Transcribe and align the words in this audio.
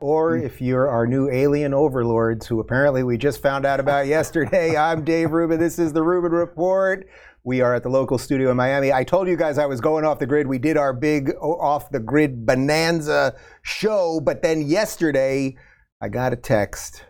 Or 0.00 0.36
if 0.36 0.60
you're 0.60 0.88
our 0.88 1.06
new 1.06 1.30
alien 1.30 1.74
overlords, 1.74 2.46
who 2.46 2.58
apparently 2.60 3.04
we 3.04 3.16
just 3.16 3.40
found 3.40 3.64
out 3.64 3.78
about 3.78 4.06
yesterday, 4.06 4.76
I'm 4.78 5.04
Dave 5.04 5.30
Rubin. 5.30 5.60
This 5.60 5.78
is 5.78 5.92
the 5.92 6.02
Rubin 6.02 6.32
Report. 6.32 7.06
We 7.44 7.60
are 7.60 7.74
at 7.74 7.82
the 7.82 7.90
local 7.90 8.18
studio 8.18 8.50
in 8.50 8.56
Miami. 8.56 8.92
I 8.92 9.04
told 9.04 9.28
you 9.28 9.36
guys 9.36 9.58
I 9.58 9.66
was 9.66 9.80
going 9.80 10.04
off 10.04 10.18
the 10.18 10.26
grid. 10.26 10.46
We 10.46 10.58
did 10.58 10.76
our 10.76 10.92
big 10.92 11.30
off 11.40 11.90
the 11.90 12.00
grid 12.00 12.44
bonanza 12.44 13.36
show, 13.62 14.20
but 14.20 14.42
then 14.42 14.62
yesterday 14.62 15.56
I 16.00 16.08
got 16.08 16.32
a 16.32 16.36
text 16.36 17.04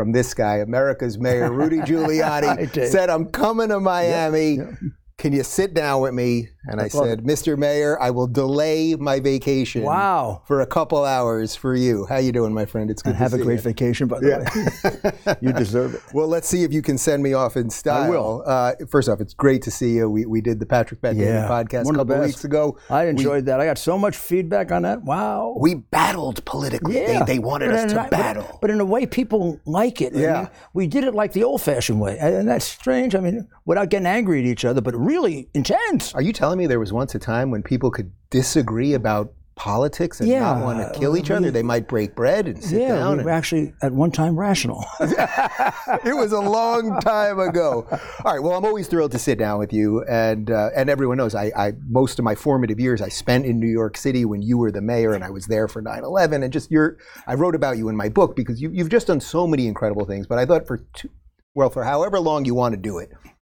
from 0.00 0.12
this 0.12 0.32
guy, 0.32 0.56
America's 0.56 1.18
mayor, 1.18 1.52
Rudy 1.52 1.76
Giuliani, 1.80 2.88
said, 2.88 3.10
I'm 3.10 3.26
coming 3.26 3.68
to 3.68 3.80
Miami. 3.80 4.52
Yep, 4.52 4.68
yep. 4.70 4.92
Can 5.20 5.34
you 5.34 5.42
sit 5.44 5.74
down 5.74 6.00
with 6.00 6.14
me? 6.14 6.48
And 6.64 6.80
I 6.80 6.88
said, 6.88 7.24
Mr. 7.24 7.56
Mayor, 7.58 8.00
I 8.00 8.10
will 8.10 8.26
delay 8.26 8.94
my 8.94 9.18
vacation 9.20 9.82
Wow. 9.82 10.42
for 10.46 10.60
a 10.62 10.66
couple 10.66 11.04
hours 11.04 11.54
for 11.54 11.74
you. 11.74 12.04
How 12.06 12.16
you 12.18 12.32
doing, 12.32 12.52
my 12.54 12.64
friend? 12.66 12.90
It's 12.90 13.02
good 13.02 13.10
And 13.10 13.18
to 13.18 13.22
have 13.22 13.34
a 13.34 13.38
great 13.42 13.56
you. 13.56 13.60
vacation, 13.62 14.08
by 14.08 14.20
the 14.20 15.12
way. 15.24 15.36
you 15.42 15.52
deserve 15.52 15.94
it. 15.94 16.02
Well, 16.14 16.26
let's 16.28 16.46
see 16.48 16.62
if 16.64 16.72
you 16.72 16.80
can 16.82 16.96
send 16.98 17.22
me 17.22 17.32
off 17.34 17.56
in 17.56 17.68
style. 17.70 18.02
I 18.04 18.08
will. 18.10 18.42
Uh, 18.46 18.72
first 18.88 19.08
off, 19.10 19.20
it's 19.20 19.32
great 19.34 19.62
to 19.62 19.70
see 19.70 19.92
you. 19.94 20.08
We, 20.10 20.24
we 20.26 20.40
did 20.42 20.58
the 20.58 20.66
Patrick 20.66 21.00
Bet 21.02 21.16
Yeah, 21.16 21.48
podcast 21.48 21.84
one 21.86 21.94
a 21.96 21.98
couple 21.98 22.20
weeks 22.20 22.44
ago. 22.44 22.78
I 22.90 23.06
enjoyed 23.06 23.44
that. 23.46 23.58
I 23.60 23.64
got 23.66 23.78
so 23.78 23.96
much 23.98 24.16
feedback 24.16 24.70
on 24.72 24.82
that. 24.82 25.02
Wow. 25.02 25.56
We 25.58 25.74
battled 25.76 26.44
politically. 26.46 26.96
Yeah. 26.96 27.24
They, 27.24 27.34
they 27.34 27.38
wanted 27.38 27.70
But 27.70 27.74
us 27.76 27.92
to 27.92 27.98
but- 27.98 28.10
battle. 28.10 28.58
But, 28.60 28.70
in 28.70 28.80
a 28.80 28.84
way 28.86 29.04
people 29.06 29.60
like 29.66 30.00
it. 30.00 30.14
I 30.14 30.18
Yeah. 30.20 30.38
mean, 30.42 30.48
we 30.74 30.86
did 30.86 31.04
it 31.04 31.14
like 31.14 31.32
the 31.32 31.44
old 31.44 31.60
fashioned 31.62 32.00
way. 32.00 32.18
And 32.18 32.48
that's 32.48 32.64
strange. 32.66 33.14
I 33.14 33.20
mean, 33.20 33.48
without 33.64 33.88
getting 33.88 34.06
angry 34.06 34.40
at 34.40 34.46
each 34.46 34.64
other, 34.64 34.80
but 34.80 34.94
really 35.10 35.48
intense. 35.54 36.14
Are 36.14 36.22
you 36.22 36.32
telling 36.32 36.58
me 36.58 36.66
there 36.66 36.80
was 36.80 36.92
once 36.92 37.14
a 37.14 37.18
time 37.18 37.50
when 37.50 37.62
people 37.62 37.90
could 37.90 38.12
disagree 38.30 38.94
about 38.94 39.32
politics 39.56 40.20
and 40.20 40.28
Yeah, 40.30 40.40
not 40.40 40.64
want 40.64 40.78
to 40.78 40.98
kill 40.98 41.16
each 41.18 41.30
other? 41.30 41.50
They 41.50 41.62
might 41.62 41.86
break 41.86 42.14
bread 42.14 42.46
and 42.48 42.62
sit 42.64 42.80
Yeah, 42.80 42.94
down. 42.96 43.08
we 43.08 43.12
and- 43.18 43.24
were 43.24 43.30
actually 43.30 43.74
at 43.82 43.92
one 43.92 44.10
time 44.10 44.38
rational. 44.38 44.84
it 45.00 46.16
was 46.16 46.32
a 46.32 46.38
long 46.40 46.98
time 47.00 47.38
ago. 47.38 47.86
All 48.24 48.32
right. 48.32 48.42
Well, 48.42 48.54
I'm 48.56 48.64
always 48.64 48.86
thrilled 48.88 49.12
to 49.12 49.18
sit 49.18 49.38
down 49.38 49.58
with 49.58 49.72
you, 49.72 50.02
and 50.08 50.50
uh, 50.50 50.70
and 50.74 50.88
everyone 50.88 51.18
knows 51.18 51.34
I, 51.34 51.52
I 51.56 51.72
most 51.88 52.18
of 52.18 52.24
my 52.24 52.34
formative 52.34 52.80
years 52.80 53.02
I 53.02 53.08
spent 53.08 53.44
in 53.44 53.58
New 53.60 53.68
York 53.68 53.96
City 53.96 54.24
when 54.24 54.40
you 54.40 54.56
were 54.56 54.70
the 54.72 54.80
mayor, 54.80 55.12
and 55.12 55.22
I 55.24 55.30
was 55.30 55.46
there 55.46 55.68
for 55.68 55.82
9/11. 55.82 56.42
And 56.44 56.52
just 56.52 56.70
your, 56.70 56.96
I 57.26 57.34
wrote 57.34 57.54
about 57.54 57.76
you 57.76 57.88
in 57.90 57.96
my 57.96 58.08
book 58.08 58.36
because 58.36 58.62
you, 58.62 58.70
you've 58.72 58.88
just 58.90 59.08
done 59.08 59.20
so 59.20 59.46
many 59.46 59.66
incredible 59.66 60.06
things. 60.06 60.26
But 60.26 60.38
I 60.38 60.46
thought 60.46 60.66
for 60.66 60.78
two, 60.94 61.10
well, 61.54 61.68
for 61.70 61.84
however 61.84 62.18
long 62.20 62.44
you 62.46 62.54
want 62.54 62.72
to 62.74 62.80
do 62.80 62.98
it, 62.98 63.10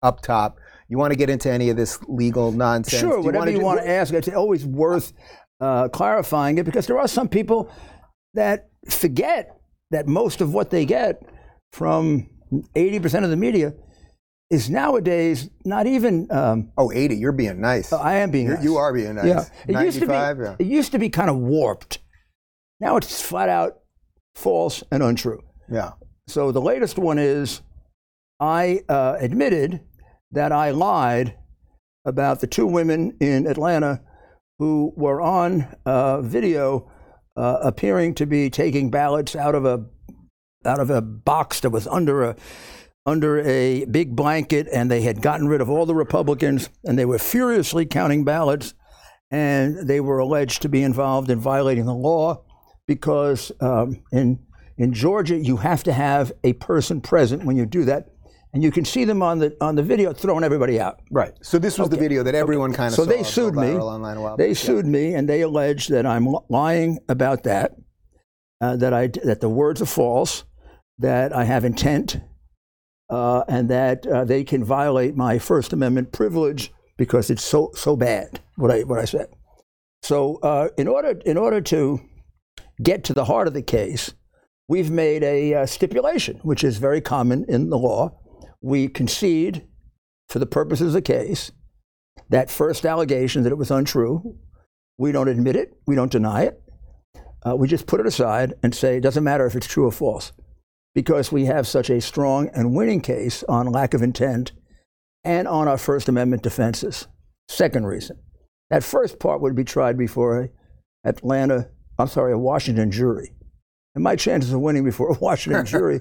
up 0.04 0.20
top, 0.20 0.58
you 0.88 0.98
want 0.98 1.12
to 1.12 1.16
get 1.16 1.30
into 1.30 1.50
any 1.50 1.70
of 1.70 1.76
this 1.76 1.98
legal 2.06 2.52
nonsense. 2.52 3.00
Sure, 3.00 3.16
Do 3.16 3.22
whatever 3.22 3.50
you 3.50 3.58
ju- 3.58 3.64
want 3.64 3.80
to 3.80 3.88
ask. 3.88 4.12
It's 4.12 4.28
always 4.28 4.64
worth 4.64 5.12
uh, 5.60 5.88
clarifying 5.88 6.58
it 6.58 6.64
because 6.64 6.86
there 6.86 6.98
are 6.98 7.08
some 7.08 7.28
people 7.28 7.70
that 8.34 8.68
forget 8.88 9.56
that 9.90 10.06
most 10.06 10.40
of 10.40 10.52
what 10.52 10.70
they 10.70 10.84
get 10.84 11.22
from 11.72 12.28
80% 12.76 13.24
of 13.24 13.30
the 13.30 13.36
media 13.36 13.72
is 14.50 14.68
nowadays 14.68 15.48
not 15.64 15.86
even. 15.86 16.28
Um, 16.30 16.70
Oh, 16.76 16.92
80. 16.92 17.16
You're 17.16 17.32
being 17.32 17.60
nice. 17.60 17.92
I 17.92 18.16
am 18.16 18.30
being. 18.30 18.46
You're, 18.46 18.56
nice. 18.56 18.64
you 18.64 18.76
are 18.76 18.92
being 18.92 19.14
nice. 19.14 19.24
Yeah, 19.24 19.44
it 19.66 19.84
used 19.84 20.00
to 20.00 20.06
be. 20.06 20.12
yeah. 20.12 20.56
It 20.58 20.66
used 20.66 20.92
to 20.92 20.98
be 20.98 21.08
kind 21.08 21.30
of 21.30 21.38
warped. 21.38 21.98
Now 22.80 22.96
it's 22.98 23.22
flat 23.22 23.48
out 23.48 23.78
false 24.34 24.82
and 24.90 25.02
untrue. 25.02 25.42
Yeah. 25.70 25.92
So 26.28 26.52
the 26.52 26.60
latest 26.60 26.98
one 26.98 27.18
is 27.18 27.62
I 28.38 28.80
uh, 28.88 29.16
admitted 29.18 29.80
that 30.34 30.52
I 30.52 30.70
lied 30.70 31.36
about 32.04 32.40
the 32.40 32.46
two 32.46 32.66
women 32.66 33.16
in 33.20 33.46
Atlanta 33.46 34.02
who 34.58 34.92
were 34.96 35.20
on 35.20 35.74
uh, 35.86 36.20
video 36.20 36.90
uh, 37.36 37.58
appearing 37.62 38.14
to 38.14 38.26
be 38.26 38.50
taking 38.50 38.90
ballots 38.90 39.34
out 39.34 39.54
of 39.54 39.64
a 39.64 39.86
out 40.66 40.80
of 40.80 40.90
a 40.90 41.02
box 41.02 41.60
that 41.60 41.70
was 41.70 41.86
under 41.86 42.24
a 42.24 42.36
under 43.06 43.40
a 43.40 43.84
big 43.86 44.16
blanket 44.16 44.66
and 44.72 44.90
they 44.90 45.02
had 45.02 45.20
gotten 45.20 45.46
rid 45.46 45.60
of 45.60 45.68
all 45.68 45.84
the 45.84 45.94
Republicans 45.94 46.70
and 46.84 46.98
they 46.98 47.04
were 47.04 47.18
furiously 47.18 47.84
counting 47.84 48.24
ballots 48.24 48.74
and 49.30 49.86
they 49.88 50.00
were 50.00 50.18
alleged 50.18 50.62
to 50.62 50.68
be 50.68 50.82
involved 50.82 51.30
in 51.30 51.38
violating 51.38 51.84
the 51.84 51.94
law 51.94 52.42
because 52.86 53.52
um, 53.60 54.02
in 54.12 54.38
in 54.78 54.92
Georgia 54.92 55.36
you 55.36 55.58
have 55.58 55.82
to 55.82 55.92
have 55.92 56.32
a 56.44 56.54
person 56.54 57.00
present 57.00 57.44
when 57.44 57.56
you 57.56 57.66
do 57.66 57.84
that 57.84 58.13
and 58.54 58.62
you 58.62 58.70
can 58.70 58.84
see 58.84 59.04
them 59.04 59.20
on 59.20 59.40
the 59.40 59.56
on 59.60 59.74
the 59.74 59.82
video 59.82 60.12
throwing 60.12 60.44
everybody 60.44 60.80
out. 60.80 61.00
Right. 61.10 61.32
So 61.42 61.58
this 61.58 61.76
was 61.76 61.90
the 61.90 61.96
video 61.96 62.22
that 62.22 62.36
everyone 62.36 62.72
kind 62.72 62.92
of 62.92 62.94
So 62.94 63.04
they 63.04 63.24
sued 63.24 63.54
me. 63.54 63.76
They 64.38 64.48
back. 64.48 64.56
sued 64.56 64.86
me 64.86 65.14
and 65.14 65.28
they 65.28 65.42
alleged 65.42 65.90
that 65.90 66.06
I'm 66.06 66.36
lying 66.48 67.00
about 67.08 67.42
that, 67.42 67.72
uh, 68.60 68.76
that 68.76 68.94
I 68.94 69.08
that 69.24 69.40
the 69.40 69.48
words 69.48 69.82
are 69.82 69.86
false, 69.86 70.44
that 70.98 71.34
I 71.34 71.44
have 71.44 71.64
intent, 71.64 72.18
uh, 73.10 73.42
and 73.48 73.68
that 73.70 74.06
uh, 74.06 74.24
they 74.24 74.44
can 74.44 74.64
violate 74.64 75.16
my 75.16 75.38
First 75.38 75.72
Amendment 75.72 76.12
privilege 76.12 76.72
because 76.96 77.30
it's 77.30 77.44
so 77.44 77.72
so 77.74 77.96
bad 77.96 78.40
what 78.54 78.70
I 78.70 78.82
what 78.84 79.00
I 79.00 79.04
said. 79.04 79.26
So 80.04 80.38
uh, 80.44 80.68
in 80.78 80.86
order 80.86 81.20
in 81.26 81.36
order 81.36 81.60
to 81.60 82.00
get 82.80 83.02
to 83.04 83.14
the 83.14 83.24
heart 83.24 83.48
of 83.48 83.54
the 83.54 83.62
case, 83.62 84.14
we've 84.68 84.92
made 84.92 85.24
a 85.24 85.54
uh, 85.54 85.66
stipulation, 85.66 86.38
which 86.44 86.62
is 86.62 86.76
very 86.78 87.00
common 87.00 87.44
in 87.48 87.70
the 87.70 87.78
law. 87.78 88.20
We 88.64 88.88
concede, 88.88 89.68
for 90.30 90.38
the 90.38 90.46
purposes 90.46 90.86
of 90.86 90.92
the 90.94 91.02
case, 91.02 91.52
that 92.30 92.50
first 92.50 92.86
allegation 92.86 93.42
that 93.42 93.52
it 93.52 93.58
was 93.58 93.70
untrue. 93.70 94.38
We 94.96 95.12
don't 95.12 95.28
admit 95.28 95.54
it. 95.54 95.74
We 95.86 95.94
don't 95.94 96.10
deny 96.10 96.44
it. 96.44 96.62
Uh, 97.46 97.56
we 97.56 97.68
just 97.68 97.86
put 97.86 98.00
it 98.00 98.06
aside 98.06 98.54
and 98.62 98.74
say 98.74 98.96
it 98.96 99.02
doesn't 99.02 99.22
matter 99.22 99.44
if 99.44 99.54
it's 99.54 99.66
true 99.66 99.84
or 99.84 99.92
false, 99.92 100.32
because 100.94 101.30
we 101.30 101.44
have 101.44 101.66
such 101.66 101.90
a 101.90 102.00
strong 102.00 102.48
and 102.54 102.74
winning 102.74 103.02
case 103.02 103.44
on 103.50 103.66
lack 103.66 103.92
of 103.92 104.00
intent 104.00 104.52
and 105.24 105.46
on 105.46 105.68
our 105.68 105.76
First 105.76 106.08
Amendment 106.08 106.42
defenses. 106.42 107.06
Second 107.48 107.84
reason, 107.84 108.18
that 108.70 108.82
first 108.82 109.18
part 109.18 109.42
would 109.42 109.54
be 109.54 109.64
tried 109.64 109.98
before 109.98 110.40
a 110.40 110.48
Atlanta, 111.06 111.68
I'm 111.98 112.08
sorry, 112.08 112.32
a 112.32 112.38
Washington 112.38 112.90
jury. 112.90 113.33
And 113.94 114.02
my 114.02 114.16
chances 114.16 114.52
of 114.52 114.60
winning 114.60 114.84
before 114.84 115.10
a 115.10 115.18
Washington 115.18 115.64
jury 115.74 116.00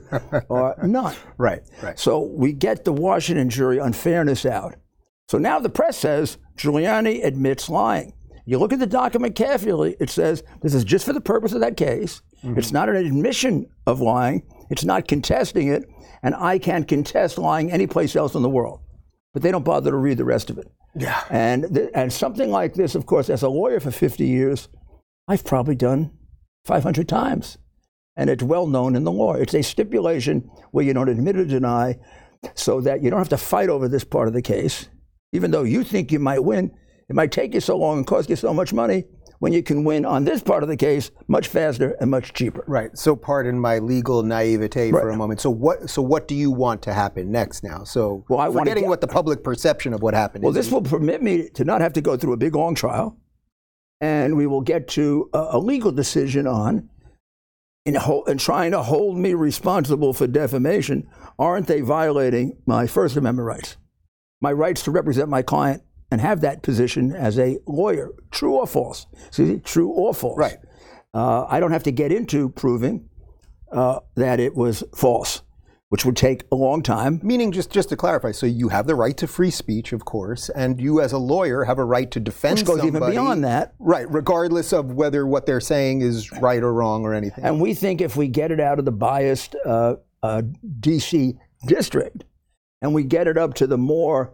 are 0.49 0.75
none. 0.83 1.15
Right. 1.37 1.61
Right. 1.81 1.99
So 1.99 2.21
we 2.21 2.53
get 2.53 2.85
the 2.85 2.93
Washington 2.93 3.49
jury 3.49 3.77
unfairness 3.77 4.45
out. 4.45 4.75
So 5.29 5.37
now 5.37 5.59
the 5.59 5.69
press 5.69 5.97
says 5.97 6.37
Giuliani 6.57 7.23
admits 7.23 7.69
lying. 7.69 8.13
You 8.45 8.59
look 8.59 8.73
at 8.73 8.79
the 8.79 8.87
document 8.87 9.35
carefully, 9.35 9.95
it 9.99 10.09
says 10.09 10.43
this 10.61 10.73
is 10.73 10.83
just 10.83 11.05
for 11.05 11.13
the 11.13 11.21
purpose 11.21 11.53
of 11.53 11.61
that 11.61 11.77
case. 11.77 12.21
Mm-hmm. 12.43 12.57
It's 12.59 12.71
not 12.71 12.89
an 12.89 12.97
admission 12.97 13.67
of 13.87 14.01
lying, 14.01 14.43
it's 14.69 14.83
not 14.83 15.07
contesting 15.07 15.69
it, 15.69 15.85
and 16.23 16.35
I 16.35 16.59
can't 16.59 16.87
contest 16.87 17.37
lying 17.37 17.71
anyplace 17.71 18.15
else 18.15 18.35
in 18.35 18.41
the 18.41 18.49
world. 18.49 18.81
But 19.33 19.43
they 19.43 19.51
don't 19.51 19.63
bother 19.63 19.91
to 19.91 19.97
read 19.97 20.17
the 20.17 20.25
rest 20.25 20.49
of 20.49 20.57
it. 20.57 20.69
Yeah. 20.95 21.23
And, 21.29 21.73
th- 21.73 21.89
and 21.95 22.11
something 22.11 22.51
like 22.51 22.73
this, 22.73 22.95
of 22.95 23.05
course, 23.05 23.29
as 23.29 23.43
a 23.43 23.49
lawyer 23.49 23.79
for 23.79 23.91
50 23.91 24.25
years, 24.25 24.67
I've 25.27 25.45
probably 25.45 25.75
done 25.75 26.11
500 26.65 27.07
times. 27.07 27.57
And 28.15 28.29
it's 28.29 28.43
well 28.43 28.67
known 28.67 28.95
in 28.95 29.03
the 29.03 29.11
law. 29.11 29.33
It's 29.33 29.55
a 29.55 29.63
stipulation 29.63 30.49
where 30.71 30.85
you 30.85 30.93
don't 30.93 31.09
admit 31.09 31.35
or 31.37 31.45
deny 31.45 31.97
so 32.53 32.79
that 32.81 33.01
you 33.01 33.09
don't 33.09 33.19
have 33.19 33.29
to 33.29 33.37
fight 33.37 33.69
over 33.69 33.87
this 33.87 34.03
part 34.03 34.27
of 34.27 34.33
the 34.33 34.41
case. 34.41 34.87
Even 35.31 35.49
though 35.51 35.63
you 35.63 35.83
think 35.83 36.11
you 36.11 36.19
might 36.19 36.43
win, 36.43 36.71
it 37.09 37.15
might 37.15 37.31
take 37.31 37.53
you 37.53 37.59
so 37.59 37.75
long 37.77 37.97
and 37.97 38.07
cost 38.07 38.29
you 38.29 38.35
so 38.35 38.53
much 38.53 38.71
money 38.71 39.05
when 39.39 39.51
you 39.51 39.63
can 39.63 39.83
win 39.83 40.05
on 40.05 40.23
this 40.23 40.41
part 40.43 40.61
of 40.63 40.69
the 40.69 40.77
case 40.77 41.09
much 41.27 41.47
faster 41.47 41.95
and 41.99 42.11
much 42.11 42.33
cheaper. 42.33 42.63
Right. 42.67 42.95
So 42.97 43.15
pardon 43.15 43.59
my 43.59 43.79
legal 43.79 44.21
naivete 44.21 44.91
for 44.91 45.09
a 45.09 45.17
moment. 45.17 45.41
So 45.41 45.49
what 45.49 45.89
so 45.89 46.01
what 46.01 46.27
do 46.27 46.35
you 46.35 46.51
want 46.51 46.81
to 46.83 46.93
happen 46.93 47.31
next 47.31 47.63
now? 47.63 47.83
So 47.83 48.23
Well, 48.29 48.39
I 48.39 48.51
forgetting 48.51 48.83
get- 48.83 48.89
what 48.89 49.01
the 49.01 49.07
public 49.07 49.43
perception 49.43 49.93
of 49.93 50.01
what 50.03 50.13
happened 50.13 50.43
Well, 50.43 50.51
is. 50.55 50.65
this 50.65 50.71
will 50.71 50.81
permit 50.83 51.21
me 51.23 51.49
to 51.55 51.65
not 51.65 51.81
have 51.81 51.93
to 51.93 52.01
go 52.01 52.15
through 52.15 52.33
a 52.33 52.37
big 52.37 52.55
long 52.55 52.75
trial, 52.75 53.17
and 53.99 54.37
we 54.37 54.45
will 54.47 54.61
get 54.61 54.87
to 54.89 55.29
a, 55.33 55.47
a 55.53 55.59
legal 55.59 55.91
decision 55.91 56.45
on 56.47 56.89
in, 57.85 57.95
ho- 57.95 58.23
in 58.23 58.37
trying 58.37 58.71
to 58.71 58.81
hold 58.81 59.17
me 59.17 59.33
responsible 59.33 60.13
for 60.13 60.27
defamation. 60.27 61.07
Aren't 61.37 61.67
they 61.67 61.81
violating 61.81 62.57
my 62.65 62.87
First 62.87 63.17
Amendment 63.17 63.45
rights? 63.45 63.77
My 64.41 64.51
rights 64.51 64.83
to 64.83 64.91
represent 64.91 65.29
my 65.29 65.41
client 65.41 65.83
and 66.11 66.21
have 66.21 66.41
that 66.41 66.61
position 66.61 67.11
as 67.11 67.39
a 67.39 67.57
lawyer, 67.65 68.11
true 68.31 68.55
or 68.55 68.67
false? 68.67 69.07
See, 69.31 69.59
true 69.59 69.89
or 69.89 70.13
false? 70.13 70.37
Right. 70.37 70.57
Uh, 71.13 71.45
I 71.45 71.59
don't 71.59 71.71
have 71.71 71.83
to 71.83 71.91
get 71.91 72.11
into 72.11 72.49
proving 72.49 73.09
uh, 73.71 73.99
that 74.15 74.39
it 74.39 74.55
was 74.55 74.83
false, 74.95 75.41
which 75.93 76.05
would 76.05 76.17
take 76.17 76.41
a 76.51 76.55
long 76.55 76.81
time. 76.81 77.19
Meaning, 77.21 77.51
just 77.51 77.69
just 77.69 77.89
to 77.89 77.95
clarify, 77.95 78.31
so 78.31 78.47
you 78.47 78.69
have 78.69 78.87
the 78.87 78.95
right 78.95 79.15
to 79.15 79.27
free 79.27 79.51
speech, 79.51 79.93
of 79.93 80.05
course, 80.05 80.49
and 80.49 80.81
you 80.81 80.99
as 80.99 81.11
a 81.11 81.19
lawyer 81.19 81.65
have 81.65 81.77
a 81.77 81.85
right 81.85 82.09
to 82.09 82.19
defend 82.19 82.57
Which 82.57 82.65
goes 82.65 82.83
even 82.83 83.07
beyond 83.07 83.43
that. 83.43 83.75
right? 83.77 84.09
Regardless 84.09 84.73
of 84.73 84.93
whether 84.93 85.27
what 85.27 85.45
they're 85.45 85.61
saying 85.61 86.01
is 86.01 86.31
right 86.31 86.63
or 86.63 86.73
wrong 86.73 87.03
or 87.03 87.13
anything. 87.13 87.45
And 87.45 87.61
we 87.61 87.75
think 87.75 88.01
if 88.01 88.15
we 88.15 88.27
get 88.27 88.49
it 88.49 88.59
out 88.59 88.79
of 88.79 88.85
the 88.85 88.91
biased 88.91 89.55
uh, 89.67 89.97
uh, 90.23 90.41
DC 90.79 91.37
district 91.67 92.23
and 92.81 92.95
we 92.95 93.03
get 93.03 93.27
it 93.27 93.37
up 93.37 93.53
to 93.55 93.67
the 93.67 93.77
more 93.77 94.33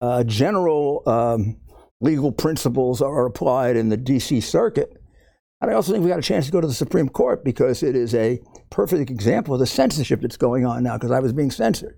uh, 0.00 0.24
general 0.24 1.02
um, 1.04 1.60
legal 2.00 2.32
principles 2.32 3.02
are 3.02 3.26
applied 3.26 3.76
in 3.76 3.90
the 3.90 3.98
D.C. 3.98 4.40
Circuit. 4.40 4.96
And 5.60 5.70
I 5.70 5.74
also 5.74 5.92
think 5.92 6.02
we 6.02 6.08
got 6.08 6.18
a 6.18 6.22
chance 6.22 6.46
to 6.46 6.52
go 6.52 6.62
to 6.62 6.66
the 6.66 6.72
Supreme 6.72 7.10
Court 7.10 7.44
because 7.44 7.82
it 7.82 7.94
is 7.94 8.14
a 8.14 8.40
perfect 8.70 9.10
example 9.10 9.54
of 9.54 9.60
the 9.60 9.66
censorship 9.66 10.20
that's 10.20 10.36
going 10.36 10.64
on 10.64 10.82
now 10.82 10.96
because 10.96 11.10
I 11.10 11.20
was 11.20 11.32
being 11.32 11.50
censored. 11.50 11.96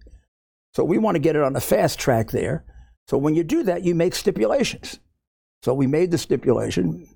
So 0.74 0.84
we 0.84 0.98
want 0.98 1.14
to 1.16 1.20
get 1.20 1.36
it 1.36 1.42
on 1.42 1.54
a 1.54 1.60
fast 1.60 1.98
track 1.98 2.30
there. 2.30 2.64
So 3.08 3.18
when 3.18 3.34
you 3.34 3.44
do 3.44 3.62
that, 3.64 3.84
you 3.84 3.94
make 3.94 4.14
stipulations. 4.14 4.98
So 5.62 5.74
we 5.74 5.86
made 5.86 6.10
the 6.10 6.18
stipulation. 6.18 7.06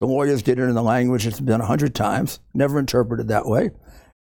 The 0.00 0.06
lawyers 0.06 0.42
did 0.42 0.58
it 0.58 0.62
in 0.64 0.74
the 0.74 0.82
language 0.82 1.24
that's 1.24 1.40
been 1.40 1.60
a 1.60 1.66
hundred 1.66 1.94
times, 1.94 2.40
never 2.52 2.78
interpreted 2.78 3.28
that 3.28 3.46
way. 3.46 3.70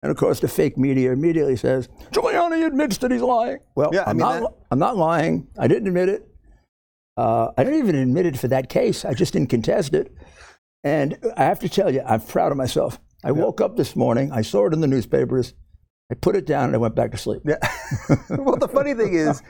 And 0.03 0.11
of 0.11 0.17
course, 0.17 0.39
the 0.41 0.49
fake 0.49 0.77
media 0.79 1.13
immediately 1.13 1.57
says, 1.57 1.89
Giuliani 2.13 2.65
admits 2.67 2.99
that 2.99 3.11
he's 3.11 3.23
lying. 3.23 3.59
Well, 3.75 3.91
Yeah, 3.93 4.03
I 4.03 4.11
I'm, 4.11 4.17
mean, 4.19 4.27
not, 4.27 4.41
that- 4.43 4.55
I'm 4.71 4.79
not 4.79 4.97
lying. 4.97 5.49
I 5.59 5.67
didn't 5.67 5.89
admit 5.89 6.09
it. 6.11 6.29
Uh, 7.17 7.51
I 7.57 7.65
didn't 7.65 7.79
even 7.81 7.97
admit 7.97 8.27
it 8.27 8.39
for 8.39 8.49
that 8.49 8.69
case. 8.69 9.05
I 9.05 9.15
just 9.15 9.33
didn't 9.33 9.49
contest 9.51 9.95
it. 9.95 10.13
And 10.85 11.17
I 11.37 11.45
have 11.45 11.61
to 11.61 11.69
tell 11.69 11.93
you, 11.93 12.03
I'm 12.07 12.21
proud 12.21 12.53
of 12.53 12.59
myself. 12.59 12.99
I 13.25 13.33
woke 13.33 13.61
up 13.61 13.77
this 13.77 13.97
morning, 13.97 14.31
I 14.33 14.43
saw 14.43 14.67
it 14.67 14.73
in 14.75 14.81
the 14.81 14.87
newspapers, 14.87 15.55
I 16.11 16.15
put 16.15 16.37
it 16.37 16.45
down, 16.45 16.67
and 16.67 16.75
I 16.75 16.79
went 16.79 16.95
back 16.95 17.13
to 17.13 17.17
sleep. 17.17 17.41
Yeah. 17.47 17.57
well, 18.29 18.57
the 18.59 18.69
funny 18.69 18.93
thing 18.93 19.15
is 19.15 19.43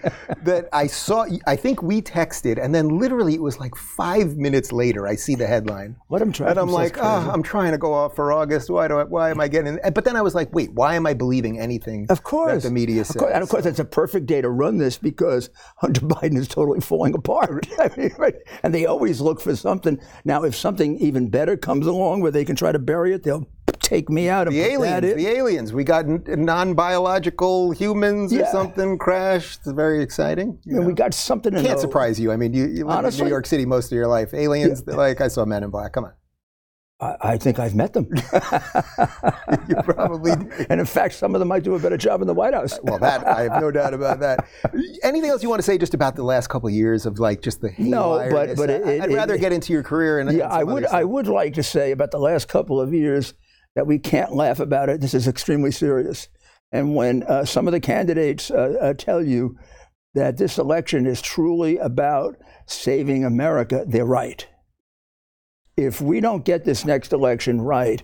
that 0.44 0.68
I 0.72 0.86
saw, 0.86 1.26
I 1.48 1.56
think 1.56 1.82
we 1.82 2.00
texted, 2.00 2.62
and 2.62 2.72
then 2.72 2.90
literally 2.90 3.34
it 3.34 3.42
was 3.42 3.58
like 3.58 3.74
five 3.74 4.36
minutes 4.36 4.70
later, 4.70 5.08
I 5.08 5.16
see 5.16 5.34
the 5.34 5.48
headline. 5.48 5.96
What 6.06 6.22
I'm 6.22 6.30
trying 6.30 6.50
And 6.50 6.60
I'm 6.60 6.68
like, 6.68 6.96
oh. 6.98 7.28
I'm 7.32 7.42
trying 7.42 7.72
to 7.72 7.78
go 7.78 7.92
off 7.92 8.14
for 8.14 8.32
August. 8.32 8.70
Why 8.70 8.86
do 8.86 9.00
I, 9.00 9.02
why 9.02 9.30
am 9.30 9.40
I 9.40 9.48
getting? 9.48 9.80
But 9.92 10.04
then 10.04 10.14
I 10.14 10.22
was 10.22 10.36
like, 10.36 10.54
wait, 10.54 10.72
why 10.72 10.94
am 10.94 11.08
I 11.08 11.14
believing 11.14 11.58
anything 11.58 12.06
Of 12.08 12.22
course. 12.22 12.62
that 12.62 12.68
the 12.68 12.72
media 12.72 13.00
Of 13.00 13.08
says? 13.08 13.16
course, 13.16 13.32
and 13.34 13.42
of 13.42 13.48
course, 13.48 13.66
it's 13.66 13.80
a 13.80 13.84
perfect 13.84 14.26
day 14.26 14.40
to 14.40 14.48
run 14.48 14.78
this 14.78 14.96
because 14.96 15.50
Hunter 15.78 16.00
Biden 16.06 16.38
is 16.38 16.46
totally 16.46 16.80
falling 16.80 17.14
apart. 17.14 17.66
I 17.80 17.90
mean, 17.96 18.14
right? 18.16 18.36
And 18.62 18.72
they 18.72 18.86
always 18.86 19.20
look 19.20 19.40
for 19.40 19.56
something. 19.56 20.00
Now, 20.24 20.44
if 20.44 20.54
something 20.54 20.98
even 20.98 21.30
better 21.30 21.56
comes 21.56 21.88
along 21.88 22.20
where 22.20 22.30
they 22.30 22.44
can 22.44 22.54
try 22.54 22.70
to 22.70 22.78
bury 22.78 23.12
it, 23.12 23.24
they'll 23.24 23.48
take 23.84 24.08
me 24.08 24.28
out 24.28 24.46
and 24.48 24.56
the 24.56 24.60
aliens, 24.62 25.00
that 25.02 25.16
the 25.16 25.26
aliens. 25.28 25.72
We 25.72 25.84
got 25.84 26.06
non-biological 26.08 27.70
humans 27.72 28.32
or 28.32 28.44
something 28.46 28.98
crashed. 28.98 29.60
It's 29.60 29.72
very 29.72 30.02
exciting. 30.02 30.58
You 30.64 30.78
and 30.78 30.86
we 30.86 30.92
got 30.94 31.14
something 31.14 31.52
Can't 31.52 31.78
surprise 31.78 32.19
you. 32.19 32.32
I 32.32 32.36
mean, 32.36 32.52
you, 32.52 32.66
you 32.66 32.86
live 32.86 33.04
in 33.04 33.25
New 33.25 33.28
York 33.28 33.46
City 33.46 33.66
most 33.66 33.86
of 33.86 33.96
your 33.96 34.08
life. 34.08 34.34
Aliens, 34.34 34.86
like 34.86 35.20
I 35.20 35.28
saw 35.28 35.44
Men 35.44 35.62
in 35.62 35.70
Black. 35.70 35.92
Come 35.92 36.06
on, 36.06 36.12
I, 37.20 37.36
think 37.36 37.58
I've 37.58 37.75
met 37.75 37.92
them. 37.92 38.08
you 39.69 39.76
probably. 39.82 40.36
did. 40.36 40.66
and 40.70 40.81
in 40.81 40.86
fact, 40.86 41.14
some 41.14 41.34
of 41.34 41.38
them 41.38 41.48
might 41.48 41.62
do 41.62 41.75
a 41.75 41.78
better 41.78 41.96
job 41.96 42.20
in 42.20 42.26
the 42.26 42.34
White 42.34 42.54
House. 42.54 42.78
Well, 42.82 42.98
that 42.98 43.26
I 43.26 43.42
have 43.42 43.60
no 43.60 43.70
doubt 43.70 43.94
about 43.94 44.20
that. 44.20 44.46
Anything 45.02 45.31
else 45.31 45.42
you 45.42 45.48
want 45.48 45.58
to 45.58 45.64
say 45.64 45.76
just 45.76 45.92
about 45.94 46.16
the 46.16 46.22
last 46.22 46.48
couple 46.48 46.69
of 46.69 46.75
years 46.75 47.04
of 47.04 47.19
like 47.19 47.42
just 47.42 47.60
the 47.60 47.72
No, 47.78 48.26
but- 48.31 48.56
but 48.56 48.70
it- 48.70 48.86
I'd 48.86 49.10
it- 49.10 49.14
rather 49.14 49.34
it- 49.34 49.40
get 49.40 49.52
into 49.52 49.72
your 49.72 49.82
career 49.82 50.20
and 50.20 50.28
and 50.28 50.38
Yeah, 50.38 50.48
I 50.48 50.64
would. 50.64 50.86
I 50.86 51.04
would 51.04 51.26
like 51.26 51.54
to 51.54 51.62
say 51.62 51.90
about 51.90 52.10
the 52.10 52.19
last 52.19 52.48
couple 52.48 52.81
of 52.81 52.94
years 52.94 53.34
that 53.74 53.86
we 53.86 53.98
can't 53.98 54.34
laugh 54.34 54.60
about 54.60 54.88
it. 54.88 55.00
This 55.00 55.14
is 55.14 55.26
extremely 55.28 55.70
serious. 55.70 56.28
And 56.72 56.94
when 56.94 57.22
uh, 57.24 57.44
some 57.44 57.66
of 57.68 57.72
the 57.72 57.80
candidates 57.80 58.50
uh, 58.50 58.74
uh, 58.80 58.94
tell 58.94 59.22
you 59.24 59.56
that 60.14 60.36
this 60.36 60.58
election 60.58 61.06
is 61.06 61.20
truly 61.20 61.78
about 61.78 62.36
saving 62.66 63.24
America, 63.24 63.84
they're 63.86 64.04
right. 64.04 64.46
If 65.76 66.00
we 66.00 66.20
don't 66.20 66.44
get 66.44 66.64
this 66.64 66.84
next 66.84 67.12
election 67.12 67.60
right, 67.60 68.02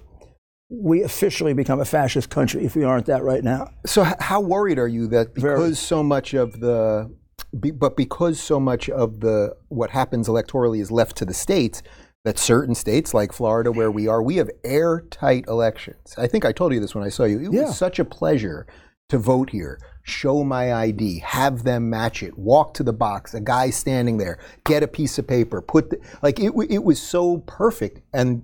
we 0.69 1.03
officially 1.03 1.53
become 1.53 1.81
a 1.81 1.85
fascist 1.85 2.31
country. 2.31 2.65
If 2.65 2.75
we 2.77 2.85
aren't 2.85 3.07
that 3.07 3.23
right 3.23 3.43
now, 3.43 3.71
So, 3.87 4.05
h- 4.05 4.15
how 4.21 4.41
worried 4.41 4.79
are 4.79 4.89
you 4.89 5.07
that 5.09 5.35
because 5.35 5.43
Very. 5.61 5.75
so 5.75 6.03
much 6.03 6.35
of 6.35 6.53
the, 6.61 7.13
but 7.53 7.97
because 7.97 8.41
so 8.41 8.61
much 8.61 8.89
of 8.89 9.21
the 9.21 9.57
what 9.69 9.91
happens 9.91 10.29
electorally 10.29 10.81
is 10.81 10.91
left 10.91 11.17
to 11.19 11.25
the 11.25 11.35
states, 11.35 11.83
that 12.25 12.39
certain 12.39 12.75
states 12.75 13.15
like 13.15 13.33
Florida, 13.33 13.73
where 13.73 13.91
we 13.91 14.07
are, 14.07 14.23
we 14.23 14.37
have 14.37 14.51
airtight 14.63 15.47
elections. 15.49 16.15
I 16.19 16.27
think 16.27 16.45
I 16.45 16.53
told 16.53 16.73
you 16.75 16.81
this 16.81 16.95
when 16.95 17.05
I 17.05 17.09
saw 17.09 17.25
you. 17.25 17.39
It 17.39 17.53
Yeah. 17.53 17.63
was 17.67 17.79
such 17.79 17.99
a 17.99 18.05
pleasure 18.05 18.67
to 19.09 19.19
vote 19.19 19.51
here. 19.51 19.79
Show 20.03 20.45
my 20.45 20.73
ID, 20.73 21.21
have 21.21 21.65
them 21.65 21.89
match 21.89 22.23
it, 22.23 22.39
walk 22.39 22.75
to 22.75 22.83
the 22.83 22.93
box, 22.93 23.33
a 23.35 23.41
guy 23.41 23.71
standing 23.71 24.19
there, 24.19 24.39
get 24.65 24.83
a 24.83 24.89
piece 24.89 25.19
of 25.19 25.27
paper, 25.27 25.63
put 25.63 25.91
the, 25.91 25.99
like 26.23 26.39
it. 26.39 26.53
It 26.69 26.85
was 26.85 27.01
so 27.01 27.39
perfect, 27.39 28.01
and 28.13 28.43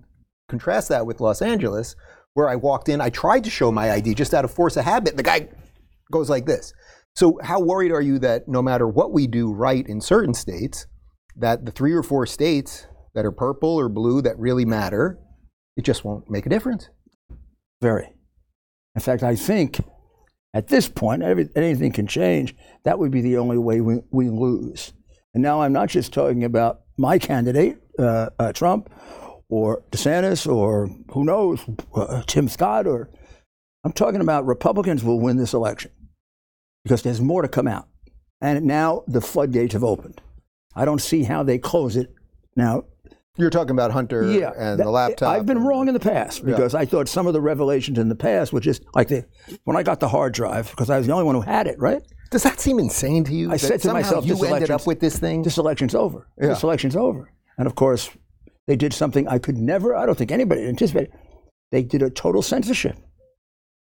contrast 0.48 0.88
that 0.88 1.06
with 1.06 1.20
Los 1.20 1.42
Angeles, 1.42 1.96
where 2.34 2.48
I 2.48 2.56
walked 2.56 2.88
in. 2.88 3.00
I 3.00 3.10
tried 3.10 3.44
to 3.44 3.50
show 3.50 3.70
my 3.72 3.90
ID 3.90 4.14
just 4.14 4.32
out 4.34 4.44
of 4.44 4.50
force 4.50 4.76
of 4.76 4.84
habit. 4.84 5.16
The 5.16 5.22
guy 5.22 5.48
goes 6.10 6.30
like 6.30 6.46
this. 6.46 6.72
So, 7.14 7.38
how 7.42 7.60
worried 7.60 7.92
are 7.92 8.02
you 8.02 8.18
that 8.20 8.46
no 8.46 8.60
matter 8.62 8.86
what 8.86 9.12
we 9.12 9.26
do 9.26 9.52
right 9.52 9.86
in 9.86 10.00
certain 10.00 10.34
states, 10.34 10.86
that 11.36 11.64
the 11.64 11.72
three 11.72 11.92
or 11.92 12.02
four 12.02 12.26
states 12.26 12.86
that 13.16 13.26
are 13.26 13.32
purple 13.32 13.70
or 13.70 13.88
blue 13.88 14.22
that 14.22 14.38
really 14.38 14.64
matter, 14.64 15.18
it 15.76 15.82
just 15.82 16.04
won't 16.04 16.30
make 16.30 16.46
a 16.46 16.48
difference? 16.48 16.88
very. 17.80 18.12
In 18.94 19.00
fact, 19.00 19.22
I 19.22 19.36
think 19.36 19.80
at 20.54 20.68
this 20.68 20.88
point, 20.88 21.22
every, 21.22 21.48
anything 21.54 21.92
can 21.92 22.06
change. 22.06 22.54
That 22.84 22.98
would 22.98 23.10
be 23.10 23.20
the 23.20 23.36
only 23.36 23.58
way 23.58 23.80
we, 23.80 24.00
we 24.10 24.28
lose. 24.28 24.92
And 25.34 25.42
now 25.42 25.60
I'm 25.60 25.72
not 25.72 25.90
just 25.90 26.12
talking 26.12 26.44
about 26.44 26.80
my 26.96 27.18
candidate, 27.18 27.78
uh, 27.98 28.30
uh, 28.38 28.52
Trump, 28.52 28.90
or 29.48 29.82
DeSantis, 29.90 30.50
or 30.50 30.88
who 31.10 31.24
knows, 31.24 31.60
uh, 31.94 32.22
Tim 32.26 32.48
Scott, 32.48 32.86
or 32.86 33.10
I'm 33.84 33.92
talking 33.92 34.22
about 34.22 34.46
Republicans 34.46 35.04
will 35.04 35.20
win 35.20 35.36
this 35.36 35.52
election 35.52 35.90
because 36.84 37.02
there's 37.02 37.20
more 37.20 37.42
to 37.42 37.48
come 37.48 37.68
out. 37.68 37.86
And 38.40 38.64
now 38.64 39.04
the 39.06 39.20
floodgates 39.20 39.74
have 39.74 39.84
opened. 39.84 40.20
I 40.74 40.84
don't 40.84 41.00
see 41.00 41.22
how 41.22 41.42
they 41.42 41.58
close 41.58 41.96
it. 41.96 42.12
Now, 42.54 42.84
You're 43.38 43.50
talking 43.50 43.72
about 43.72 43.90
Hunter 43.90 44.30
yeah, 44.30 44.52
and 44.56 44.78
that- 44.78 44.84
the 44.84 44.90
laptop. 44.90 45.34
I've 45.34 45.46
been 45.46 45.58
and- 45.58 45.66
wrong 45.66 45.88
in 45.88 45.94
the 45.94 46.00
past 46.00 46.44
because 46.44 46.74
I 46.74 46.86
thought 46.86 47.08
some 47.08 47.26
of 47.26 47.32
the 47.32 47.40
revelations 47.40 47.98
in 47.98 48.08
the 48.08 48.14
past 48.14 48.52
were 48.52 48.60
just 48.60 48.82
like 48.94 49.08
the 49.08 49.26
when 49.64 49.76
I 49.76 49.82
got 49.82 50.00
the 50.00 50.08
hard 50.08 50.32
drive 50.32 50.70
because 50.70 50.90
I 50.90 50.98
was 50.98 51.06
the 51.06 51.12
only 51.12 51.24
one 51.24 51.34
who 51.34 51.42
had 51.42 51.66
it. 51.66 51.78
Right, 51.78 52.02
Does 52.30 52.42
that 52.44 52.60
seem 52.60 52.78
insane 52.78 53.24
to 53.24 53.34
you? 53.34 53.52
I 53.52 53.56
said 53.56 53.80
to 53.82 53.92
myself, 53.92 54.24
you 54.24 54.34
this 54.34 54.50
ended 54.50 54.70
up 54.70 54.86
with 54.86 55.00
this 55.00 55.18
thing. 55.18 55.42
this 55.42 55.58
election's 55.58 55.94
over. 55.94 56.28
Yeah. 56.40 56.48
This 56.48 56.62
election's 56.62 56.96
over. 56.96 57.30
And 57.58 57.66
of 57.66 57.74
course, 57.74 58.10
they 58.66 58.76
did 58.76 58.92
something 58.92 59.28
I 59.28 59.38
could 59.38 59.56
never. 59.56 59.94
I 59.94 60.06
don't 60.06 60.16
think 60.16 60.30
anybody 60.32 60.64
anticipated. 60.66 61.12
They 61.72 61.82
did 61.82 62.02
a 62.02 62.10
total 62.10 62.42
censorship 62.42 62.96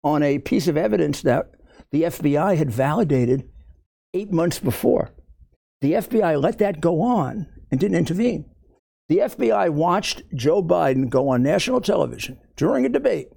on 0.05 0.23
a 0.23 0.39
piece 0.39 0.69
of 0.69 0.77
evidence 0.77 1.23
that 1.23 1.51
the 1.91 2.03
FBI 2.03 2.57
had 2.57 2.71
validated 2.71 3.49
eight 4.15 4.33
months 4.33 4.59
before. 4.59 5.11
The 5.81 5.95
FBI 5.95 6.41
let 6.41 6.59
that 6.59 6.81
go 6.81 7.01
on 7.03 7.47
and 7.71 7.81
didn't 7.81 7.99
intervene. 7.99 8.45
The 9.09 9.19
FBI 9.19 9.71
watched 9.71 10.23
Joe 10.35 10.63
Biden 10.63 11.09
go 11.09 11.29
on 11.29 11.43
national 11.43 11.81
television 11.81 12.39
during 12.57 12.87
a 12.87 12.89
debate 12.89 13.29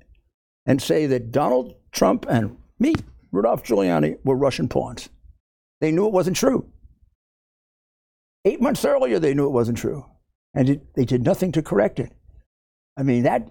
and 0.66 0.82
say 0.82 1.06
that 1.08 1.32
Donald 1.32 1.76
Trump 1.92 2.26
and 2.30 2.58
me, 2.80 2.94
Rudolph 3.32 3.64
Giuliani, 3.64 4.18
were 4.24 4.36
Russian 4.36 4.68
pawns. 4.68 5.10
They 5.82 5.92
knew 5.92 6.08
it 6.08 6.14
wasn't 6.14 6.38
true. 6.38 6.70
Eight 8.46 8.62
months 8.62 8.86
earlier, 8.86 9.20
they 9.20 9.34
knew 9.34 9.48
it 9.48 9.52
wasn't 9.52 9.78
true, 9.78 10.06
and 10.54 10.70
it, 10.70 10.94
they 10.96 11.06
did 11.06 11.24
nothing 11.24 11.52
to 11.54 11.64
correct 11.64 12.00
it. 12.00 12.14
I 12.96 13.04
mean, 13.04 13.24
that 13.24 13.50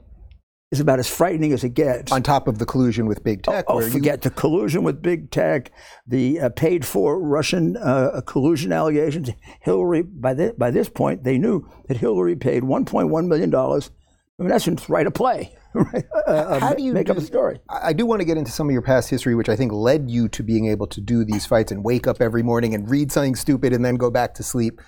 is 0.75 0.81
about 0.81 0.99
as 0.99 1.09
frightening 1.09 1.53
as 1.53 1.65
it 1.65 1.71
gets. 1.71 2.13
on 2.13 2.23
top 2.23 2.49
of 2.49 2.59
the 2.59 2.67
collusion 2.67 3.07
with 3.07 3.23
big 3.25 3.43
tech, 3.43 3.65
Oh, 3.69 3.77
where 3.77 3.87
you- 3.87 3.91
forget 3.93 4.23
the 4.23 4.31
collusion 4.31 4.83
with 4.83 5.01
big 5.03 5.31
tech, 5.31 5.71
the 6.07 6.41
uh, 6.41 6.49
paid-for 6.51 7.21
Russian 7.21 7.77
uh, 7.77 8.21
collusion 8.27 8.73
allegations. 8.73 9.31
Hillary, 9.61 10.03
by 10.03 10.35
this, 10.35 10.53
by 10.59 10.71
this 10.71 10.89
point, 10.89 11.25
they 11.25 11.39
knew 11.39 11.67
that 11.89 11.97
Hillary 11.97 12.37
paid 12.37 12.63
1.1 12.63 13.27
million 13.27 13.51
dollars. 13.51 13.91
In 14.39 14.51
essence, 14.51 14.89
write 14.89 15.07
a 15.07 15.13
play, 15.13 15.55
right? 15.75 16.05
Uh, 16.27 16.59
How 16.59 16.75
do 16.75 16.83
you 16.83 16.93
make 16.93 17.09
up 17.09 17.17
a 17.17 17.21
story? 17.21 17.61
I 17.69 17.91
I 17.91 17.93
do 17.93 18.05
want 18.05 18.21
to 18.21 18.25
get 18.25 18.37
into 18.37 18.51
some 18.51 18.69
of 18.69 18.73
your 18.73 18.83
past 18.83 19.09
history, 19.09 19.37
which 19.37 19.49
I 19.49 19.55
think 19.55 19.71
led 19.73 20.11
you 20.11 20.29
to 20.31 20.43
being 20.43 20.67
able 20.67 20.89
to 20.89 21.01
do 21.01 21.25
these 21.25 21.47
fights 21.47 21.71
and 21.71 21.85
wake 21.85 22.09
up 22.09 22.21
every 22.21 22.43
morning 22.43 22.75
and 22.75 22.91
read 22.91 23.13
something 23.13 23.37
stupid 23.37 23.73
and 23.73 23.85
then 23.85 23.95
go 23.95 24.11
back 24.11 24.35
to 24.35 24.43
sleep. 24.43 24.81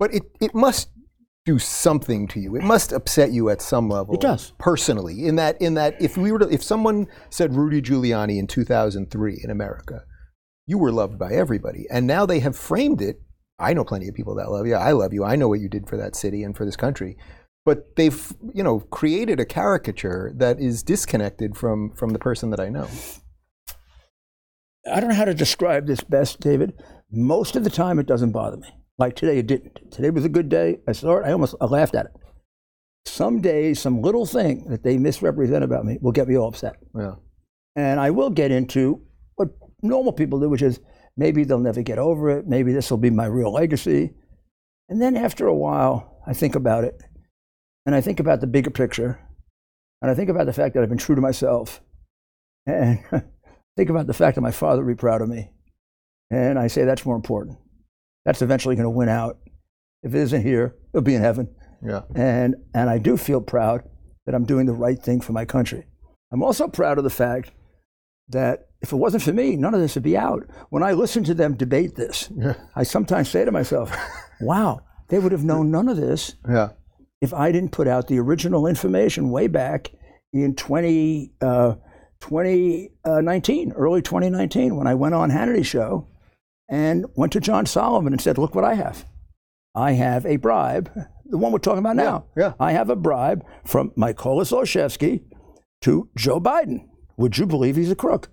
But 0.00 0.12
it, 0.14 0.24
it 0.40 0.52
must 0.52 0.88
do 1.48 1.58
something 1.58 2.28
to 2.28 2.38
you. 2.38 2.56
It 2.56 2.62
must 2.62 2.92
upset 2.92 3.32
you 3.32 3.48
at 3.48 3.62
some 3.62 3.88
level. 3.88 4.14
It 4.14 4.20
does. 4.20 4.52
personally. 4.58 5.24
In 5.24 5.36
that, 5.36 5.58
in 5.62 5.72
that, 5.74 5.96
if 5.98 6.18
we 6.18 6.30
were 6.30 6.40
to, 6.40 6.48
if 6.50 6.62
someone 6.62 7.06
said 7.30 7.54
Rudy 7.54 7.80
Giuliani 7.80 8.38
in 8.38 8.46
2003 8.46 9.40
in 9.42 9.50
America, 9.50 10.02
you 10.66 10.76
were 10.76 10.92
loved 10.92 11.18
by 11.18 11.32
everybody, 11.32 11.86
and 11.90 12.06
now 12.06 12.26
they 12.26 12.40
have 12.40 12.54
framed 12.54 13.00
it. 13.00 13.22
I 13.58 13.72
know 13.72 13.82
plenty 13.82 14.08
of 14.08 14.14
people 14.14 14.34
that 14.34 14.50
love 14.50 14.66
you. 14.66 14.74
I 14.74 14.92
love 14.92 15.14
you. 15.14 15.24
I 15.24 15.36
know 15.36 15.48
what 15.48 15.60
you 15.60 15.70
did 15.70 15.88
for 15.88 15.96
that 15.96 16.14
city 16.14 16.42
and 16.42 16.54
for 16.54 16.66
this 16.66 16.76
country. 16.76 17.16
But 17.64 17.96
they've, 17.96 18.30
you 18.52 18.62
know, 18.62 18.80
created 18.80 19.40
a 19.40 19.46
caricature 19.46 20.34
that 20.36 20.60
is 20.60 20.82
disconnected 20.82 21.56
from 21.56 21.92
from 21.92 22.10
the 22.10 22.18
person 22.18 22.50
that 22.50 22.60
I 22.60 22.68
know. 22.68 22.88
I 24.86 25.00
don't 25.00 25.08
know 25.08 25.16
how 25.16 25.24
to 25.24 25.34
describe 25.34 25.86
this 25.86 26.02
best, 26.02 26.40
David. 26.40 26.74
Most 27.10 27.56
of 27.56 27.64
the 27.64 27.70
time, 27.70 27.98
it 27.98 28.06
doesn't 28.06 28.32
bother 28.32 28.58
me. 28.58 28.68
Like 28.98 29.14
today, 29.14 29.38
it 29.38 29.46
didn't. 29.46 29.92
Today 29.92 30.10
was 30.10 30.24
a 30.24 30.28
good 30.28 30.48
day. 30.48 30.78
I 30.88 30.92
saw 30.92 31.18
it. 31.18 31.24
I 31.24 31.32
almost 31.32 31.54
I 31.60 31.66
laughed 31.66 31.94
at 31.94 32.06
it. 32.06 32.12
Some 33.06 33.40
days, 33.40 33.80
some 33.80 34.02
little 34.02 34.26
thing 34.26 34.68
that 34.68 34.82
they 34.82 34.98
misrepresent 34.98 35.64
about 35.64 35.84
me 35.84 35.98
will 36.00 36.12
get 36.12 36.28
me 36.28 36.36
all 36.36 36.48
upset. 36.48 36.76
Yeah. 36.96 37.14
And 37.76 38.00
I 38.00 38.10
will 38.10 38.30
get 38.30 38.50
into 38.50 39.02
what 39.36 39.48
normal 39.82 40.12
people 40.12 40.40
do, 40.40 40.48
which 40.48 40.62
is 40.62 40.80
Maybe 41.18 41.42
they'll 41.42 41.58
never 41.58 41.82
get 41.82 41.98
over 41.98 42.30
it. 42.30 42.46
Maybe 42.46 42.72
this 42.72 42.92
will 42.92 42.98
be 42.98 43.10
my 43.10 43.26
real 43.26 43.52
legacy. 43.52 44.14
And 44.88 45.02
then 45.02 45.16
after 45.16 45.48
a 45.48 45.54
while, 45.54 46.22
I 46.24 46.32
think 46.32 46.54
about 46.54 46.84
it. 46.84 47.02
And 47.84 47.94
I 47.94 48.00
think 48.00 48.20
about 48.20 48.40
the 48.40 48.46
bigger 48.46 48.70
picture. 48.70 49.20
And 50.00 50.12
I 50.12 50.14
think 50.14 50.30
about 50.30 50.46
the 50.46 50.52
fact 50.52 50.74
that 50.74 50.82
I've 50.82 50.88
been 50.88 50.96
true 50.96 51.16
to 51.16 51.20
myself. 51.20 51.80
And 52.66 53.00
think 53.76 53.90
about 53.90 54.06
the 54.06 54.14
fact 54.14 54.36
that 54.36 54.42
my 54.42 54.52
father 54.52 54.84
would 54.84 54.96
be 54.96 55.00
proud 55.00 55.20
of 55.20 55.28
me. 55.28 55.50
And 56.30 56.56
I 56.56 56.68
say 56.68 56.84
that's 56.84 57.04
more 57.04 57.16
important. 57.16 57.58
That's 58.28 58.42
eventually 58.42 58.76
going 58.76 58.84
to 58.84 58.90
win 58.90 59.08
out. 59.08 59.38
If 60.02 60.14
it 60.14 60.18
isn't 60.18 60.42
here, 60.42 60.76
it'll 60.92 61.00
be 61.00 61.14
in 61.14 61.22
heaven. 61.22 61.48
Yeah. 61.82 62.02
And, 62.14 62.56
and 62.74 62.90
I 62.90 62.98
do 62.98 63.16
feel 63.16 63.40
proud 63.40 63.84
that 64.26 64.34
I'm 64.34 64.44
doing 64.44 64.66
the 64.66 64.74
right 64.74 64.98
thing 65.02 65.22
for 65.22 65.32
my 65.32 65.46
country. 65.46 65.86
I'm 66.30 66.42
also 66.42 66.68
proud 66.68 66.98
of 66.98 67.04
the 67.04 67.08
fact 67.10 67.52
that 68.28 68.66
if 68.82 68.92
it 68.92 68.96
wasn't 68.96 69.22
for 69.22 69.32
me, 69.32 69.56
none 69.56 69.72
of 69.72 69.80
this 69.80 69.94
would 69.94 70.04
be 70.04 70.14
out. 70.14 70.42
When 70.68 70.82
I 70.82 70.92
listen 70.92 71.24
to 71.24 71.32
them 71.32 71.54
debate 71.54 71.96
this, 71.96 72.28
Yeah. 72.36 72.52
I 72.76 72.82
sometimes 72.82 73.30
say 73.30 73.46
to 73.46 73.50
myself, 73.50 73.96
wow, 74.42 74.80
they 75.08 75.18
would 75.18 75.32
have 75.32 75.44
known 75.46 75.70
none 75.70 75.88
of 75.88 75.96
this 75.96 76.34
Yeah. 76.46 76.72
if 77.22 77.32
I 77.32 77.50
didn't 77.50 77.72
put 77.72 77.88
out 77.88 78.08
the 78.08 78.18
original 78.18 78.66
information 78.66 79.30
way 79.30 79.46
back 79.46 79.90
in 80.34 80.54
20, 80.54 81.32
uh, 81.40 81.76
2019, 82.20 83.72
early 83.72 84.02
2019, 84.02 84.76
when 84.76 84.86
I 84.86 84.94
went 84.96 85.14
on 85.14 85.30
Hannity's 85.30 85.66
show 85.66 86.06
and 86.68 87.06
went 87.14 87.32
to 87.32 87.40
John 87.40 87.66
Solomon 87.66 88.12
and 88.12 88.20
said, 88.20 88.38
look 88.38 88.54
what 88.54 88.64
I 88.64 88.74
have. 88.74 89.06
I 89.74 89.92
have 89.92 90.26
a 90.26 90.36
bribe, 90.36 90.90
the 91.24 91.38
one 91.38 91.52
we're 91.52 91.58
talking 91.58 91.78
about 91.78 91.96
now. 91.96 92.26
yeah. 92.36 92.54
I 92.58 92.72
have 92.72 92.90
a 92.90 92.96
bribe 92.96 93.44
from 93.64 93.90
Mykola 93.90 94.42
Zlochevsky 94.42 95.22
to 95.82 96.08
Joe 96.16 96.40
Biden. 96.40 96.88
Would 97.16 97.38
you 97.38 97.46
believe 97.46 97.76
he's 97.76 97.90
a 97.90 97.96
crook? 97.96 98.30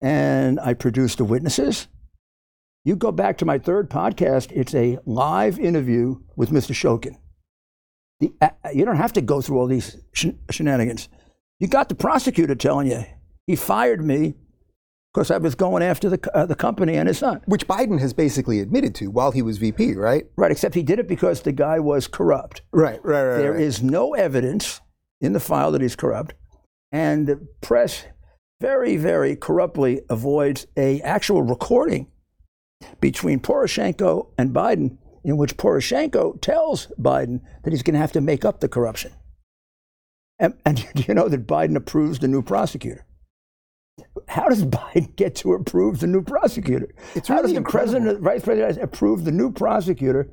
And 0.00 0.58
I 0.60 0.74
produced 0.74 1.18
the 1.18 1.24
witnesses. 1.24 1.88
You 2.84 2.96
go 2.96 3.12
back 3.12 3.38
to 3.38 3.44
my 3.44 3.58
third 3.58 3.88
podcast, 3.90 4.50
it's 4.50 4.74
a 4.74 4.98
live 5.06 5.58
interview 5.58 6.16
with 6.36 6.50
Mr. 6.50 6.72
Shokin. 6.72 7.16
The, 8.18 8.32
uh, 8.40 8.50
you 8.74 8.84
don't 8.84 8.96
have 8.96 9.12
to 9.14 9.20
go 9.20 9.40
through 9.40 9.58
all 9.58 9.66
these 9.66 9.96
shen- 10.12 10.38
shenanigans. 10.50 11.08
You 11.60 11.68
got 11.68 11.88
the 11.88 11.94
prosecutor 11.94 12.54
telling 12.56 12.88
you 12.88 13.04
he 13.46 13.54
fired 13.56 14.04
me 14.04 14.34
because 15.12 15.30
I 15.30 15.38
was 15.38 15.54
going 15.54 15.82
after 15.82 16.08
the, 16.08 16.30
uh, 16.34 16.46
the 16.46 16.54
company 16.54 16.94
and 16.94 17.06
his 17.06 17.18
son. 17.18 17.42
Which 17.46 17.66
Biden 17.66 18.00
has 18.00 18.12
basically 18.12 18.60
admitted 18.60 18.94
to 18.96 19.10
while 19.10 19.30
he 19.30 19.42
was 19.42 19.58
VP, 19.58 19.94
right? 19.94 20.26
Right, 20.36 20.50
except 20.50 20.74
he 20.74 20.82
did 20.82 20.98
it 20.98 21.08
because 21.08 21.42
the 21.42 21.52
guy 21.52 21.78
was 21.80 22.06
corrupt. 22.06 22.62
Right, 22.72 23.04
right, 23.04 23.24
right. 23.24 23.38
There 23.38 23.52
right. 23.52 23.60
is 23.60 23.82
no 23.82 24.14
evidence 24.14 24.80
in 25.20 25.32
the 25.32 25.40
file 25.40 25.70
that 25.72 25.82
he's 25.82 25.96
corrupt, 25.96 26.34
and 26.90 27.26
the 27.26 27.46
press 27.60 28.06
very, 28.60 28.96
very 28.96 29.36
corruptly 29.36 30.00
avoids 30.08 30.66
a 30.76 31.00
actual 31.02 31.42
recording 31.42 32.06
between 33.00 33.40
Poroshenko 33.40 34.28
and 34.38 34.54
Biden, 34.54 34.98
in 35.24 35.36
which 35.36 35.56
Poroshenko 35.56 36.40
tells 36.40 36.86
Biden 36.98 37.40
that 37.62 37.72
he's 37.72 37.82
going 37.82 37.94
to 37.94 38.00
have 38.00 38.12
to 38.12 38.20
make 38.20 38.44
up 38.44 38.60
the 38.60 38.68
corruption. 38.68 39.12
And, 40.38 40.54
and 40.64 40.86
do 40.94 41.04
you 41.08 41.14
know 41.14 41.28
that 41.28 41.46
Biden 41.46 41.76
approves 41.76 42.18
the 42.18 42.28
new 42.28 42.42
prosecutor? 42.42 43.04
How 44.28 44.48
does 44.48 44.64
Biden 44.78 45.14
get 45.16 45.34
to 45.36 45.52
approve 45.54 46.00
the 46.00 46.06
new 46.06 46.22
prosecutor? 46.22 46.88
It's 47.14 47.28
How 47.28 47.42
does 47.42 47.50
the 47.50 47.56
incredible. 47.58 47.92
president, 48.00 48.20
vice 48.22 48.42
president, 48.44 48.78
approve 48.82 49.24
the 49.24 49.32
new 49.32 49.50
prosecutor 49.52 50.30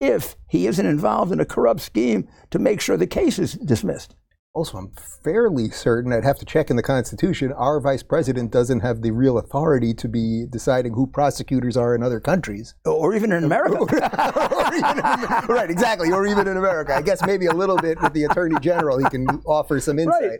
if 0.00 0.36
he 0.48 0.66
isn't 0.66 0.84
involved 0.86 1.32
in 1.32 1.40
a 1.40 1.44
corrupt 1.44 1.80
scheme 1.80 2.28
to 2.50 2.58
make 2.58 2.80
sure 2.80 2.96
the 2.96 3.06
case 3.06 3.38
is 3.38 3.54
dismissed? 3.54 4.14
Also, 4.54 4.76
I'm 4.76 4.92
fairly 5.24 5.70
certain, 5.70 6.12
I'd 6.12 6.24
have 6.24 6.38
to 6.40 6.44
check 6.44 6.68
in 6.68 6.76
the 6.76 6.82
Constitution, 6.82 7.52
our 7.52 7.80
vice 7.80 8.02
president 8.02 8.50
doesn't 8.52 8.80
have 8.80 9.00
the 9.00 9.10
real 9.10 9.38
authority 9.38 9.94
to 9.94 10.08
be 10.08 10.44
deciding 10.50 10.92
who 10.92 11.06
prosecutors 11.06 11.74
are 11.74 11.94
in 11.94 12.02
other 12.02 12.20
countries. 12.20 12.74
Or 12.84 13.14
even 13.14 13.32
in 13.32 13.44
America. 13.44 13.78
Or 13.82 14.74
even 14.74 14.98
in- 14.98 15.46
right, 15.48 15.70
exactly. 15.70 16.12
Or 16.12 16.26
even 16.26 16.46
in 16.48 16.56
America. 16.58 16.94
I 16.94 17.00
guess 17.02 17.24
maybe 17.24 17.46
a 17.46 17.52
little 17.54 17.76
bit 17.78 18.00
with 18.02 18.12
the 18.12 18.24
attorney 18.24 18.56
general, 18.60 18.98
he 18.98 19.04
can 19.08 19.26
offer 19.46 19.80
some 19.80 19.98
insight. 19.98 20.20
Right. 20.22 20.38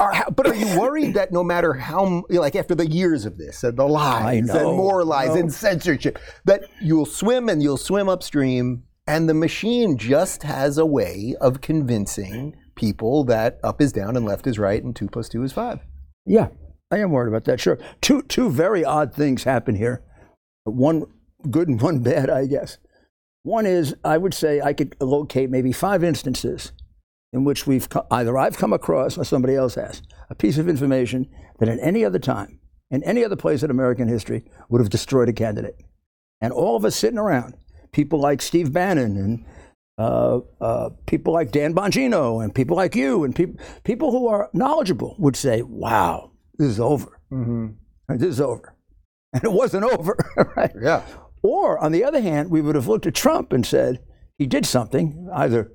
Are, 0.00 0.30
but 0.30 0.46
are 0.46 0.54
you 0.54 0.80
worried 0.80 1.12
that 1.14 1.30
no 1.30 1.44
matter 1.44 1.74
how, 1.74 2.24
like 2.30 2.56
after 2.56 2.74
the 2.74 2.90
years 2.90 3.26
of 3.26 3.36
this, 3.36 3.62
and 3.62 3.76
the 3.76 3.84
lies, 3.84 4.46
know, 4.46 4.68
and 4.70 4.76
more 4.76 5.04
lies, 5.04 5.36
and 5.36 5.52
censorship, 5.52 6.18
that 6.46 6.64
you'll 6.80 7.04
swim 7.04 7.50
and 7.50 7.62
you'll 7.62 7.76
swim 7.76 8.08
upstream, 8.08 8.84
and 9.06 9.28
the 9.28 9.34
machine 9.34 9.98
just 9.98 10.42
has 10.42 10.78
a 10.78 10.86
way 10.86 11.36
of 11.38 11.60
convincing 11.60 12.56
people 12.76 13.24
that 13.24 13.60
up 13.62 13.82
is 13.82 13.92
down 13.92 14.16
and 14.16 14.24
left 14.24 14.46
is 14.46 14.58
right, 14.58 14.82
and 14.82 14.96
two 14.96 15.06
plus 15.06 15.28
two 15.28 15.42
is 15.42 15.52
five. 15.52 15.80
Yeah, 16.24 16.48
I 16.90 16.98
am 16.98 17.10
worried 17.10 17.28
about 17.28 17.44
that. 17.44 17.60
Sure. 17.60 17.78
Two 18.00 18.22
two 18.22 18.48
very 18.48 18.82
odd 18.82 19.12
things 19.12 19.44
happen 19.44 19.74
here. 19.74 20.02
One 20.64 21.04
good 21.50 21.68
and 21.68 21.80
one 21.80 21.98
bad, 21.98 22.30
I 22.30 22.46
guess. 22.46 22.78
One 23.42 23.66
is 23.66 23.94
I 24.02 24.16
would 24.16 24.32
say 24.32 24.62
I 24.62 24.72
could 24.72 24.96
locate 24.98 25.50
maybe 25.50 25.72
five 25.72 26.02
instances 26.02 26.72
in 27.32 27.44
which 27.44 27.66
we've 27.66 27.88
either 28.10 28.36
I've 28.36 28.58
come 28.58 28.72
across 28.72 29.16
or 29.16 29.24
somebody 29.24 29.54
else 29.54 29.74
has 29.76 30.02
a 30.28 30.34
piece 30.34 30.58
of 30.58 30.68
information 30.68 31.28
that 31.58 31.68
at 31.68 31.78
any 31.80 32.04
other 32.04 32.18
time, 32.18 32.58
in 32.90 33.02
any 33.04 33.24
other 33.24 33.36
place 33.36 33.62
in 33.62 33.70
American 33.70 34.08
history, 34.08 34.44
would 34.68 34.80
have 34.80 34.90
destroyed 34.90 35.28
a 35.28 35.32
candidate. 35.32 35.76
And 36.40 36.52
all 36.52 36.76
of 36.76 36.84
us 36.84 36.96
sitting 36.96 37.18
around, 37.18 37.54
people 37.92 38.18
like 38.18 38.42
Steve 38.42 38.72
Bannon 38.72 39.16
and 39.16 39.44
uh, 39.98 40.40
uh, 40.60 40.90
people 41.06 41.32
like 41.32 41.52
Dan 41.52 41.74
Bongino 41.74 42.42
and 42.42 42.54
people 42.54 42.76
like 42.76 42.94
you 42.96 43.22
and 43.22 43.36
people 43.36 43.60
people 43.84 44.10
who 44.10 44.28
are 44.28 44.48
knowledgeable 44.54 45.14
would 45.18 45.36
say, 45.36 45.60
"Wow, 45.60 46.32
this 46.56 46.68
is 46.68 46.80
over. 46.80 47.20
Mm-hmm. 47.30 48.16
This 48.16 48.30
is 48.30 48.40
over," 48.40 48.74
and 49.34 49.44
it 49.44 49.52
wasn't 49.52 49.84
over, 49.84 50.16
right? 50.56 50.72
Yeah. 50.80 51.02
Or 51.42 51.78
on 51.78 51.92
the 51.92 52.04
other 52.04 52.20
hand, 52.20 52.50
we 52.50 52.62
would 52.62 52.76
have 52.76 52.88
looked 52.88 53.06
at 53.06 53.14
Trump 53.14 53.52
and 53.52 53.64
said 53.64 54.00
he 54.38 54.46
did 54.46 54.64
something 54.64 55.28
either 55.34 55.70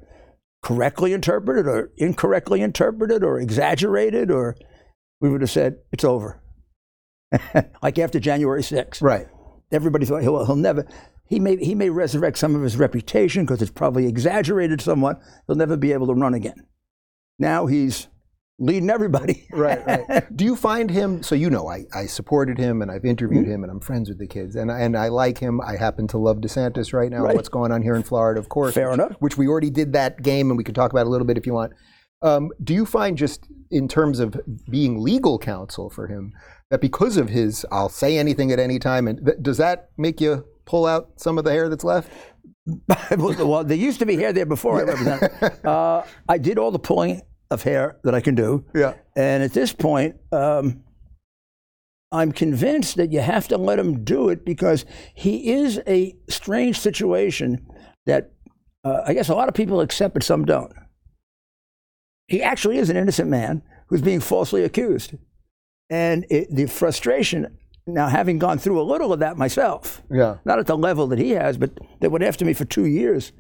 correctly 0.66 1.14
interpreted 1.14 1.68
or 1.68 1.92
incorrectly 1.96 2.60
interpreted 2.60 3.24
or 3.24 3.40
exaggerated, 3.40 4.32
or 4.32 4.58
we 5.22 5.30
would 5.30 5.42
have 5.42 5.52
said 5.52 5.78
it's 5.92 6.04
over. 6.04 6.42
like 7.84 8.00
after 8.00 8.20
January 8.20 8.62
6th 8.62 9.02
Right. 9.02 9.28
everybody 9.72 10.06
thought 10.06 10.24
he'll, 10.24 10.44
he'll 10.44 10.56
never 10.56 10.88
he 11.28 11.40
may 11.40 11.58
he 11.58 11.76
may 11.76 11.90
resurrect 11.90 12.38
some 12.38 12.56
of 12.56 12.62
his 12.62 12.78
reputation 12.78 13.44
because 13.44 13.62
it's 13.62 13.72
probably 13.72 14.08
exaggerated 14.08 14.80
somewhat 14.80 15.20
he'll 15.46 15.56
never 15.56 15.76
be 15.76 15.92
able 15.92 16.08
to 16.08 16.14
run 16.14 16.34
again 16.34 16.68
now 17.40 17.66
he's 17.66 18.08
leading 18.58 18.90
everybody 18.90 19.48
Right, 19.52 19.86
right. 19.86 20.36
Do 20.36 20.46
you 20.46 20.56
find 20.56 20.90
him? 20.90 21.24
So 21.24 21.36
you 21.36 21.50
know, 21.50 21.68
I, 21.68 21.86
I 21.94 22.06
supported 22.06 22.58
him 22.58 22.82
and 22.82 22.90
I've 22.90 23.06
interviewed 23.06 23.48
him 23.48 23.64
and 23.64 23.72
I'm 23.72 23.80
friends 23.80 24.10
with 24.10 24.18
the 24.18 24.28
kids 24.28 24.56
and 24.56 24.72
and 24.72 24.98
I 24.98 25.10
like 25.10 25.38
him. 25.38 25.62
I 25.62 25.76
happen 25.76 26.08
to 26.10 26.18
love 26.18 26.38
DeSantis 26.38 26.94
right 26.94 27.12
now. 27.12 27.24
Right. 27.24 27.36
What's 27.36 27.50
going 27.50 27.72
on 27.72 27.82
here 27.82 27.96
in 27.96 28.04
Florida, 28.04 28.40
of 28.40 28.50
course. 28.50 28.74
Fair 28.74 28.90
which, 28.90 29.00
enough. 29.00 29.12
Which 29.20 29.38
we 29.38 29.48
already 29.48 29.70
did 29.70 29.94
that 29.94 30.22
game 30.22 30.50
and 30.50 30.58
we 30.58 30.64
could 30.64 30.76
talk 30.76 30.92
about 30.92 31.06
a 31.06 31.10
little 31.10 31.28
bit 31.28 31.38
if 31.38 31.46
you 31.46 31.54
want. 31.54 31.74
Um, 32.22 32.50
do 32.64 32.74
you 32.74 32.86
find 32.86 33.18
just 33.18 33.48
in 33.72 33.88
terms 33.88 34.20
of 34.20 34.40
being 34.70 35.02
legal 35.02 35.38
counsel 35.38 35.90
for 35.90 36.08
him 36.08 36.34
that 36.70 36.82
because 36.82 37.18
of 37.18 37.30
his 37.30 37.66
I'll 37.72 37.90
say 37.90 38.18
anything 38.18 38.52
at 38.52 38.60
any 38.60 38.80
time 38.80 39.08
and 39.08 39.26
th- 39.26 39.38
does 39.42 39.58
that 39.58 39.90
make 39.98 40.22
you 40.22 40.46
pull 40.66 40.86
out 40.86 41.12
some 41.18 41.38
of 41.38 41.44
the 41.44 41.52
hair 41.52 41.70
that's 41.70 41.84
left? 41.84 42.10
well 43.18 43.64
there 43.64 43.78
used 43.78 44.00
to 44.00 44.08
be 44.08 44.16
hair 44.16 44.34
there 44.34 44.46
before 44.46 44.80
i 44.80 44.82
represented 44.82 45.30
uh, 45.68 46.02
i 46.28 46.36
did 46.36 46.58
all 46.58 46.72
the 46.72 46.80
pulling 46.80 47.22
of 47.52 47.64
hair 47.64 47.98
that 48.04 48.16
i 48.16 48.22
can 48.22 48.36
do 48.36 48.66
Yeah. 48.74 48.94
and 49.16 49.44
at 49.44 49.54
this 49.54 49.72
point 49.74 50.16
um, 50.32 50.84
i'm 52.12 52.32
convinced 52.32 52.96
that 52.98 53.12
you 53.12 53.20
have 53.22 53.48
to 53.50 53.58
let 53.58 53.78
him 53.80 54.04
do 54.04 54.30
it 54.30 54.46
because 54.46 54.86
he 55.14 55.52
is 55.54 55.80
a 55.88 56.16
strange 56.30 56.80
situation 56.80 57.66
that 58.06 58.32
uh, 58.84 59.02
i 59.06 59.14
guess 59.14 59.30
a 59.30 59.36
lot 59.36 59.48
of 59.48 59.54
people 59.54 59.80
accept 59.82 60.14
but 60.14 60.24
some 60.24 60.46
don't 60.46 60.74
he 62.28 62.42
actually 62.42 62.78
is 62.80 62.90
an 62.90 62.98
innocent 62.98 63.30
man 63.30 63.62
who's 63.88 64.02
being 64.02 64.20
falsely 64.20 64.64
accused. 64.64 65.14
And 65.92 66.26
it, 66.32 66.48
the 66.50 66.66
frustration, 66.66 67.56
now 67.86 68.08
having 68.08 68.40
gone 68.40 68.58
through 68.58 68.82
a 68.82 68.90
little 68.92 69.14
of 69.14 69.20
that 69.20 69.38
myself, 69.38 70.02
Yeah. 70.10 70.38
not 70.44 70.58
at 70.58 70.66
the 70.66 70.76
level 70.76 71.06
that 71.10 71.20
he 71.20 71.32
has, 71.32 71.56
but 71.60 71.70
that 72.02 72.10
went 72.10 72.24
after 72.24 72.44
me 72.44 72.54
for 72.54 72.66
two 72.66 72.86
years, 72.88 73.32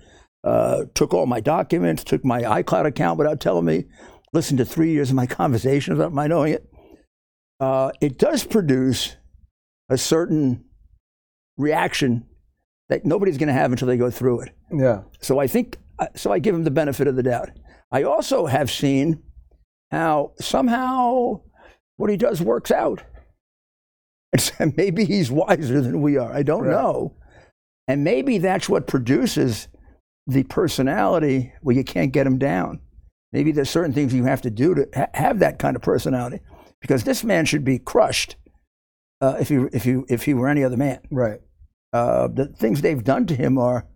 uh, 0.46 0.86
took 0.94 1.14
all 1.14 1.26
my 1.26 1.40
documents, 1.42 2.04
took 2.04 2.24
my 2.24 2.42
iCloud 2.44 2.86
account 2.86 3.18
without 3.18 3.40
telling 3.42 3.66
me, 3.66 3.86
listened 4.32 4.60
to 4.60 4.66
three 4.66 4.92
years 4.92 5.10
of 5.10 5.16
my 5.16 5.26
conversations 5.42 5.98
without 5.98 6.14
my 6.14 6.28
knowing 6.28 6.54
it. 6.54 6.70
Uh, 7.60 7.92
it 8.02 8.18
does 8.18 8.44
produce 8.46 9.16
a 9.90 9.98
certain 9.98 10.64
reaction 11.58 12.26
that 12.90 13.06
nobody's 13.06 13.38
going 13.38 13.48
to 13.48 13.54
have 13.54 13.72
until 13.72 13.88
they 13.88 13.98
go 13.98 14.12
through 14.12 14.42
it. 14.42 14.50
Yeah. 14.72 15.02
So 15.20 15.40
I 15.40 15.48
think, 15.48 15.78
uh, 16.00 16.08
so 16.16 16.32
I 16.32 16.40
give 16.40 16.54
him 16.54 16.64
the 16.64 16.72
benefit 16.72 17.08
of 17.08 17.16
the 17.16 17.24
doubt. 17.24 17.50
I 17.92 18.04
also 18.04 18.46
have 18.46 18.70
seen 18.70 19.24
how 19.92 20.34
somehow 20.40 21.42
what 21.98 22.10
he 22.10 22.18
does 22.18 22.42
works 22.42 22.72
out. 22.72 23.04
And 24.60 24.76
maybe 24.76 25.06
he's 25.06 25.32
wiser 25.32 25.80
than 25.80 26.02
we 26.02 26.18
are. 26.18 26.30
I 26.34 26.44
don't 26.44 26.64
Right. 26.64 26.72
know. 26.72 27.16
And 27.88 28.04
maybe 28.04 28.38
that's 28.38 28.68
what 28.68 28.86
produces 28.86 29.70
the 30.28 30.44
personality 30.44 31.54
well, 31.62 31.76
you 31.76 31.84
can't 31.84 32.12
get 32.12 32.28
him 32.28 32.38
down. 32.38 32.80
Maybe 33.32 33.52
there's 33.52 33.70
certain 33.70 33.94
things 33.94 34.14
you 34.14 34.26
have 34.26 34.42
to 34.42 34.50
do 34.50 34.76
to 34.76 34.88
ha- 34.96 35.08
have 35.14 35.40
that 35.40 35.60
kind 35.60 35.76
of 35.76 35.82
personality. 35.82 36.40
Because 36.82 37.04
this 37.04 37.24
man 37.24 37.46
should 37.46 37.64
be 37.64 37.80
crushed 37.80 38.36
uh, 39.22 39.38
if 39.40 39.50
he 39.50 39.56
if 39.74 39.84
he 39.84 40.02
if 40.08 40.24
he 40.24 40.34
were 40.34 40.48
any 40.48 40.64
other 40.64 40.78
man. 40.78 41.00
Right. 41.12 41.40
Uh, 41.92 42.28
the 42.28 42.48
things 42.48 42.82
they've 42.82 43.04
done 43.04 43.26
to 43.28 43.36
him 43.36 43.58
are 43.58 43.88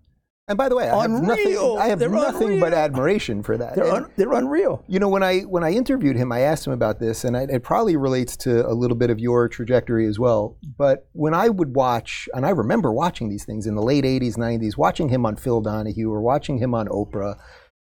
And 0.49 0.57
by 0.57 0.67
the 0.67 0.75
way, 0.75 0.89
I 0.89 1.03
have 1.03 1.11
nothing. 1.11 1.77
I 1.79 1.87
have 1.87 1.99
They're 1.99 2.09
nothing 2.09 2.59
but 2.59 2.73
admiration 2.73 3.43
for 3.43 3.55
that. 3.57 3.75
they're 3.75 3.85
un, 3.85 4.11
they're 4.17 4.33
unreal. 4.33 4.83
You 4.87 4.97
know, 4.99 5.07
when 5.07 5.21
I 5.21 5.41
when 5.41 5.63
I 5.63 5.71
interviewed 5.71 6.15
him, 6.15 6.31
I 6.31 6.39
asked 6.39 6.65
him 6.65 6.73
about 6.73 6.99
this, 6.99 7.23
and 7.23 7.37
I, 7.37 7.43
it 7.43 7.61
probably 7.63 7.95
relates 7.95 8.35
to 8.37 8.67
a 8.67 8.73
little 8.73 8.97
bit 8.97 9.11
of 9.11 9.19
your 9.19 9.47
trajectory 9.47 10.07
as 10.07 10.17
well. 10.17 10.57
But 10.77 11.07
when 11.13 11.35
I 11.35 11.49
would 11.49 11.75
watch, 11.75 12.27
and 12.33 12.47
I 12.47 12.49
remember 12.49 12.91
watching 12.91 13.29
these 13.29 13.45
things 13.45 13.67
in 13.67 13.75
the 13.75 13.83
late 13.83 14.05
'80s, 14.05 14.37
'90s, 14.37 14.75
watching 14.75 15.09
him 15.09 15.23
on 15.23 15.35
Phil 15.35 15.61
Donahue 15.61 16.11
or 16.11 16.19
watching 16.21 16.57
him 16.57 16.73
on 16.73 16.87
Oprah, 16.87 17.37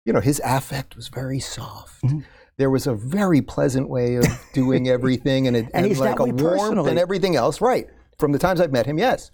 you 0.05 0.13
know, 0.13 0.21
his 0.21 0.39
affect 0.45 0.97
was 0.97 1.09
very 1.09 1.41
soft. 1.41 2.03
Mhm. 2.05 2.25
There 2.59 2.69
was 2.71 2.87
a 2.87 2.95
very 2.95 3.41
pleasant 3.41 3.89
way 3.89 4.17
of 4.17 4.27
doing 4.53 4.87
everything, 4.97 5.47
and, 5.47 5.57
it, 5.57 5.67
And 5.73 5.87
he's 5.87 5.99
like 5.99 6.19
a 6.19 6.25
warmth 6.25 6.39
personally. 6.43 6.91
and 6.91 6.99
everything 6.99 7.37
else. 7.37 7.63
Right 7.63 7.87
from 8.19 8.33
the 8.33 8.39
times 8.39 8.61
I've 8.61 8.71
met 8.71 8.85
him, 8.85 8.99
yes. 8.99 9.31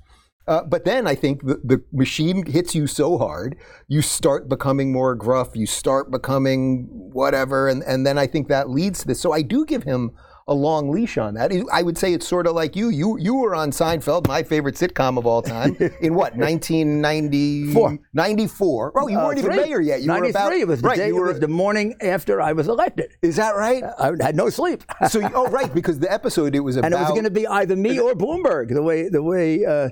Uh, 0.49 0.63
but 0.63 0.85
then 0.85 1.07
I 1.07 1.15
think 1.15 1.43
the, 1.45 1.61
the 1.65 1.83
machine 1.93 2.47
hits 2.47 2.75
you 2.75 2.87
so 2.87 3.19
hard, 3.19 3.57
you 3.89 4.01
start 4.03 4.49
becoming 4.49 4.93
more 4.93 5.15
gruff, 5.15 5.51
you 5.55 5.67
start 5.67 6.11
becoming 6.11 6.87
whatever, 6.91 7.69
and, 7.69 7.83
and 7.83 8.07
then 8.07 8.17
I 8.19 8.27
think 8.27 8.49
that 8.49 8.71
leads 8.71 9.01
to 9.01 9.07
this. 9.09 9.21
So 9.21 9.33
I 9.33 9.43
do 9.43 9.65
give 9.67 9.83
him 9.83 10.13
a 10.49 10.55
long 10.55 10.89
leash 10.91 11.19
on 11.19 11.35
that. 11.35 11.51
I 11.73 11.83
would 11.83 11.99
say 11.99 12.13
it's 12.13 12.29
sort 12.29 12.47
of 12.47 12.55
like 12.55 12.77
you. 12.77 12.89
You 12.91 13.19
you 13.19 13.35
were 13.35 13.53
on 13.57 13.73
Seinfeld, 13.73 14.29
my 14.29 14.45
favorite 14.45 14.77
sitcom 14.77 15.19
of 15.19 15.27
all 15.27 15.43
time, 15.43 15.75
in 16.01 16.15
what 16.15 16.37
1994? 16.37 17.73
Four. 17.75 17.99
94. 18.15 18.93
Oh, 18.97 19.09
you 19.09 19.19
Uh, 19.19 19.25
weren't 19.27 19.39
even 19.39 19.57
mayor 19.57 19.81
yet. 19.81 20.03
You 20.03 20.07
93. 20.07 20.21
were 20.23 20.31
about 20.31 20.53
it 20.53 20.69
was 20.69 20.83
the 20.83 20.89
right. 20.89 20.97
day. 20.97 21.09
you 21.09 21.17
It 21.17 21.21
were, 21.21 21.27
was 21.27 21.41
the 21.41 21.49
morning 21.49 21.97
after 22.01 22.41
I 22.41 22.53
was 22.53 22.69
elected. 22.69 23.13
is 23.23 23.35
that 23.37 23.57
right? 23.57 23.83
I 23.99 24.13
had 24.21 24.37
no 24.37 24.49
sleep. 24.51 24.85
So 25.09 25.19
you- 25.21 25.31
oh 25.35 25.49
right, 25.49 25.73
because 25.75 25.99
the 25.99 26.13
episode 26.13 26.55
it 26.55 26.61
was 26.61 26.77
about 26.77 26.87
and 26.93 26.95
it 26.95 26.99
was 27.01 27.11
going 27.11 27.25
to 27.25 27.31
be 27.31 27.47
either 27.49 27.75
me 27.75 27.99
or 27.99 28.15
Bloomberg. 28.15 28.73
The 28.73 28.83
way 28.83 29.09
the 29.09 29.23
way 29.25 29.65
uh, 29.65 29.89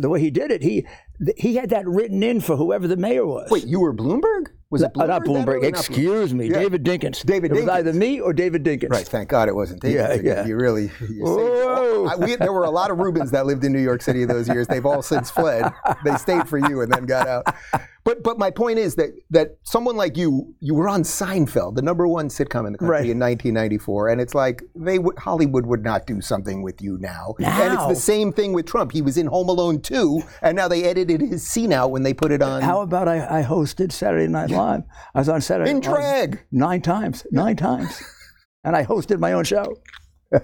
the 0.00 0.08
way 0.08 0.20
he 0.20 0.30
did 0.30 0.50
it, 0.50 0.62
he 0.62 0.86
th- 1.24 1.36
he 1.38 1.56
had 1.56 1.70
that 1.70 1.86
written 1.86 2.22
in 2.22 2.40
for 2.40 2.56
whoever 2.56 2.86
the 2.88 2.96
mayor 2.96 3.26
was. 3.26 3.50
wait. 3.50 3.64
You 3.66 3.80
were 3.80 3.94
Bloomberg? 3.94 4.46
Was 4.70 4.82
it 4.82 4.86
Uh, 4.86 4.90
Bloomberg? 4.90 5.08
not 5.08 5.24
then, 5.24 5.36
or 5.36 5.44
Bloomberg. 5.46 5.60
not 5.62 5.68
Excuse 5.68 6.34
me, 6.34 6.46
Yeah. 6.48 6.58
David 6.58 6.84
Dinkins. 6.84 7.24
David 7.24 7.52
It 7.52 7.54
was 7.54 7.64
Dinkins. 7.64 7.70
either 7.70 7.92
me 7.92 8.20
or 8.20 8.32
David 8.32 8.64
Dinkins. 8.64 8.90
Right, 8.90 9.06
thank 9.06 9.28
God 9.28 9.48
it 9.48 9.54
wasn't 9.54 9.80
David. 9.82 9.94
Yeah, 9.96 10.08
again. 10.08 10.36
yeah. 10.38 10.46
You 10.46 10.56
really. 10.56 10.90
You 11.08 11.22
Whoa. 11.24 12.06
I, 12.06 12.16
we, 12.16 12.34
there 12.36 12.52
were 12.52 12.64
a 12.64 12.70
lot 12.70 12.90
of 12.90 12.98
Rubins 12.98 13.30
that 13.30 13.46
lived 13.46 13.64
in 13.64 13.72
New 13.72 13.78
York 13.80 14.02
City 14.02 14.24
those 14.24 14.48
years. 14.48 14.66
They've 14.66 14.84
all 14.84 15.00
since 15.02 15.30
fled. 15.30 15.72
They 16.04 16.16
stayed 16.16 16.48
for 16.48 16.58
you 16.58 16.80
and 16.82 16.90
then 16.92 17.04
got 17.06 17.26
out. 17.28 17.54
But 18.04 18.22
but 18.22 18.38
my 18.38 18.50
point 18.50 18.78
is 18.78 18.96
that 18.96 19.10
that 19.30 19.56
someone 19.62 19.96
like 19.96 20.16
you, 20.18 20.54
you 20.60 20.74
were 20.74 20.88
on 20.90 21.04
Seinfeld, 21.04 21.74
the 21.76 21.80
number 21.82 22.06
one 22.06 22.28
sitcom 22.28 22.66
in 22.66 22.72
the 22.72 22.78
country 22.78 22.90
Right. 22.96 23.10
in 23.10 23.18
1994, 23.18 24.08
and 24.10 24.20
it's 24.20 24.34
like 24.34 24.62
they 24.76 24.98
would, 24.98 25.18
Hollywood 25.18 25.64
would 25.64 25.82
not 25.82 26.06
do 26.06 26.20
something 26.20 26.62
with 26.62 26.82
you 26.82 26.98
now. 27.00 27.34
now. 27.38 27.62
And 27.62 27.72
it's 27.74 27.86
the 27.86 27.94
same 27.94 28.30
thing 28.30 28.52
with 28.52 28.66
Trump. 28.66 28.92
He 28.92 29.00
was 29.00 29.16
in 29.16 29.26
Home 29.26 29.48
Alone 29.48 29.80
2, 29.80 30.20
and 30.42 30.54
now 30.54 30.68
they 30.68 30.84
edited 30.84 31.22
his 31.22 31.46
scene 31.46 31.72
out 31.72 31.92
when 31.92 32.02
they 32.02 32.12
put 32.12 32.30
it 32.30 32.42
on 32.42 32.60
How 32.60 32.82
about 32.82 33.08
I, 33.08 33.40
I 33.40 33.42
hosted 33.42 33.90
Saturday 33.90 34.28
Night 34.28 34.50
Live? 34.50 34.82
I 35.14 35.18
was 35.20 35.30
on 35.30 35.40
Saturday 35.40 35.70
in 35.70 35.78
Night 35.80 35.86
Live 35.90 35.94
drag. 36.30 36.44
nine 36.52 36.82
times, 36.82 37.26
nine 37.32 37.56
times, 37.56 38.02
and 38.64 38.76
I 38.76 38.84
hosted 38.84 39.18
my 39.18 39.32
own 39.32 39.44
show. 39.44 39.64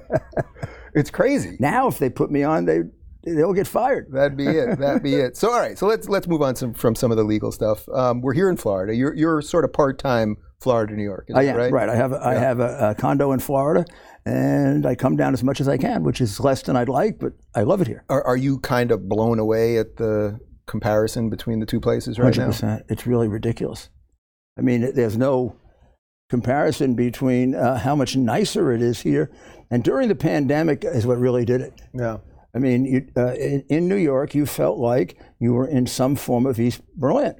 It's 0.92 1.10
crazy. 1.10 1.56
Now, 1.60 1.86
if 1.86 1.98
they 1.98 2.10
put 2.10 2.32
me 2.32 2.42
on, 2.42 2.64
they 2.64 2.80
they'll 3.24 3.52
get 3.52 3.66
fired. 3.66 4.10
That'd 4.12 4.36
be 4.36 4.46
it. 4.46 4.78
That'd 4.78 5.02
be 5.02 5.14
it. 5.14 5.36
So 5.36 5.50
all 5.52 5.60
right. 5.60 5.78
So 5.78 5.86
let's 5.86 6.08
let's 6.08 6.26
move 6.26 6.42
on 6.42 6.56
some, 6.56 6.74
from 6.74 6.94
some 6.94 7.10
of 7.10 7.16
the 7.16 7.24
legal 7.24 7.52
stuff. 7.52 7.88
Um, 7.88 8.20
we're 8.20 8.34
here 8.34 8.50
in 8.50 8.56
Florida. 8.56 8.94
You're 8.94 9.14
you're 9.14 9.42
sort 9.42 9.64
of 9.64 9.72
part 9.72 9.98
time 9.98 10.36
Florida, 10.60 10.94
New 10.94 11.04
York. 11.04 11.28
I 11.34 11.44
am 11.44 11.56
right? 11.56 11.72
right. 11.72 11.88
I 11.88 11.96
have 11.96 12.12
a, 12.12 12.26
I 12.26 12.34
have 12.34 12.60
a, 12.60 12.90
a 12.90 12.94
condo 12.94 13.32
in 13.32 13.40
Florida, 13.40 13.84
and 14.26 14.84
I 14.84 14.94
come 14.94 15.16
down 15.16 15.32
as 15.32 15.42
much 15.42 15.60
as 15.60 15.68
I 15.68 15.78
can, 15.78 16.02
which 16.02 16.20
is 16.20 16.38
less 16.38 16.62
than 16.62 16.76
I'd 16.76 16.88
like, 16.88 17.18
but 17.18 17.32
I 17.54 17.62
love 17.62 17.80
it 17.80 17.86
here. 17.86 18.04
Are, 18.08 18.22
are 18.24 18.36
you 18.36 18.58
kind 18.58 18.90
of 18.90 19.08
blown 19.08 19.38
away 19.38 19.78
at 19.78 19.96
the 19.96 20.38
comparison 20.66 21.30
between 21.30 21.60
the 21.60 21.66
two 21.66 21.80
places 21.80 22.18
right 22.18 22.34
Hundred 22.34 22.62
now? 22.62 22.80
It's 22.88 23.06
really 23.06 23.28
ridiculous. 23.28 23.88
I 24.58 24.60
mean, 24.60 24.92
there's 24.94 25.16
no 25.16 25.56
comparison 26.28 26.94
between 26.94 27.54
uh, 27.54 27.78
how 27.78 27.96
much 27.96 28.16
nicer 28.16 28.70
it 28.72 28.82
is 28.82 29.00
here, 29.00 29.30
and 29.70 29.82
during 29.82 30.08
the 30.08 30.14
pandemic 30.14 30.84
is 30.84 31.06
what 31.06 31.18
really 31.18 31.46
did 31.46 31.62
it. 31.62 31.80
Yeah. 31.94 32.18
I 32.54 32.58
mean, 32.58 32.84
you, 32.84 33.06
uh, 33.16 33.34
in, 33.34 33.64
in 33.68 33.88
New 33.88 33.96
York, 33.96 34.34
you 34.34 34.44
felt 34.46 34.78
like 34.78 35.16
you 35.38 35.52
were 35.54 35.68
in 35.68 35.86
some 35.86 36.16
form 36.16 36.46
of 36.46 36.58
East 36.58 36.80
Berlin, 36.96 37.34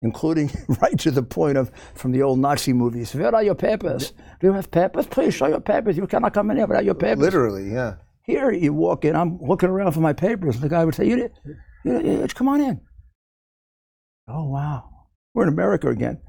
including 0.00 0.50
right 0.80 0.98
to 1.00 1.10
the 1.10 1.22
point 1.22 1.58
of 1.58 1.70
from 1.94 2.12
the 2.12 2.22
old 2.22 2.38
Nazi 2.38 2.72
movies. 2.72 3.14
Where 3.14 3.34
are 3.34 3.42
your 3.42 3.54
papers? 3.54 4.12
Do 4.40 4.46
you 4.46 4.52
have 4.54 4.70
papers? 4.70 5.06
Please 5.06 5.34
show 5.34 5.48
your 5.48 5.60
papers. 5.60 5.96
You 5.96 6.06
cannot 6.06 6.32
come 6.32 6.50
in 6.50 6.56
here 6.56 6.66
without 6.66 6.84
your 6.84 6.94
papers. 6.94 7.18
Literally, 7.22 7.70
yeah. 7.72 7.96
Here, 8.24 8.50
you 8.52 8.72
walk 8.72 9.04
in. 9.04 9.16
I'm 9.16 9.38
looking 9.40 9.68
around 9.68 9.92
for 9.92 10.00
my 10.00 10.12
papers. 10.12 10.60
The 10.60 10.68
guy 10.68 10.84
would 10.84 10.94
say, 10.94 11.06
"You, 11.08 11.16
did- 11.16 11.32
you, 11.84 12.20
you 12.22 12.26
come 12.28 12.48
on 12.48 12.60
in." 12.60 12.80
Oh 14.28 14.48
wow, 14.48 14.88
we're 15.34 15.42
in 15.42 15.48
America 15.48 15.88
again. 15.88 16.20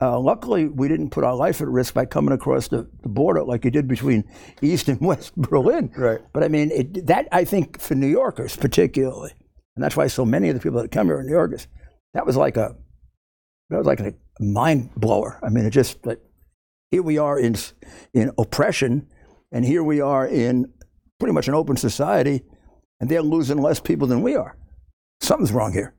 Uh, 0.00 0.18
luckily, 0.18 0.66
we 0.68 0.88
didn't 0.88 1.10
put 1.10 1.24
our 1.24 1.34
life 1.34 1.60
at 1.60 1.68
risk 1.68 1.94
by 1.94 2.04
coming 2.04 2.32
across 2.32 2.68
the, 2.68 2.88
the 3.02 3.08
border 3.08 3.42
like 3.42 3.64
you 3.64 3.70
did 3.70 3.88
between 3.88 4.24
East 4.62 4.88
and 4.88 5.00
West 5.00 5.34
Berlin. 5.36 5.90
Right. 5.96 6.20
But 6.32 6.44
I 6.44 6.48
mean, 6.48 6.70
it, 6.70 7.06
that 7.06 7.28
I 7.32 7.44
think 7.44 7.80
for 7.80 7.94
New 7.94 8.06
Yorkers 8.06 8.56
particularly, 8.56 9.32
and 9.76 9.84
that's 9.84 9.96
why 9.96 10.06
so 10.06 10.24
many 10.24 10.48
of 10.48 10.54
the 10.54 10.60
people 10.60 10.80
that 10.82 10.90
come 10.90 11.06
here 11.06 11.18
are 11.18 11.22
New 11.22 11.32
Yorkers. 11.32 11.66
That 12.14 12.26
was 12.26 12.36
like 12.36 12.56
a, 12.56 12.74
that 13.70 13.78
was 13.78 13.86
like 13.86 14.00
a 14.00 14.14
mind 14.40 14.90
blower. 14.96 15.38
I 15.42 15.48
mean, 15.48 15.64
it 15.64 15.70
just 15.70 16.04
like 16.04 16.20
here 16.90 17.02
we 17.02 17.18
are 17.18 17.38
in 17.38 17.56
in 18.12 18.32
oppression, 18.38 19.08
and 19.52 19.64
here 19.64 19.84
we 19.84 20.00
are 20.00 20.26
in 20.26 20.72
pretty 21.18 21.32
much 21.32 21.48
an 21.48 21.54
open 21.54 21.76
society, 21.76 22.42
and 22.98 23.08
they're 23.08 23.22
losing 23.22 23.58
less 23.58 23.78
people 23.78 24.08
than 24.08 24.22
we 24.22 24.34
are. 24.34 24.56
Something's 25.20 25.52
wrong 25.52 25.72
here. 25.72 25.94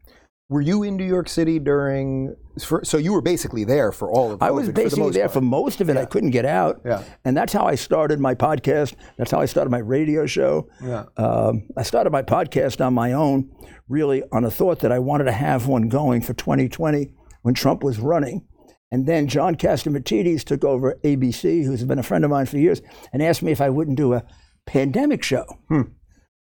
Were 0.52 0.60
you 0.60 0.84
in 0.84 0.98
New 0.98 1.06
York 1.06 1.30
City 1.30 1.60
during? 1.60 2.36
For, 2.60 2.84
so 2.84 2.98
you 2.98 3.14
were 3.14 3.22
basically 3.22 3.64
there 3.64 3.94
for 3.94 4.12
all 4.12 4.34
of. 4.34 4.44
I 4.44 4.52
was 4.52 4.66
for 4.66 4.74
the 4.74 4.84
basically 4.84 5.12
there 5.12 5.30
part. 5.30 5.36
for 5.36 5.42
most 5.42 5.80
of 5.80 5.90
it. 5.90 5.96
I 5.96 6.04
couldn't 6.04 6.32
get 6.32 6.44
out. 6.44 6.82
Yeah. 6.84 7.06
And 7.24 7.38
that's 7.38 7.54
how 7.54 7.66
I 7.66 7.76
started 7.76 8.20
my 8.20 8.36
podcast. 8.36 8.96
That's 9.18 9.32
how 9.32 9.40
I 9.40 9.46
started 9.46 9.70
my 9.70 9.78
radio 9.78 10.26
show. 10.26 10.68
Yeah. 10.84 11.06
Um, 11.16 11.70
I 11.78 11.84
started 11.84 12.10
my 12.10 12.22
podcast 12.22 12.86
on 12.86 12.94
my 12.94 13.14
own, 13.14 13.50
really 13.88 14.24
on 14.34 14.44
a 14.44 14.52
thought 14.52 14.80
that 14.80 14.92
I 14.92 15.00
wanted 15.00 15.24
to 15.24 15.32
have 15.32 15.68
one 15.68 15.88
going 15.88 16.22
for 16.22 16.34
2020 16.34 17.14
when 17.44 17.54
Trump 17.54 17.82
was 17.82 18.00
running. 18.00 18.46
And 18.92 19.08
then 19.08 19.28
John 19.30 19.56
Catsimatidis 19.56 20.44
took 20.44 20.66
over 20.66 21.00
ABC, 21.06 21.64
who's 21.64 21.86
been 21.86 21.98
a 21.98 22.04
friend 22.04 22.26
of 22.26 22.30
mine 22.30 22.46
for 22.46 22.58
years, 22.58 22.82
and 23.14 23.24
asked 23.24 23.42
me 23.42 23.54
if 23.54 23.62
I 23.62 23.70
wouldn't 23.70 23.96
do 23.96 24.16
a 24.16 24.26
pandemic 24.66 25.24
show. 25.24 25.46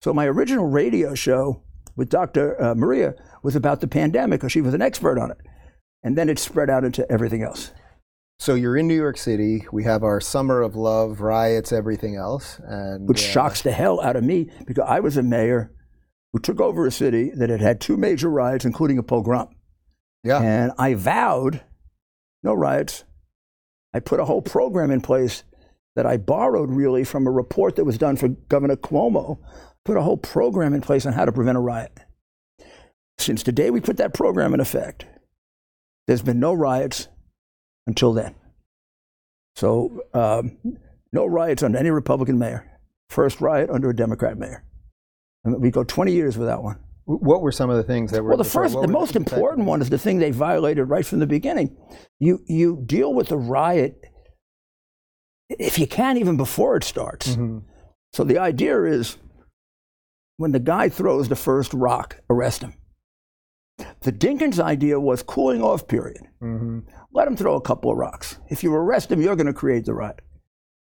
So 0.03 0.13
my 0.13 0.27
original 0.27 0.67
radio 0.67 1.15
show 1.15 1.63
with 2.01 2.09
Dr. 2.09 2.61
Uh, 2.61 2.75
Maria 2.75 3.15
was 3.43 3.55
about 3.55 3.83
the 3.83 3.87
pandemic 3.87 4.41
because 4.41 4.53
she 4.53 4.63
was 4.63 4.73
an 4.73 4.81
expert 4.81 5.19
on 5.19 5.31
it. 5.31 5.37
And 6.03 6.17
then 6.17 6.31
it 6.31 6.39
spread 6.39 6.71
out 6.71 6.83
into 6.83 7.07
everything 7.13 7.43
else. 7.43 7.73
So 8.39 8.55
you're 8.55 8.79
in 8.79 8.89
New 8.89 8.97
York 8.97 9.19
City. 9.19 9.67
We 9.71 9.85
have 9.85 10.03
our 10.03 10.19
summer 10.19 10.63
of 10.63 10.75
love, 10.75 11.21
riots, 11.21 11.73
everything 11.73 12.17
else, 12.17 12.59
and 12.65 13.07
which 13.07 13.23
uh, 13.23 13.31
shocks 13.33 13.61
the 13.61 13.73
hell 13.73 14.01
out 14.01 14.17
of 14.17 14.25
me 14.25 14.51
because 14.67 14.87
I 14.89 15.01
was 15.01 15.19
a 15.19 15.23
mayor 15.23 15.75
who 16.33 16.39
took 16.39 16.59
over 16.59 16.87
a 16.87 16.91
city 16.91 17.33
that 17.35 17.51
had 17.51 17.61
had 17.61 17.83
two 17.83 17.99
major 17.99 18.31
riots, 18.31 18.65
including 18.65 18.97
a 18.97 19.03
pogrom. 19.03 19.51
Yeah. 20.25 20.41
And 20.41 20.73
I 20.79 20.95
vowed 20.95 21.61
no 22.43 22.55
riots. 22.55 23.05
I 23.93 24.01
put 24.01 24.21
a 24.21 24.25
whole 24.25 24.41
program 24.41 24.91
in 24.91 25.03
place 25.03 25.45
that 25.97 26.07
I 26.07 26.17
borrowed 26.17 26.71
really 26.71 27.05
from 27.05 27.27
a 27.27 27.31
report 27.31 27.77
that 27.77 27.85
was 27.85 27.99
done 27.99 28.17
for 28.17 28.29
Governor 28.29 28.77
Cuomo. 28.77 29.37
Put 29.85 29.97
a 29.97 30.03
whole 30.03 30.17
program 30.17 30.75
in 30.75 30.81
place 30.81 31.07
on 31.07 31.13
how 31.13 31.25
to 31.25 31.33
prevent 31.33 31.57
a 31.57 31.61
riot. 31.61 31.93
Since 33.19 33.43
the 33.43 33.53
day 33.53 33.71
we 33.71 33.81
put 33.81 33.97
that 33.99 34.15
program 34.15 34.55
in 34.55 34.61
effect, 34.61 35.07
there's 36.07 36.23
been 36.23 36.41
no 36.41 36.53
riots 36.55 37.09
until 37.87 38.13
then. 38.13 38.35
So, 39.57 40.03
um, 40.15 40.57
no 41.13 41.27
riots 41.27 41.63
under 41.63 41.79
any 41.79 41.91
Republican 41.91 42.39
mayor. 42.39 42.79
First 43.09 43.41
riot 43.41 43.69
under 43.71 43.91
a 43.91 43.97
Democrat 43.97 44.39
mayor. 44.39 44.65
And 45.45 45.61
we 45.61 45.71
go 45.71 45.85
20 45.85 46.13
years 46.13 46.39
without 46.39 46.63
one. 46.63 46.79
What 47.07 47.43
were 47.43 47.51
some 47.51 47.71
of 47.71 47.77
the 47.77 47.83
things 47.83 48.13
that 48.13 48.23
were? 48.23 48.29
Well, 48.31 48.39
the 48.39 48.45
first, 48.45 48.81
the 48.81 48.87
most 48.87 49.17
important 49.17 49.67
one 49.67 49.83
is 49.83 49.91
the 49.91 49.99
thing 49.99 50.19
they 50.19 50.31
violated 50.31 50.89
right 50.89 51.05
from 51.05 51.19
the 51.19 51.27
beginning. 51.27 51.77
You 52.21 52.41
you 52.47 52.81
deal 52.87 53.13
with 53.13 53.29
the 53.29 53.37
riot 53.39 54.01
if 55.49 55.79
you 55.79 55.89
can, 55.89 56.19
even 56.19 56.37
before 56.37 56.77
it 56.77 56.85
starts. 56.85 57.35
Mhm. 57.35 57.65
So 58.13 58.23
the 58.23 58.39
idea 58.39 58.85
is, 58.85 59.17
when 60.41 60.53
the 60.53 60.59
guy 60.59 60.89
throws 60.89 61.29
the 61.29 61.37
first 61.37 61.75
rock, 61.75 62.17
arrest 62.31 62.63
him. 62.63 62.73
The 64.01 64.11
Dinkins 64.11 64.59
idea 64.59 64.99
was 64.99 65.23
cooling 65.23 65.61
off 65.63 65.87
period. 65.87 66.23
Mhm. 66.43 66.85
Let 67.13 67.29
him 67.29 67.37
throw 67.37 67.57
a 67.57 67.61
couple 67.61 67.91
of 67.93 67.99
rocks. 67.99 68.39
If 68.49 68.63
you 68.63 68.73
arrest 68.75 69.13
him, 69.13 69.21
you're 69.21 69.37
going 69.37 69.49
to 69.49 69.53
create 69.53 69.85
the 69.85 69.93
riot. 69.93 70.21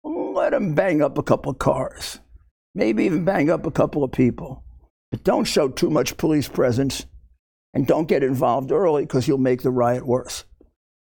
Let 0.05 0.53
him 0.55 0.75
bang 0.75 1.03
up 1.03 1.19
a 1.19 1.25
couple 1.25 1.51
of 1.51 1.59
cars, 1.59 2.21
maybe 2.77 3.03
even 3.03 3.25
bang 3.25 3.51
up 3.51 3.67
a 3.67 3.73
couple 3.73 4.05
of 4.05 4.13
people. 4.13 4.63
But 5.11 5.25
don't 5.25 5.43
show 5.45 5.69
too 5.69 5.91
much 5.91 6.17
police 6.19 6.47
presence 6.47 7.07
and 7.75 7.85
don't 7.85 8.07
get 8.07 8.23
involved 8.23 8.71
early 8.71 9.03
because 9.03 9.27
you'll 9.27 9.39
make 9.39 9.63
the 9.63 9.73
riot 9.73 10.07
worse. 10.07 10.45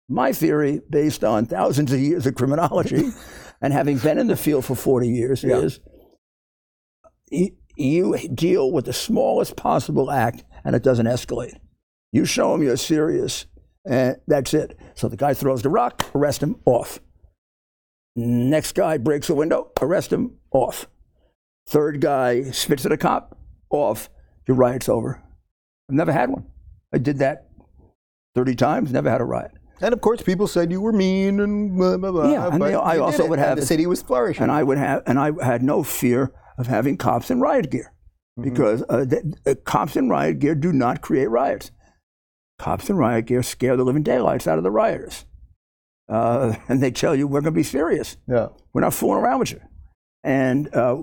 My 0.09 0.33
theory, 0.33 0.81
based 0.91 1.23
on 1.23 1.47
thousands 1.47 1.93
of 1.93 2.01
years 2.01 2.27
of 2.27 2.35
criminology 2.35 3.11
and 3.63 3.73
having 3.73 3.99
been 3.99 4.19
in 4.19 4.27
the 4.27 4.37
field 4.37 4.65
for 4.65 4.75
40 4.75 5.09
years, 5.09 5.45
Yeah. 5.45 5.59
is 5.59 5.79
you 7.81 8.17
deal 8.29 8.71
with 8.71 8.85
the 8.85 8.93
smallest 8.93 9.57
possible 9.57 10.11
act 10.11 10.45
and 10.65 10.77
it 10.77 10.83
doesn't 10.83 11.07
escalate. 11.07 11.55
You 12.13 12.25
show 12.25 12.53
them 12.53 12.63
you're 12.63 12.77
serious, 12.77 13.47
and 13.85 14.17
that's 14.27 14.53
it. 14.53 14.77
So 14.95 15.09
the 15.09 15.17
guy 15.17 15.33
throws 15.35 15.63
the 15.63 15.69
rock, 15.69 16.05
arrest 16.15 16.43
him, 16.43 16.57
off. 16.65 16.99
Next 18.17 18.73
guy 18.75 18.99
breaks 18.99 19.31
a 19.31 19.35
window, 19.35 19.71
arrest 19.81 20.13
him, 20.13 20.37
off. 20.51 20.87
Third 21.69 22.01
guy 22.01 22.51
spits 22.51 22.85
at 22.85 22.93
a 22.93 22.97
cop, 22.97 23.39
off. 23.71 24.09
Your 24.49 24.57
riot's 24.57 24.89
over. 24.89 25.23
I've 25.89 25.95
never 25.95 26.13
had 26.13 26.31
one. 26.31 26.47
I 26.93 26.99
did 26.99 27.19
that 27.19 27.49
30 28.35 28.57
times, 28.57 28.93
never 28.93 29.09
had 29.09 29.21
a 29.21 29.25
riot. 29.25 29.53
And 29.81 29.95
of 29.95 30.01
course, 30.01 30.21
people 30.21 30.47
said 30.47 30.71
you 30.71 30.81
were 30.81 30.93
mean 30.93 31.41
and 31.41 31.77
blah 31.77 31.97
blah 31.97 32.11
blah. 32.11 32.31
Yeah, 32.31 32.49
and 32.53 32.61
they- 32.61 32.75
I 32.75 32.99
also 32.99 33.25
it, 33.25 33.31
would 33.31 33.39
have 33.39 33.57
the 33.59 33.65
city 33.65 33.87
was 33.87 34.03
flourishing. 34.03 34.43
and 34.43 34.53
I 34.53 34.63
would 34.63 34.77
have, 34.79 35.03
and 35.07 35.19
I 35.19 35.31
had 35.43 35.63
no 35.63 35.83
fear 35.83 36.33
of 36.61 36.67
having 36.67 36.97
cops 36.97 37.31
in 37.31 37.41
riot 37.41 37.71
gear, 37.71 37.93
because 38.41 38.83
uh, 38.89 39.05
th- 39.05 39.25
uh, 39.47 39.55
cops 39.65 39.97
in 39.97 40.09
riot 40.09 40.39
gear 40.39 40.55
do 40.55 40.73
not 40.73 41.01
create 41.01 41.29
riots. 41.29 41.71
Cops 42.59 42.91
in 42.91 42.97
riot 42.97 43.27
gear 43.27 43.43
scare 43.43 43.77
the 43.77 43.85
living 43.85 44.03
daylights 44.03 44.47
out 44.47 44.59
of 44.59 44.65
the 44.65 44.71
rioters, 44.71 45.25
uh, 46.09 46.55
and 46.69 46.83
they 46.83 46.91
tell 46.91 47.17
you 47.17 47.27
we're 47.27 47.41
going 47.41 47.55
to 47.55 47.59
be 47.59 47.63
serious. 47.63 48.17
yeah. 48.29 48.49
We're 48.73 48.83
not 48.83 48.95
fooling 48.95 49.23
around 49.23 49.41
with 49.41 49.53
you. 49.53 49.61
And 50.23 50.73
uh, 50.75 50.97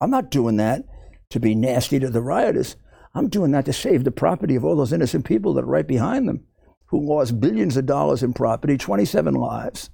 I'm 0.00 0.10
not 0.10 0.30
doing 0.30 0.56
that 0.56 0.84
to 1.30 1.38
be 1.38 1.54
nasty 1.54 1.98
to 2.00 2.10
the 2.10 2.20
rioters. 2.20 2.76
I'm 3.14 3.28
doing 3.28 3.52
that 3.52 3.64
to 3.66 3.72
save 3.72 4.04
the 4.04 4.10
property 4.10 4.56
of 4.56 4.64
all 4.64 4.76
those 4.76 4.92
innocent 4.92 5.24
people 5.24 5.54
that 5.54 5.64
are 5.64 5.68
right 5.68 5.86
behind 5.86 6.28
them, 6.28 6.44
who 6.86 7.00
lost 7.00 7.40
billions 7.40 7.76
of 7.76 7.86
dollars 7.86 8.22
in 8.22 8.32
property, 8.32 8.76
27 8.76 9.34
lives, 9.34 9.90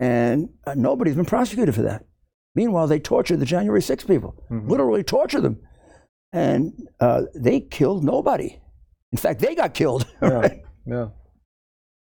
and 0.00 0.50
uh, 0.66 0.74
nobody's 0.74 1.16
been 1.16 1.24
prosecuted 1.24 1.74
for 1.74 1.82
that. 1.82 2.04
Meanwhile, 2.54 2.86
they 2.86 3.00
tortured 3.00 3.38
the 3.40 3.46
January 3.46 3.82
6 3.82 4.04
people, 4.04 4.34
literally 4.50 5.02
tortured 5.02 5.40
them, 5.42 5.60
and 6.32 6.72
uh, 7.00 7.22
they 7.34 7.60
killed 7.60 8.04
nobody. 8.04 8.60
In 9.12 9.18
fact, 9.18 9.40
they 9.40 9.54
got 9.54 9.74
killed. 9.74 10.06
Yeah. 10.22 10.48
yeah. 10.86 11.06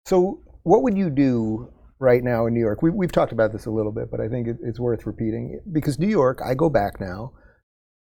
So, 0.06 0.42
what 0.62 0.82
would 0.82 0.96
you 0.96 1.10
do 1.10 1.72
right 1.98 2.22
now 2.22 2.46
in 2.46 2.54
New 2.54 2.60
York? 2.60 2.82
We, 2.82 2.90
we've 2.90 3.10
talked 3.12 3.32
about 3.32 3.52
this 3.52 3.66
a 3.66 3.70
little 3.70 3.92
bit, 3.92 4.10
but 4.10 4.20
I 4.20 4.28
think 4.28 4.46
it, 4.46 4.56
it's 4.62 4.78
worth 4.78 5.06
repeating 5.06 5.60
because 5.72 5.98
New 5.98 6.08
York, 6.08 6.40
I 6.44 6.54
go 6.54 6.68
back 6.70 7.00
now, 7.00 7.32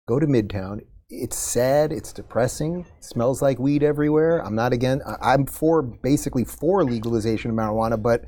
go 0.06 0.20
to 0.20 0.26
Midtown. 0.26 0.80
It's 1.08 1.36
sad. 1.36 1.92
It's 1.92 2.12
depressing. 2.12 2.84
smells 3.00 3.40
like 3.40 3.58
weed 3.58 3.82
everywhere. 3.82 4.44
I'm 4.44 4.56
not 4.56 4.72
again. 4.72 5.00
I'm 5.22 5.46
for 5.46 5.82
basically 5.82 6.44
for 6.44 6.84
legalization 6.84 7.50
of 7.50 7.56
marijuana, 7.56 8.00
but 8.00 8.22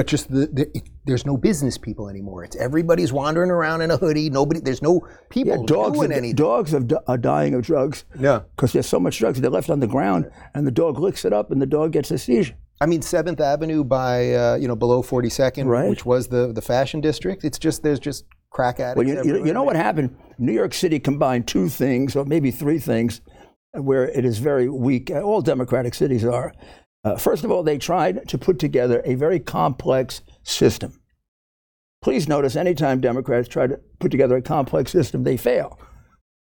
but 0.00 0.06
just 0.06 0.30
the, 0.30 0.46
the 0.46 0.62
it, 0.74 0.88
there's 1.04 1.26
no 1.26 1.36
business 1.36 1.76
people 1.76 2.08
anymore. 2.08 2.42
It's 2.42 2.56
everybody's 2.56 3.12
wandering 3.12 3.50
around 3.50 3.82
in 3.82 3.90
a 3.90 3.98
hoodie. 3.98 4.30
Nobody. 4.30 4.58
There's 4.60 4.80
no 4.80 5.06
people 5.28 5.58
Yeah, 5.58 5.66
dogs, 5.66 5.98
doing 5.98 6.10
are, 6.10 6.14
anything. 6.14 6.36
dogs 6.36 6.72
are, 6.72 6.82
are 7.06 7.18
dying 7.18 7.52
of 7.52 7.60
drugs 7.60 8.06
yeah. 8.18 8.40
because 8.56 8.72
there's 8.72 8.86
so 8.86 8.98
much 8.98 9.18
drugs 9.18 9.42
they're 9.42 9.50
left 9.50 9.68
on 9.68 9.80
the 9.80 9.86
ground, 9.86 10.30
and 10.54 10.66
the 10.66 10.70
dog 10.70 10.98
licks 10.98 11.26
it 11.26 11.34
up, 11.34 11.50
and 11.50 11.60
the 11.60 11.66
dog 11.66 11.92
gets 11.92 12.10
a 12.10 12.16
seizure. 12.16 12.54
I 12.80 12.86
mean, 12.86 13.02
Seventh 13.02 13.42
Avenue 13.42 13.84
by 13.84 14.32
uh, 14.32 14.54
you 14.56 14.68
know 14.68 14.74
below 14.74 15.02
Forty 15.02 15.28
Second, 15.28 15.68
Right. 15.68 15.90
which 15.90 16.06
was 16.06 16.28
the 16.28 16.50
the 16.50 16.62
fashion 16.62 17.02
district. 17.02 17.44
It's 17.44 17.58
just 17.58 17.82
there's 17.82 18.00
just 18.00 18.24
crack 18.48 18.80
addicts. 18.80 18.96
Well, 18.96 19.06
you, 19.06 19.12
you, 19.12 19.18
everywhere. 19.20 19.46
you 19.48 19.52
know 19.52 19.64
what 19.64 19.76
happened? 19.76 20.16
New 20.38 20.54
York 20.54 20.72
City 20.72 20.98
combined 20.98 21.46
two 21.46 21.68
things, 21.68 22.16
or 22.16 22.24
maybe 22.24 22.50
three 22.50 22.78
things, 22.78 23.20
where 23.74 24.08
it 24.08 24.24
is 24.24 24.38
very 24.38 24.70
weak. 24.70 25.10
All 25.10 25.42
democratic 25.42 25.92
cities 25.92 26.24
are. 26.24 26.54
Uh, 27.02 27.16
first 27.16 27.44
of 27.44 27.50
all, 27.50 27.62
they 27.62 27.78
tried 27.78 28.28
to 28.28 28.36
put 28.38 28.58
together 28.58 29.02
a 29.04 29.14
very 29.14 29.40
complex 29.40 30.20
system. 30.42 31.00
Please 32.02 32.28
notice 32.28 32.56
anytime 32.56 33.00
Democrats 33.00 33.48
try 33.48 33.66
to 33.66 33.78
put 33.98 34.10
together 34.10 34.36
a 34.36 34.42
complex 34.42 34.90
system, 34.90 35.24
they 35.24 35.36
fail 35.36 35.78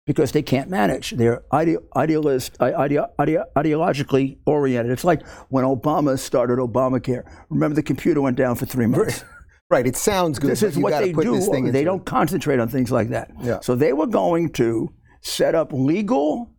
because 0.07 0.33
they 0.33 0.43
can't 0.43 0.69
manage. 0.69 1.11
They're 1.13 1.43
ide- 1.53 1.79
idealist, 1.97 2.57
i- 2.61 2.73
ide- 2.75 2.99
ide- 3.19 3.45
ideologically 3.57 4.39
oriented. 4.47 4.93
It's 4.93 5.05
like 5.05 5.25
when 5.49 5.65
Obama 5.65 6.19
started 6.19 6.59
Obamacare. 6.59 7.23
Remember, 7.51 7.75
the 7.75 7.83
computer 7.83 8.21
went 8.21 8.37
down 8.37 8.57
for 8.57 8.67
three 8.67 8.87
months. 8.87 9.25
Right. 9.71 9.87
It 9.87 9.97
sounds 9.97 10.39
good. 10.39 10.51
This 10.51 10.63
is 10.63 10.77
what 10.77 10.91
they 11.01 11.13
do. 11.13 11.33
They 11.73 11.85
don't 11.85 12.05
concentrate 12.05 12.59
on 12.61 12.69
things 12.69 12.93
like 12.93 13.09
that. 13.09 13.31
Yeah. 13.41 13.61
So 13.63 13.75
they 13.75 13.93
were 13.93 14.07
going 14.09 14.51
to 14.55 14.93
set 15.23 15.55
up 15.55 15.73
legal, 15.73 16.51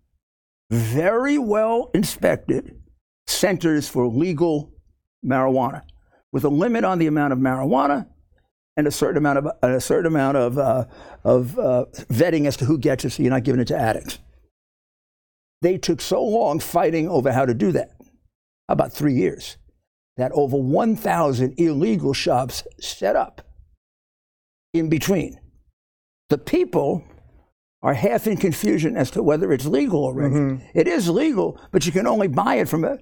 very 0.72 1.38
well 1.38 1.92
inspected 1.94 2.76
centers 3.28 3.88
for 3.88 4.08
legal 4.08 4.72
marijuana 5.26 5.82
with 6.32 6.44
a 6.44 6.50
limit 6.50 6.84
on 6.84 7.00
the 7.00 7.08
amount 7.08 7.34
of 7.34 7.40
marijuana 7.40 8.08
and 8.76 8.88
a 8.88 8.92
certain 8.92 9.18
amount 9.18 9.38
of 9.38 9.48
a 9.62 9.80
certain 9.80 10.08
amount 10.08 10.38
of 10.38 10.58
uh, 10.58 10.86
of 11.24 11.58
uh, 11.60 11.86
vetting 12.10 12.48
as 12.48 12.58
to 12.58 12.66
who 12.66 12.78
gets 12.78 13.06
it, 13.06 13.12
so 13.12 13.24
you're 13.24 13.32
not 13.32 13.44
giving 13.44 13.62
it 13.62 13.68
to 13.68 13.78
addicts. 13.78 14.20
They 15.62 15.78
took 15.78 16.02
so 16.02 16.24
long 16.24 16.60
fighting 16.60 17.08
over 17.08 17.32
how 17.32 17.46
to 17.46 17.54
do 17.54 17.72
that, 17.72 17.92
about 18.68 18.92
three 18.92 19.14
years, 19.14 19.58
that 20.18 20.32
over 20.34 20.58
1,000 20.58 21.54
illegal 21.58 22.14
shops 22.14 22.64
set 22.82 23.16
up 23.16 23.42
in 24.74 24.90
between. 24.90 25.40
The 26.30 26.38
people 26.38 27.06
are 27.82 27.94
half 27.94 28.28
in 28.28 28.36
confusion 28.38 28.98
as 28.98 29.12
to 29.12 29.24
whether 29.24 29.54
it's 29.54 29.66
legal 29.66 30.04
already. 30.04 30.36
Mm-hmm. 30.36 30.66
It 30.78 30.88
is 30.88 31.10
legal, 31.10 31.60
but 31.72 31.86
you 31.86 31.94
can 31.94 32.08
only 32.08 32.28
buy 32.28 32.56
it 32.56 32.68
from 32.68 32.84
a 32.84 32.98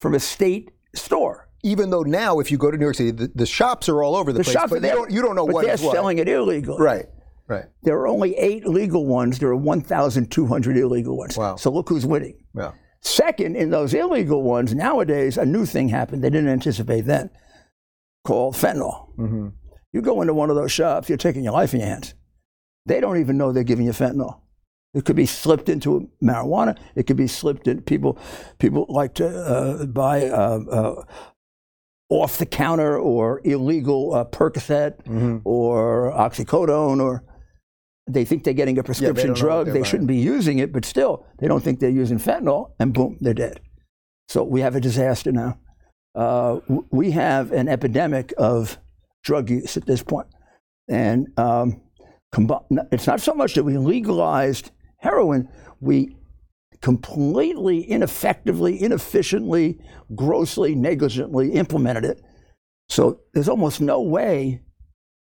from 0.00 0.14
a 0.14 0.20
state 0.20 0.70
store. 0.94 1.48
Even 1.62 1.88
though 1.90 2.02
now, 2.02 2.40
if 2.40 2.50
you 2.50 2.58
go 2.58 2.70
to 2.70 2.76
New 2.76 2.84
York 2.84 2.94
City, 2.96 3.10
the, 3.10 3.30
the 3.34 3.46
shops 3.46 3.88
are 3.88 4.02
all 4.02 4.16
over 4.16 4.32
the, 4.32 4.38
The 4.38 4.44
place, 4.44 4.52
shops 4.52 4.70
but 4.70 4.82
there, 4.82 4.94
don't 4.94 5.10
you 5.10 5.22
don't 5.22 5.34
know 5.34 5.46
but 5.46 5.54
what 5.54 5.64
they're 5.64 5.74
is 5.74 5.82
what. 5.82 5.94
selling 5.94 6.18
it 6.18 6.28
illegally. 6.28 6.76
Right. 6.78 7.06
Right. 7.46 7.64
There 7.82 7.96
are 7.98 8.06
only 8.08 8.34
eight 8.36 8.66
legal 8.66 9.06
ones. 9.06 9.38
There 9.38 9.50
are 9.50 9.56
1,200 9.56 10.76
illegal 10.78 11.16
ones. 11.16 11.36
Wow. 11.36 11.56
So 11.56 11.70
look 11.70 11.88
who's 11.90 12.06
winning. 12.06 12.42
Yeah. 12.54 12.72
Second, 13.02 13.56
in 13.56 13.68
those 13.68 13.92
illegal 13.92 14.42
ones, 14.42 14.74
nowadays 14.74 15.36
a 15.36 15.44
new 15.44 15.66
thing 15.66 15.90
happened 15.90 16.24
they 16.24 16.30
didn't 16.30 16.48
anticipate 16.48 17.02
then, 17.02 17.28
called 18.24 18.54
fentanyl. 18.54 19.14
Mm-hmm. 19.18 19.48
You 19.92 20.00
go 20.00 20.22
into 20.22 20.32
one 20.32 20.48
of 20.48 20.56
those 20.56 20.72
shops, 20.72 21.10
you're 21.10 21.18
taking 21.18 21.44
your 21.44 21.52
life 21.52 21.74
in 21.74 21.80
your 21.80 21.88
hands. 21.90 22.14
They 22.86 23.00
don't 23.00 23.18
even 23.18 23.36
know 23.36 23.52
they're 23.52 23.62
giving 23.62 23.84
you 23.84 23.92
fentanyl. 23.92 24.40
It 24.94 25.04
could 25.04 25.16
be 25.16 25.26
slipped 25.26 25.68
into 25.68 26.08
marijuana. 26.22 26.78
It 26.94 27.06
could 27.06 27.16
be 27.16 27.26
slipped 27.26 27.66
in. 27.68 27.82
People, 27.82 28.18
people 28.58 28.86
like 28.88 29.14
to 29.14 29.26
uh, 29.28 29.86
buy 29.86 30.26
uh, 30.28 30.60
uh, 30.70 31.04
off 32.08 32.38
the 32.38 32.46
counter 32.46 32.98
or 32.98 33.40
illegal 33.44 34.14
uh, 34.14 34.24
Percocet 34.24 35.02
Mm-hmm. 35.04 35.38
or 35.44 36.12
oxycodone, 36.12 37.00
or 37.02 37.24
they 38.08 38.24
think 38.24 38.44
they're 38.44 38.54
getting 38.54 38.78
a 38.78 38.82
prescription 38.82 39.28
know 39.28 39.32
what 39.32 39.40
drug. 39.40 39.64
they're 39.66 39.74
buying. 39.74 39.84
shouldn't 39.84 40.08
be 40.08 40.16
using 40.16 40.58
it, 40.58 40.72
but 40.72 40.84
still, 40.84 41.26
they 41.38 41.48
don't 41.48 41.62
think 41.62 41.80
they're 41.80 41.90
using 41.90 42.18
fentanyl, 42.18 42.72
and 42.78 42.92
boom, 42.92 43.16
they're 43.20 43.34
dead. 43.34 43.60
So 44.28 44.44
we 44.44 44.60
have 44.60 44.76
a 44.76 44.80
disaster 44.80 45.32
now. 45.32 45.58
Uh, 46.14 46.60
w- 46.68 46.86
we 46.92 47.10
have 47.10 47.50
an 47.50 47.68
epidemic 47.68 48.32
of 48.38 48.78
drug 49.24 49.50
use 49.50 49.76
at 49.76 49.86
this 49.86 50.02
point. 50.02 50.28
And 50.88 51.28
um, 51.38 51.80
it's 52.92 53.06
not 53.06 53.20
so 53.20 53.34
much 53.34 53.54
that 53.54 53.64
we 53.64 53.76
legalized 53.78 54.70
heroin, 55.04 55.48
we 55.80 56.16
completely 56.80 57.80
ineffectively, 57.80 58.82
inefficiently, 58.82 59.78
grossly, 60.14 60.74
negligently 60.74 61.52
implemented 61.52 62.04
it. 62.04 62.22
So 62.88 63.20
there's 63.32 63.48
almost 63.48 63.80
no 63.80 64.00
way 64.02 64.60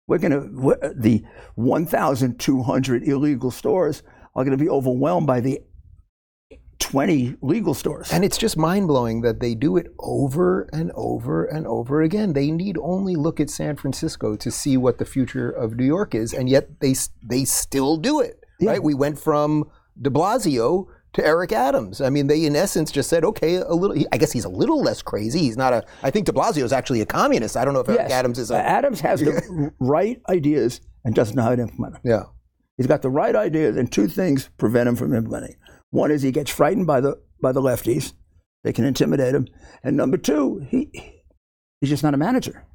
we're 0.08 0.18
going 0.18 0.32
to, 0.32 0.94
the 0.96 1.24
1,200 1.56 3.04
illegal 3.08 3.52
stores 3.52 4.04
are 4.36 4.44
going 4.44 4.58
to 4.58 4.64
be 4.64 4.70
overwhelmed 4.70 5.28
by 5.28 5.40
the 5.40 5.62
20 6.80 7.36
legal 7.42 7.74
stores. 7.74 8.12
And 8.12 8.26
it's 8.26 8.38
just 8.38 8.58
mind 8.58 8.88
blowing 8.88 9.22
that 9.22 9.40
they 9.40 9.56
do 9.56 9.78
it 9.78 9.88
over 10.00 10.68
and 10.74 10.92
over 10.96 11.46
and 11.46 11.66
over 11.68 12.02
again. 12.02 12.34
They 12.34 12.52
need 12.52 12.78
only 12.78 13.16
look 13.16 13.40
at 13.40 13.50
San 13.50 13.78
Francisco 13.78 14.36
to 14.36 14.52
see 14.52 14.76
what 14.78 14.98
the 14.98 15.06
future 15.06 15.50
of 15.50 15.76
New 15.76 15.86
York 15.86 16.16
is, 16.16 16.34
and 16.34 16.50
yet 16.50 16.80
they 16.82 16.96
they 17.24 17.46
still 17.46 17.98
do 17.98 18.20
it. 18.20 18.41
Yeah. 18.62 18.72
Right? 18.72 18.84
We 18.84 18.94
went 18.94 19.20
from 19.20 19.66
De 20.02 20.10
Blasio 20.10 20.88
to 21.14 21.26
Eric 21.26 21.52
Adams. 21.52 22.00
I 22.00 22.10
mean, 22.10 22.28
they 22.28 22.46
in 22.46 22.56
essence 22.56 22.90
just 22.92 23.10
said, 23.10 23.26
okay, 23.26 23.56
a 23.56 23.74
little. 23.74 23.96
he- 23.96 24.08
I 24.14 24.18
guess 24.18 24.32
he's 24.32 24.46
a 24.46 24.50
little 24.50 24.82
less 24.82 25.02
crazy. 25.02 25.40
He's 25.40 25.58
not 25.58 25.74
a. 25.74 25.84
I 26.04 26.12
think 26.12 26.26
De 26.26 26.32
Blasio 26.32 26.64
is 26.64 26.72
actually 26.72 27.02
a 27.02 27.06
communist. 27.06 27.58
I 27.58 27.66
don't 27.66 27.74
know 27.74 27.82
if 27.82 27.90
Eric 27.90 28.02
Yes. 28.04 28.12
Adams 28.12 28.40
is 28.40 28.52
a. 28.52 28.56
Adams 28.58 29.02
has 29.02 29.20
the 29.20 29.72
right 29.80 30.22
ideas 30.30 30.80
and 31.04 31.14
doesn't 31.14 31.36
know 31.36 31.44
how 31.44 31.56
to 31.56 31.62
implement 31.64 31.94
them. 31.96 32.02
Yeah. 32.06 32.24
He's 32.78 32.88
got 32.88 33.02
the 33.02 33.10
right 33.10 33.36
ideas, 33.36 33.76
and 33.78 33.92
two 33.92 34.08
things 34.08 34.50
prevent 34.58 34.88
him 34.88 34.96
from 34.96 35.14
implementing. 35.14 35.56
One 35.90 36.10
is 36.12 36.22
he 36.22 36.32
gets 36.32 36.50
frightened 36.50 36.88
by 36.88 37.02
the 37.02 37.20
by 37.42 37.52
the 37.52 37.62
lefties; 37.62 38.14
they 38.64 38.72
can 38.74 38.86
intimidate 38.86 39.36
him. 39.36 39.48
And 39.84 39.98
number 39.98 40.18
two, 40.18 40.66
he 40.70 40.90
he's 41.82 41.90
just 41.90 42.04
not 42.04 42.14
a 42.14 42.18
manager. 42.18 42.66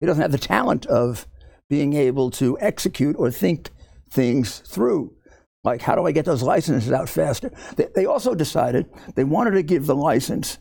He 0.00 0.06
doesn't 0.06 0.20
have 0.20 0.32
the 0.32 0.38
talent 0.38 0.84
of 0.86 1.26
being 1.70 1.94
able 1.94 2.30
to 2.32 2.56
execute 2.60 3.16
or 3.18 3.30
think 3.30 3.70
things 4.10 4.58
through. 4.60 5.15
Like, 5.66 5.82
how 5.82 5.96
do 5.96 6.06
I 6.06 6.12
get 6.12 6.24
those 6.24 6.44
licenses 6.44 6.92
out 6.92 7.08
faster? 7.08 7.50
They, 7.76 7.88
they 7.92 8.06
also 8.06 8.36
decided 8.36 8.86
they 9.16 9.24
wanted 9.24 9.50
to 9.50 9.64
give 9.64 9.86
the 9.86 9.96
license 9.96 10.58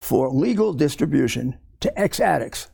for 0.00 0.30
legal 0.30 0.72
distribution 0.72 1.58
to 1.80 1.98
ex 1.98 2.20
addicts. 2.20 2.70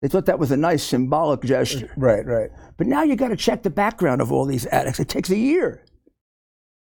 They 0.00 0.08
thought 0.08 0.24
that 0.26 0.38
was 0.38 0.50
a 0.50 0.56
nice 0.56 0.82
symbolic 0.82 1.42
gesture. 1.42 1.90
Uh, 1.90 2.00
right, 2.00 2.26
right. 2.26 2.50
But 2.78 2.86
now 2.86 3.02
you 3.02 3.14
got 3.14 3.28
to 3.28 3.36
check 3.36 3.62
the 3.62 3.70
background 3.70 4.22
of 4.22 4.32
all 4.32 4.46
these 4.46 4.64
addicts. 4.66 4.98
It 4.98 5.10
takes 5.10 5.28
a 5.28 5.36
year. 5.36 5.84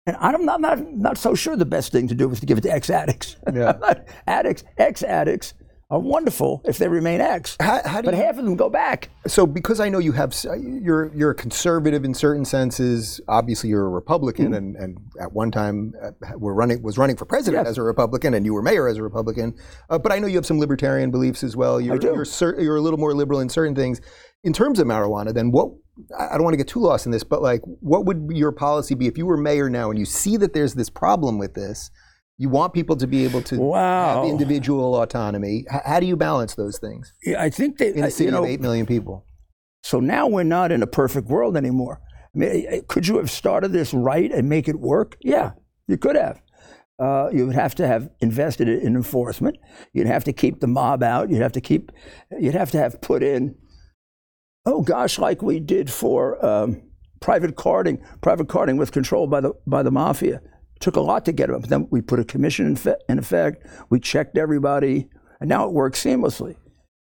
And 0.06 0.16
I'm 0.20 0.44
not, 0.44 0.60
not, 0.60 0.92
not 0.92 1.16
so 1.16 1.34
sure 1.34 1.56
the 1.56 1.64
best 1.64 1.90
thing 1.90 2.06
to 2.08 2.14
do 2.14 2.30
is 2.30 2.40
to 2.40 2.46
give 2.46 2.58
it 2.58 2.62
to 2.62 2.70
ex 2.70 2.90
addicts. 3.02 3.36
Yeah. 3.52 3.78
addicts, 4.26 4.62
ex 4.76 5.02
addicts 5.02 5.54
are 5.90 5.98
wonderful 5.98 6.60
if 6.66 6.76
they 6.76 6.86
remain 6.86 7.20
ex. 7.20 7.56
How, 7.60 7.80
how 7.84 8.00
do 8.02 8.06
But 8.06 8.14
you, 8.16 8.22
half 8.22 8.36
of 8.38 8.44
them 8.44 8.56
go 8.56 8.68
back. 8.68 9.08
so 9.26 9.46
because 9.46 9.80
I 9.80 9.88
know 9.88 9.98
you 9.98 10.12
have 10.12 10.34
you're 10.60 11.14
you're 11.14 11.30
a 11.30 11.34
conservative 11.34 12.04
in 12.04 12.12
certain 12.12 12.44
senses. 12.44 13.20
Obviously, 13.26 13.70
you're 13.70 13.86
a 13.86 13.88
Republican, 13.88 14.52
and, 14.54 14.76
and 14.76 14.98
at 15.20 15.32
one 15.32 15.50
time 15.50 15.94
uh, 16.02 16.10
were 16.36 16.52
running 16.54 16.82
was 16.82 16.98
running 16.98 17.16
for 17.16 17.24
president 17.24 17.62
Yes. 17.64 17.70
as 17.70 17.78
a 17.78 17.82
Republican, 17.82 18.34
and 18.34 18.44
you 18.44 18.52
were 18.52 18.62
mayor 18.62 18.86
as 18.86 18.98
a 18.98 19.02
Republican. 19.02 19.54
Uh, 19.88 19.98
but 19.98 20.12
I 20.12 20.18
know 20.18 20.26
you 20.26 20.36
have 20.36 20.46
some 20.46 20.58
libertarian 20.58 21.10
beliefs 21.10 21.42
as 21.42 21.56
well. 21.56 21.80
You're, 21.80 21.98
do. 21.98 22.08
You're, 22.08 22.24
cer- 22.26 22.60
you're 22.60 22.76
a 22.76 22.80
little 22.82 22.98
more 22.98 23.14
liberal 23.14 23.40
in 23.40 23.48
certain 23.48 23.74
things. 23.74 24.00
In 24.44 24.52
terms 24.52 24.78
of 24.78 24.86
marijuana, 24.86 25.32
then 25.32 25.50
what? 25.50 25.70
I 26.18 26.28
I 26.28 26.32
don't 26.34 26.44
want 26.44 26.52
to 26.52 26.58
get 26.58 26.68
too 26.68 26.80
lost 26.80 27.06
in 27.06 27.12
this, 27.12 27.24
but 27.24 27.40
like, 27.40 27.62
what 27.64 28.04
would 28.04 28.28
your 28.30 28.52
policy 28.52 28.94
be 28.94 29.06
if 29.06 29.16
you 29.16 29.24
were 29.26 29.36
mayor 29.38 29.70
now 29.70 29.88
and 29.90 29.98
you 29.98 30.04
see 30.04 30.36
that 30.36 30.52
there's 30.52 30.74
this 30.74 30.90
problem 30.90 31.38
with 31.38 31.54
this? 31.54 31.90
You 32.40 32.48
want 32.48 32.72
people 32.72 32.96
to 32.96 33.06
be 33.06 33.24
able 33.24 33.42
to 33.42 33.58
Wow. 33.60 34.22
have 34.22 34.30
individual 34.30 35.00
autonomy. 35.02 35.64
H- 35.72 35.80
how 35.84 35.98
do 36.00 36.06
you 36.06 36.16
balance 36.16 36.54
those 36.54 36.78
things 36.78 37.12
Yeah, 37.24 37.42
I 37.42 37.50
think 37.50 37.78
they, 37.78 37.92
in 37.92 38.04
a 38.04 38.10
city 38.10 38.26
you 38.26 38.30
know, 38.30 38.44
of 38.44 38.48
eight 38.48 38.60
million 38.60 38.86
people? 38.86 39.24
So 39.82 39.98
now 40.00 40.28
we're 40.28 40.44
not 40.44 40.70
in 40.70 40.82
a 40.82 40.86
perfect 40.86 41.28
world 41.28 41.56
anymore. 41.56 42.00
I 42.34 42.38
mean, 42.38 42.66
eh, 42.68 42.80
could 42.86 43.08
you 43.08 43.16
have 43.16 43.30
started 43.30 43.72
this 43.72 43.92
right 43.92 44.30
and 44.30 44.48
make 44.48 44.68
it 44.68 44.78
work? 44.78 45.16
Yeah, 45.20 45.52
you 45.88 45.96
could 45.96 46.14
have. 46.16 46.40
Uh, 47.00 47.28
you 47.32 47.46
would 47.46 47.54
have 47.54 47.74
to 47.76 47.86
have 47.86 48.10
invested 48.20 48.68
in 48.68 48.94
enforcement. 48.96 49.56
You'd 49.92 50.06
have 50.08 50.24
to 50.24 50.32
keep 50.32 50.60
the 50.60 50.66
mob 50.66 51.02
out. 51.02 51.30
You'd 51.30 51.42
have 51.42 51.52
to 51.52 51.60
keep. 51.60 51.90
You'd 52.38 52.54
have 52.54 52.70
to 52.72 52.78
have 52.78 53.00
put 53.00 53.22
in. 53.22 53.54
Oh 54.66 54.82
gosh, 54.82 55.18
like 55.18 55.40
we 55.42 55.60
did 55.60 55.90
for 55.90 56.44
um, 56.44 56.82
private 57.20 57.56
carting. 57.56 57.98
Private 58.20 58.48
carting 58.48 58.76
was 58.76 58.90
controlled 58.90 59.30
by 59.30 59.40
the 59.40 59.52
by 59.66 59.82
the 59.82 59.90
mafia. 59.92 60.40
Took 60.80 60.96
a 60.96 61.00
lot 61.00 61.24
to 61.24 61.32
get 61.32 61.48
but 61.50 61.68
then 61.68 61.88
we 61.90 62.00
put 62.00 62.20
a 62.20 62.24
commission 62.24 62.66
in, 62.66 62.76
fe- 62.76 62.96
in 63.08 63.18
effect. 63.18 63.66
We 63.90 63.98
checked 64.00 64.38
everybody, 64.38 65.08
and 65.40 65.48
now 65.48 65.66
it 65.66 65.72
works 65.72 66.02
seamlessly 66.04 66.56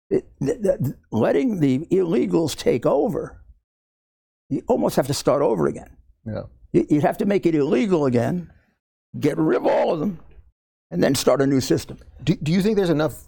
it, 0.09 0.25
th- 0.41 0.61
th- 0.61 0.95
letting 1.11 1.59
the 1.59 1.79
illegals 1.91 2.55
take 2.55 2.85
over, 2.85 3.43
you 4.49 4.61
almost 4.67 4.95
have 4.95 5.07
to 5.07 5.13
start 5.13 5.41
over 5.41 5.67
again. 5.67 5.97
Yeah. 6.25 6.43
You- 6.73 6.85
You'd 6.89 7.03
have 7.03 7.17
to 7.19 7.25
make 7.25 7.45
it 7.45 7.55
illegal 7.55 8.05
again, 8.05 8.51
get 9.19 9.37
rid 9.37 9.57
of 9.57 9.65
all 9.65 9.93
of 9.93 9.99
them, 9.99 10.19
and 10.91 11.03
then 11.03 11.15
start 11.15 11.41
a 11.41 11.47
new 11.47 11.61
system. 11.61 11.97
Do, 12.23 12.35
do 12.35 12.51
you 12.51 12.61
think 12.61 12.77
there's 12.77 12.89
enough? 12.89 13.25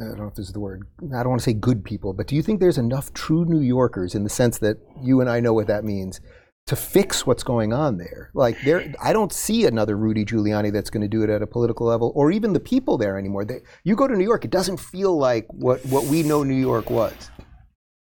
I 0.00 0.04
don't 0.04 0.18
know 0.18 0.26
if 0.26 0.34
this 0.34 0.46
is 0.48 0.52
the 0.52 0.60
word. 0.60 0.82
I 1.14 1.22
don't 1.22 1.30
want 1.30 1.40
to 1.40 1.44
say 1.44 1.54
good 1.54 1.84
people, 1.84 2.12
but 2.12 2.26
do 2.26 2.36
you 2.36 2.42
think 2.42 2.60
there's 2.60 2.76
enough 2.78 3.12
true 3.14 3.44
New 3.46 3.60
Yorkers 3.60 4.14
in 4.14 4.24
the 4.24 4.30
sense 4.30 4.58
that 4.58 4.76
you 5.02 5.20
and 5.20 5.30
I 5.30 5.40
know 5.40 5.54
what 5.54 5.68
that 5.68 5.84
means 5.84 6.20
to 6.66 6.76
fix 6.76 7.26
what's 7.26 7.42
going 7.44 7.72
on 7.72 7.96
there? 7.96 8.30
Like 8.34 8.60
there, 8.62 8.92
I 9.00 9.12
don't 9.12 9.32
see 9.32 9.66
another 9.66 9.96
Rudy 9.96 10.24
Giuliani 10.24 10.72
that's 10.72 10.90
going 10.90 11.02
to 11.02 11.08
do 11.08 11.22
it 11.22 11.30
at 11.30 11.42
a 11.42 11.46
political 11.46 11.86
level, 11.86 12.12
or 12.14 12.30
even 12.32 12.52
the 12.52 12.60
people 12.60 12.98
there 12.98 13.18
anymore. 13.18 13.44
They, 13.44 13.60
you 13.84 13.94
go 13.96 14.08
to 14.08 14.16
New 14.16 14.24
York, 14.24 14.44
it 14.44 14.50
doesn't 14.50 14.78
feel 14.78 15.16
like 15.16 15.46
what 15.52 15.84
what 15.86 16.04
we 16.04 16.22
know 16.22 16.42
New 16.42 16.54
York 16.60 16.90
was. 16.90 17.30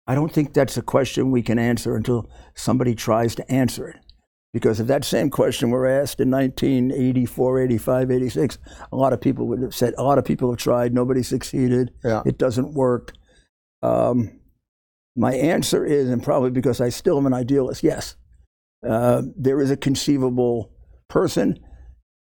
I 0.06 0.16
don't 0.16 0.32
think 0.32 0.54
that's 0.54 0.78
a 0.78 0.82
question 0.82 1.32
we 1.32 1.42
can 1.42 1.58
answer 1.58 1.96
until 1.96 2.30
somebody 2.56 2.94
tries 2.94 3.36
to 3.36 3.52
answer 3.52 3.88
it. 3.88 3.98
Because 4.54 4.80
if 4.80 4.86
that 4.88 5.04
same 5.04 5.32
question 5.32 5.72
were 5.72 5.88
asked 5.88 6.20
in 6.20 6.30
1984, 6.30 7.60
85, 7.62 8.12
86, 8.12 8.58
a 8.92 8.96
lot 8.96 9.12
of 9.14 9.20
people 9.20 9.48
would 9.48 9.62
have 9.64 9.74
said, 9.74 9.96
a 9.98 10.04
lot 10.04 10.20
of 10.20 10.26
people 10.26 10.52
have 10.52 10.60
tried, 10.60 10.94
nobody 10.94 11.24
succeeded, 11.24 11.92
Yeah. 12.04 12.22
it 12.26 12.38
doesn't 12.38 12.74
work. 12.76 13.14
Um, 13.82 14.40
my 15.16 15.34
answer 15.34 15.84
is, 15.84 16.08
and 16.10 16.22
probably 16.22 16.52
because 16.52 16.80
I 16.82 16.90
still 16.90 17.18
am 17.18 17.26
an 17.26 17.34
idealist, 17.34 17.82
yes. 17.82 18.16
Uh, 18.88 19.24
there 19.36 19.62
is 19.62 19.72
a 19.72 19.78
conceivable 19.78 20.72
person 21.08 21.60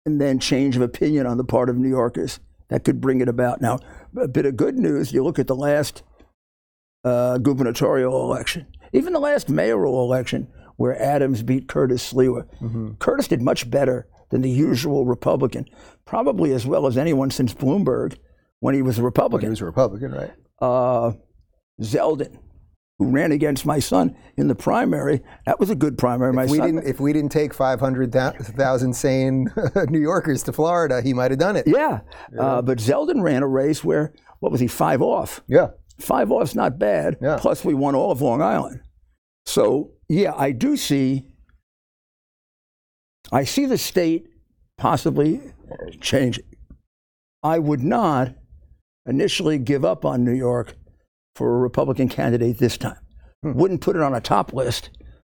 and 0.04 0.20
then 0.20 0.38
change 0.38 0.76
of 0.76 0.82
opinion 0.82 1.26
on 1.26 1.36
the 1.36 1.44
part 1.44 1.68
of 1.68 1.76
New 1.76 1.88
Yorkers 1.88 2.40
that 2.68 2.84
could 2.84 3.00
bring 3.00 3.20
it 3.20 3.28
about. 3.28 3.60
Now, 3.60 3.78
a 4.16 4.28
bit 4.28 4.46
of 4.46 4.56
good 4.56 4.78
news 4.78 5.12
you 5.12 5.22
look 5.22 5.38
at 5.38 5.46
the 5.46 5.56
last 5.56 6.02
uh, 7.04 7.38
gubernatorial 7.38 8.22
election, 8.22 8.66
even 8.92 9.12
the 9.12 9.20
last 9.20 9.48
mayoral 9.48 10.02
election, 10.02 10.48
where 10.76 11.00
Adams 11.00 11.42
beat 11.42 11.68
Curtis 11.68 12.12
Sliwa. 12.12 12.98
Curtis 12.98 13.28
did 13.28 13.42
much 13.42 13.70
better 13.70 14.06
than 14.30 14.42
the 14.42 14.50
usual 14.50 15.06
Republican, 15.06 15.66
probably 16.04 16.52
as 16.52 16.66
well 16.66 16.86
as 16.86 16.96
anyone 16.96 17.30
since 17.30 17.54
Bloomberg 17.54 18.16
when 18.60 18.74
he 18.74 18.82
was 18.82 18.98
a 18.98 19.02
When 19.44 19.48
he 19.48 19.50
was 19.50 19.60
a 19.60 19.64
Republican, 19.64 20.12
right? 20.12 20.32
Uh, 20.60 21.12
Zeldin, 21.80 22.38
who 22.98 23.10
ran 23.10 23.30
against 23.32 23.64
my 23.64 23.78
son 23.78 24.16
in 24.36 24.48
the 24.48 24.54
primary, 24.54 25.22
that 25.46 25.60
was 25.60 25.70
a 25.70 25.74
good 25.76 25.96
primary. 25.96 26.32
My 26.32 26.44
If 26.44 26.50
we 26.50 26.58
son, 26.58 26.66
didn't, 26.74 26.88
if 26.88 26.98
we 27.00 27.12
didn't 27.12 27.30
take 27.30 27.54
500,000 27.54 28.92
sane 28.94 29.46
New 29.88 30.00
Yorkers 30.00 30.42
to 30.44 30.52
Florida, 30.52 31.00
he 31.00 31.14
might 31.14 31.30
have 31.30 31.38
done 31.38 31.56
it. 31.56 31.66
yeah, 31.66 32.00
Uh, 32.38 32.60
but 32.60 32.78
Zeldin 32.78 33.22
ran 33.22 33.42
a 33.42 33.46
race 33.46 33.84
where 33.84 34.12
what 34.40 34.50
was 34.52 34.60
he 34.60 34.66
five 34.66 35.00
off? 35.00 35.42
Yeah. 35.48 35.68
Five 36.00 36.30
off's 36.30 36.54
not 36.54 36.78
bad. 36.78 37.16
Yeah. 37.20 37.38
Plus, 37.40 37.64
we 37.64 37.74
won 37.74 37.94
all 37.94 38.10
of 38.12 38.20
Long 38.20 38.40
Island. 38.42 38.80
So, 39.46 39.92
yeah, 40.08 40.32
I 40.36 40.52
do 40.52 40.76
see. 40.76 41.26
I 43.32 43.44
see 43.44 43.66
the 43.66 43.78
state 43.78 44.28
possibly 44.76 45.40
changing. 46.00 46.44
I 47.42 47.58
would 47.58 47.82
not 47.82 48.34
initially 49.06 49.58
give 49.58 49.84
up 49.84 50.04
on 50.04 50.24
New 50.24 50.32
York 50.34 50.76
for 51.38 51.54
a 51.54 51.60
Republican 51.60 52.08
candidate 52.08 52.58
this 52.58 52.76
time. 52.76 52.98
Wouldn't 53.44 53.80
put 53.80 53.94
it 53.94 54.02
on 54.02 54.12
a 54.12 54.20
top 54.20 54.52
list, 54.52 54.90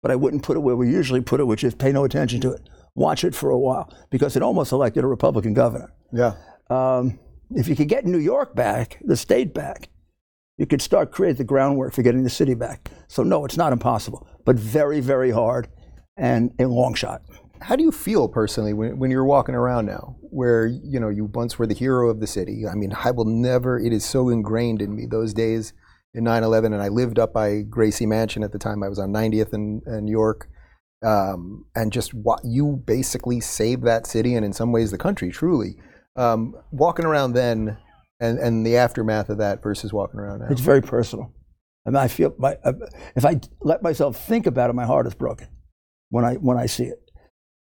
but 0.01 0.11
I 0.11 0.15
wouldn't 0.15 0.43
put 0.43 0.55
it 0.55 0.61
where 0.61 0.77
we 0.77 0.89
usually 0.89 1.19
put 1.19 1.41
it, 1.41 1.43
which 1.43 1.63
is 1.63 1.75
pay 1.75 1.91
no 1.91 2.05
attention 2.05 2.39
to 2.41 2.53
it. 2.53 2.61
Watch 2.95 3.25
it 3.25 3.35
for 3.35 3.49
a 3.49 3.59
while 3.59 3.93
because 4.09 4.37
it 4.37 4.41
almost 4.41 4.71
elected 4.71 5.03
a 5.03 5.07
Republican 5.07 5.53
governor. 5.53 5.91
Yeah. 6.13 6.35
Um, 6.69 7.19
if 7.51 7.67
you 7.67 7.75
could 7.75 7.89
get 7.89 8.05
New 8.05 8.17
York 8.17 8.55
back, 8.55 8.97
the 9.03 9.17
state 9.17 9.53
back, 9.53 9.89
you 10.57 10.65
could 10.65 10.81
start 10.81 11.11
create 11.11 11.37
the 11.37 11.43
groundwork 11.43 11.93
for 11.93 12.01
getting 12.01 12.23
the 12.23 12.29
city 12.29 12.53
back. 12.53 12.89
So 13.09 13.21
no, 13.23 13.43
it's 13.43 13.57
not 13.57 13.73
impossible, 13.73 14.25
but 14.45 14.55
very, 14.55 15.01
very 15.01 15.31
hard 15.31 15.67
and 16.15 16.53
a 16.59 16.65
long 16.65 16.93
shot. 16.93 17.23
How 17.61 17.75
do 17.75 17.83
you 17.83 17.91
feel 17.91 18.29
personally 18.29 18.71
when, 18.71 18.97
when 18.99 19.11
you're 19.11 19.25
walking 19.25 19.55
around 19.55 19.85
now, 19.85 20.15
where 20.21 20.65
you 20.65 20.97
know 20.97 21.09
you 21.09 21.25
once 21.25 21.59
were 21.59 21.67
the 21.67 21.73
hero 21.73 22.09
of 22.09 22.21
the 22.21 22.27
city? 22.27 22.63
I 22.65 22.75
mean, 22.75 22.93
I 23.03 23.11
will 23.11 23.25
never. 23.25 23.77
It 23.77 23.91
is 23.91 24.05
so 24.05 24.29
ingrained 24.29 24.81
in 24.81 24.95
me 24.95 25.05
those 25.05 25.33
days 25.33 25.73
in 26.13 26.23
9/11, 26.23 26.65
and 26.65 26.81
I 26.81 26.87
lived 26.87 27.19
up 27.19 27.33
by 27.33 27.61
Gracie 27.61 28.05
Mansion 28.05 28.43
at 28.43 28.51
the 28.51 28.59
time. 28.59 28.83
I 28.83 28.89
was 28.89 28.99
on 28.99 29.11
90th 29.11 29.53
and, 29.53 29.81
and 29.85 30.09
York, 30.09 30.49
um, 31.05 31.65
and 31.75 31.91
just 31.91 32.13
what 32.13 32.41
you 32.43 32.81
basically 32.85 33.39
saved 33.39 33.83
that 33.83 34.07
city 34.07 34.35
and 34.35 34.45
in 34.45 34.53
some 34.53 34.71
ways 34.71 34.91
the 34.91 34.97
country. 34.97 35.31
Truly, 35.31 35.75
um, 36.15 36.55
walking 36.71 37.05
around 37.05 37.33
then, 37.33 37.77
and 38.19 38.39
and 38.39 38.65
the 38.65 38.77
aftermath 38.77 39.29
of 39.29 39.37
that 39.37 39.61
versus 39.61 39.93
walking 39.93 40.19
around 40.19 40.39
now. 40.39 40.47
It's 40.49 40.61
very 40.61 40.81
personal. 40.81 41.31
I 41.85 41.91
mean, 41.91 41.97
I 41.97 42.07
feel 42.07 42.35
my, 42.37 42.57
uh, 42.63 42.73
if 43.15 43.25
I 43.25 43.39
let 43.61 43.81
myself 43.81 44.17
think 44.17 44.45
about 44.45 44.69
it, 44.69 44.73
my 44.73 44.85
heart 44.85 45.07
is 45.07 45.13
broken 45.13 45.47
when 46.09 46.25
I 46.25 46.35
when 46.35 46.57
I 46.57 46.65
see 46.65 46.85
it. 46.85 46.99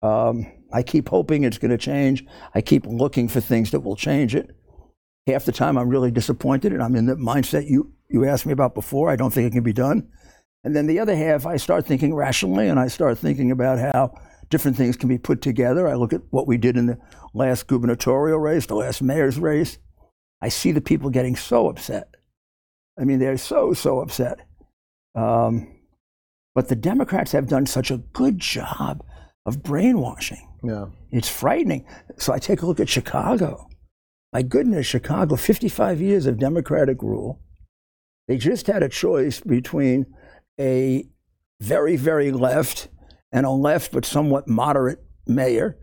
Um, 0.02 0.46
I 0.72 0.82
keep 0.82 1.08
hoping 1.08 1.44
it's 1.44 1.58
going 1.58 1.70
to 1.70 1.78
change. 1.78 2.24
I 2.54 2.61
keep 2.61 2.87
looking 2.87 3.28
for 3.28 3.40
things 3.40 3.70
that 3.70 3.80
will 3.80 3.96
change 3.96 4.34
it. 4.34 4.50
Half 5.26 5.44
the 5.44 5.52
time, 5.52 5.76
I'm 5.76 5.88
really 5.88 6.11
disappointed, 6.11 6.72
and 6.72 6.82
I'm 6.82 6.94
in 6.94 7.06
the 7.06 7.16
mindset 7.16 7.68
you 7.68 7.92
you 8.08 8.24
asked 8.24 8.46
me 8.46 8.52
about 8.52 8.74
before. 8.74 9.10
I 9.10 9.16
don't 9.16 9.32
think 9.32 9.46
it 9.46 9.54
can 9.54 9.62
be 9.62 9.72
done. 9.72 10.08
And 10.64 10.74
then 10.74 10.86
the 10.86 10.98
other 10.98 11.16
half, 11.16 11.46
I 11.46 11.56
start 11.56 11.86
thinking 11.86 12.14
rationally, 12.14 12.68
and 12.68 12.80
I 12.80 12.88
start 12.88 13.18
thinking 13.18 13.50
about 13.50 13.78
how 13.78 14.12
different 14.50 14.76
things 14.76 14.96
can 14.96 15.08
be 15.08 15.18
put 15.18 15.40
together. 15.40 15.88
I 15.88 15.94
look 15.94 16.12
at 16.12 16.22
what 16.30 16.46
we 16.46 16.56
did 16.58 16.76
in 16.76 16.86
the 16.86 16.98
last 17.34 17.66
gubernatorial 17.66 18.38
race, 18.38 18.66
the 18.66 18.74
last 18.74 19.02
mayor's 19.02 19.38
race. 19.38 19.78
I 20.40 20.48
see 20.48 20.72
the 20.72 20.80
people 20.80 21.10
getting 21.10 21.36
so 21.36 21.68
upset. 21.68 22.14
I 22.98 23.04
mean, 23.04 23.18
they're 23.18 23.36
so, 23.36 23.72
so 23.72 24.00
upset. 24.00 24.40
Um, 25.14 25.74
but 26.54 26.68
the 26.68 26.76
Democrats 26.76 27.32
have 27.32 27.48
done 27.48 27.66
such 27.66 27.90
a 27.90 27.98
good 27.98 28.38
job 28.38 29.04
of 29.46 29.62
brainwashing. 29.62 30.46
yeah. 30.62 30.86
It's 31.10 31.28
frightening. 31.28 31.86
So 32.18 32.32
I 32.32 32.38
take 32.38 32.62
a 32.62 32.66
look 32.66 32.80
at 32.80 32.88
Chicago. 32.88 33.68
My 34.32 34.42
goodness, 34.42 34.86
Chicago, 34.86 35.36
55 35.36 36.00
years 36.00 36.26
of 36.26 36.38
Democratic 36.38 37.00
rule. 37.02 37.40
They 38.28 38.36
just 38.36 38.66
had 38.66 38.82
a 38.82 38.88
choice 38.88 39.40
between 39.40 40.06
a 40.60 41.08
very, 41.60 41.96
very 41.96 42.30
left 42.30 42.88
and 43.32 43.44
a 43.46 43.50
left 43.50 43.90
but 43.92 44.04
somewhat 44.04 44.46
moderate 44.46 45.02
mayor. 45.26 45.78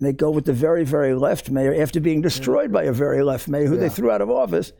They 0.00 0.12
go 0.14 0.30
with 0.30 0.46
the 0.46 0.54
very, 0.54 0.84
very 0.84 1.14
left 1.14 1.50
mayor 1.50 1.74
after 1.80 2.00
being 2.00 2.22
destroyed 2.22 2.72
by 2.72 2.84
a 2.84 2.92
very 2.92 3.22
left 3.22 3.46
mayor 3.46 3.66
who 3.66 3.74
Yeah. 3.74 3.80
they 3.82 3.88
threw 3.90 4.10
out 4.10 4.22
of 4.22 4.30
office. 4.30 4.72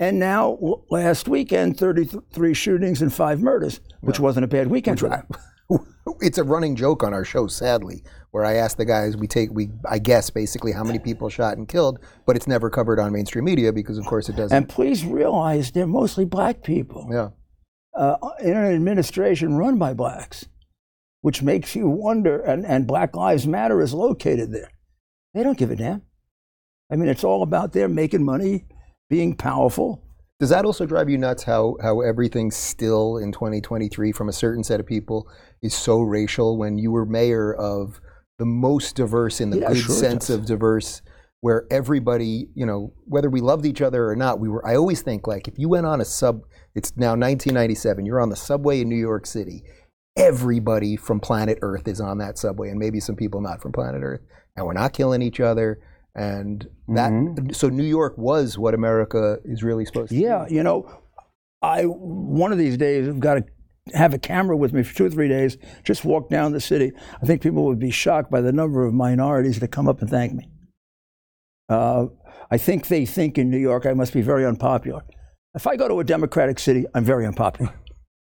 And 0.00 0.18
now, 0.18 0.58
last 0.90 1.28
weekend, 1.28 1.78
33 1.78 2.52
shootings 2.52 3.00
and 3.00 3.14
five 3.14 3.40
murders, 3.40 3.80
which 4.00 4.18
wasn't 4.18 4.44
a 4.44 4.48
bad 4.48 4.66
weekend 4.66 4.98
them. 4.98 5.28
it's 6.20 6.38
a 6.38 6.42
running 6.42 6.74
joke 6.74 7.04
on 7.04 7.14
our 7.14 7.24
show, 7.24 7.46
sadly, 7.46 8.02
where 8.34 8.44
I 8.44 8.54
ask 8.54 8.76
the 8.76 8.84
guys, 8.84 9.16
we 9.16 9.28
take, 9.28 9.52
we, 9.52 9.68
I 9.88 10.00
guess, 10.00 10.28
basically 10.28 10.72
how 10.72 10.82
many 10.82 10.98
people 10.98 11.28
shot 11.28 11.56
and 11.56 11.68
killed, 11.68 12.00
but 12.26 12.34
it's 12.34 12.48
never 12.48 12.68
covered 12.68 12.98
on 12.98 13.12
mainstream 13.12 13.44
media 13.44 13.72
because, 13.72 13.96
of 13.96 14.06
course, 14.06 14.28
it 14.28 14.34
doesn't. 14.34 14.56
And 14.56 14.68
please 14.68 15.04
realize 15.04 15.70
they're 15.70 15.86
mostly 15.86 16.24
black 16.24 16.64
people 16.64 17.08
yeah. 17.12 17.28
uh, 17.96 18.16
in 18.40 18.56
an 18.56 18.74
administration 18.74 19.54
run 19.54 19.78
by 19.78 19.94
blacks, 19.94 20.46
which 21.20 21.42
makes 21.42 21.76
you 21.76 21.88
wonder. 21.88 22.40
And, 22.40 22.66
and 22.66 22.88
Black 22.88 23.14
Lives 23.14 23.46
Matter 23.46 23.80
is 23.80 23.94
located 23.94 24.52
there. 24.52 24.72
They 25.32 25.44
don't 25.44 25.56
give 25.56 25.70
a 25.70 25.76
damn. 25.76 26.02
I 26.90 26.96
mean, 26.96 27.08
it's 27.08 27.22
all 27.22 27.44
about 27.44 27.72
their 27.72 27.86
making 27.86 28.24
money, 28.24 28.64
being 29.08 29.36
powerful. 29.36 30.02
Does 30.40 30.50
that 30.50 30.64
also 30.64 30.86
drive 30.86 31.08
you 31.08 31.18
nuts 31.18 31.44
how, 31.44 31.76
how 31.80 32.00
everything 32.00 32.50
still 32.50 33.16
in 33.16 33.30
2023 33.30 34.10
from 34.10 34.28
a 34.28 34.32
certain 34.32 34.64
set 34.64 34.80
of 34.80 34.86
people 34.86 35.30
is 35.62 35.72
so 35.72 36.00
racial 36.00 36.58
when 36.58 36.78
you 36.78 36.90
were 36.90 37.06
mayor 37.06 37.54
of 37.54 38.00
the 38.38 38.44
most 38.44 38.96
diverse 38.96 39.40
in 39.40 39.50
the 39.50 39.58
Yeah, 39.58 39.68
good 39.68 39.78
sure 39.78 39.94
sense 39.94 40.30
of 40.30 40.46
diverse 40.46 41.02
where 41.40 41.66
everybody, 41.70 42.48
you 42.54 42.64
know, 42.64 42.92
whether 43.04 43.28
we 43.28 43.40
loved 43.40 43.66
each 43.66 43.82
other 43.82 44.08
or 44.08 44.16
not, 44.16 44.40
we 44.40 44.48
were 44.48 44.66
I 44.66 44.76
always 44.76 45.02
think 45.02 45.26
like 45.26 45.46
if 45.46 45.58
you 45.58 45.68
went 45.68 45.86
on 45.86 46.00
a 46.00 46.04
sub 46.04 46.42
it's 46.74 46.96
now 46.96 47.10
1997, 47.10 48.06
you're 48.06 48.20
on 48.20 48.30
the 48.30 48.36
subway 48.36 48.80
in 48.80 48.88
New 48.88 48.96
York 48.96 49.26
City, 49.26 49.62
everybody 50.16 50.96
from 50.96 51.20
planet 51.20 51.58
Earth 51.62 51.86
is 51.86 52.00
on 52.00 52.18
that 52.18 52.38
subway 52.38 52.70
and 52.70 52.78
maybe 52.78 53.00
some 53.00 53.16
people 53.16 53.40
not 53.40 53.60
from 53.60 53.72
planet 53.72 54.02
Earth. 54.02 54.22
And 54.56 54.64
we're 54.66 54.72
not 54.72 54.92
killing 54.92 55.22
each 55.22 55.40
other 55.40 55.80
and 56.14 56.66
that 56.88 57.10
Mm-hmm. 57.10 57.52
so 57.52 57.68
New 57.68 57.84
York 57.84 58.16
was 58.16 58.56
what 58.56 58.72
America 58.74 59.38
is 59.44 59.62
really 59.62 59.84
supposed 59.84 60.10
to 60.10 60.14
be. 60.14 60.22
Yeah, 60.22 60.46
you 60.48 60.62
know, 60.62 60.88
I 61.60 61.82
one 61.84 62.52
of 62.52 62.58
these 62.58 62.76
days 62.76 63.08
I've 63.08 63.20
got 63.20 63.34
to 63.34 63.44
have 63.92 64.14
a 64.14 64.18
camera 64.18 64.56
with 64.56 64.72
me 64.72 64.82
for 64.82 64.94
two 64.94 65.04
or 65.04 65.10
three 65.10 65.28
days. 65.28 65.58
Just 65.82 66.04
walk 66.04 66.30
down 66.30 66.52
the 66.52 66.60
city. 66.60 66.92
I 67.22 67.26
think 67.26 67.42
people 67.42 67.64
would 67.64 67.78
be 67.78 67.90
shocked 67.90 68.30
by 68.30 68.40
the 68.40 68.52
number 68.52 68.86
of 68.86 68.94
minorities 68.94 69.60
that 69.60 69.68
come 69.68 69.88
up 69.88 70.00
and 70.00 70.08
thank 70.08 70.32
me. 70.32 70.48
Uh, 71.68 72.06
I 72.50 72.58
think 72.58 72.88
they 72.88 73.04
think 73.04 73.36
in 73.38 73.50
New 73.50 73.58
York 73.58 73.86
I 73.86 73.92
must 73.92 74.12
be 74.12 74.22
very 74.22 74.46
unpopular. 74.46 75.02
If 75.54 75.66
I 75.66 75.76
go 75.76 75.88
to 75.88 76.00
a 76.00 76.04
Democratic 76.04 76.58
city, 76.58 76.86
I'm 76.94 77.04
very 77.04 77.26
unpopular. 77.26 77.72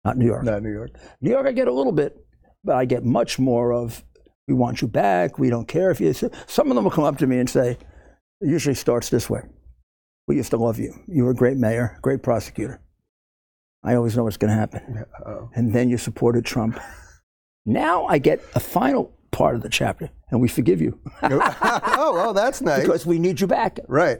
Not 0.05 0.17
New 0.19 0.27
York. 0.27 0.45
Not 0.45 0.63
New 0.63 0.73
York. 0.73 0.91
New 1.21 1.31
York, 1.31 1.47
I 1.47 1.53
get 1.53 1.69
a 1.69 1.73
little 1.73 1.93
bit, 1.93 2.17
but 2.63 2.77
I 2.77 2.85
get 2.85 3.05
much 3.05 3.39
more 3.39 3.73
of, 3.73 4.05
we 4.47 4.55
want 4.55 4.81
you 4.81 4.89
back, 4.89 5.39
we 5.39 5.51
don't 5.51 5.67
care 5.67 5.91
if 5.91 6.01
you. 6.01 6.13
Some 6.13 6.71
of 6.71 6.77
them 6.77 6.85
will 6.85 6.91
come 6.91 7.05
up 7.05 7.19
to 7.19 7.27
me 7.27 7.39
and 7.39 7.51
say, 7.51 7.71
it 8.41 8.49
usually 8.49 8.75
starts 8.75 9.09
this 9.11 9.29
way. 9.29 9.41
We 10.29 10.37
used 10.37 10.51
to 10.51 10.57
love 10.57 10.79
you. 10.79 10.95
You 11.09 11.25
were 11.25 11.33
a 11.33 11.35
great 11.35 11.57
mayor, 11.57 11.99
great 12.03 12.23
prosecutor. 12.23 12.81
I 13.85 13.95
always 13.95 14.17
know 14.17 14.25
what's 14.25 14.37
going 14.37 14.51
to 14.53 14.57
happen. 14.59 15.05
Uh-oh. 15.25 15.51
And 15.55 15.73
then 15.73 15.89
you 15.89 15.99
supported 15.99 16.45
Trump. 16.45 16.79
Now 17.65 18.07
I 18.07 18.19
get 18.19 18.43
a 18.55 18.61
final 18.61 19.13
part 19.33 19.55
of 19.57 19.63
the 19.63 19.69
chapter, 19.69 20.11
and 20.31 20.41
we 20.41 20.49
forgive 20.49 20.81
you 20.81 20.99
oh, 21.23 21.41
oh, 21.99 22.15
well, 22.15 22.33
that's 22.33 22.61
nice. 22.63 22.83
because 22.83 23.05
we 23.05 23.19
need 23.19 23.41
you 23.41 23.47
back. 23.47 23.79
right. 23.89 24.19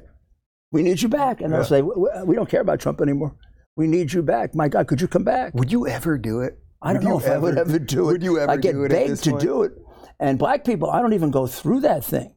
We 0.73 0.83
need 0.83 1.01
you 1.01 1.09
back. 1.09 1.41
And 1.41 1.55
i'll 1.55 1.65
say, 1.65 1.81
"We- 1.81 2.35
don't 2.35 2.51
care 2.51 2.61
about 2.61 2.81
Trump 2.81 3.01
anymore. 3.01 3.35
We 3.77 3.87
need 3.87 4.13
you 4.13 4.23
back. 4.23 4.55
My 4.55 4.69
God, 4.69 4.89
could 4.89 5.01
you 5.01 5.07
come 5.09 5.23
back? 5.25 5.55
Would 5.55 5.71
you 5.71 5.87
ever 5.87 6.19
do 6.19 6.41
it? 6.41 6.59
I 6.83 6.93
don't 6.93 7.05
Would 7.05 7.09
know 7.11 7.19
if 7.21 7.27
I 7.27 7.39
would 7.39 7.57
ever 7.57 7.79
do 7.79 8.09
it. 8.09 8.13
Would 8.13 8.23
you 8.23 8.39
ever 8.41 8.51
I 8.53 8.57
get 8.57 8.73
do 8.73 8.83
it 8.85 8.93
at 8.93 9.07
begged 9.07 9.23
to 9.25 9.31
point? 9.31 9.43
do 9.43 9.63
it. 9.63 9.73
And 10.19 10.39
black 10.39 10.65
people, 10.65 10.91
I 10.91 11.01
don't 11.01 11.13
even 11.13 11.31
go 11.31 11.47
through 11.47 11.81
that 11.81 12.05
thing. 12.05 12.35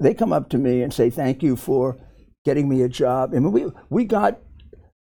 They 0.00 0.14
come 0.14 0.32
up 0.32 0.48
to 0.50 0.58
me 0.58 0.82
and 0.82 0.94
say, 0.94 1.10
"Thank 1.10 1.42
you 1.42 1.56
for 1.56 1.96
getting 2.44 2.68
me 2.68 2.82
a 2.82 2.88
job." 2.88 3.32
I 3.34 3.40
mean, 3.40 3.50
we 3.52 3.66
we 3.90 4.04
got 4.04 4.38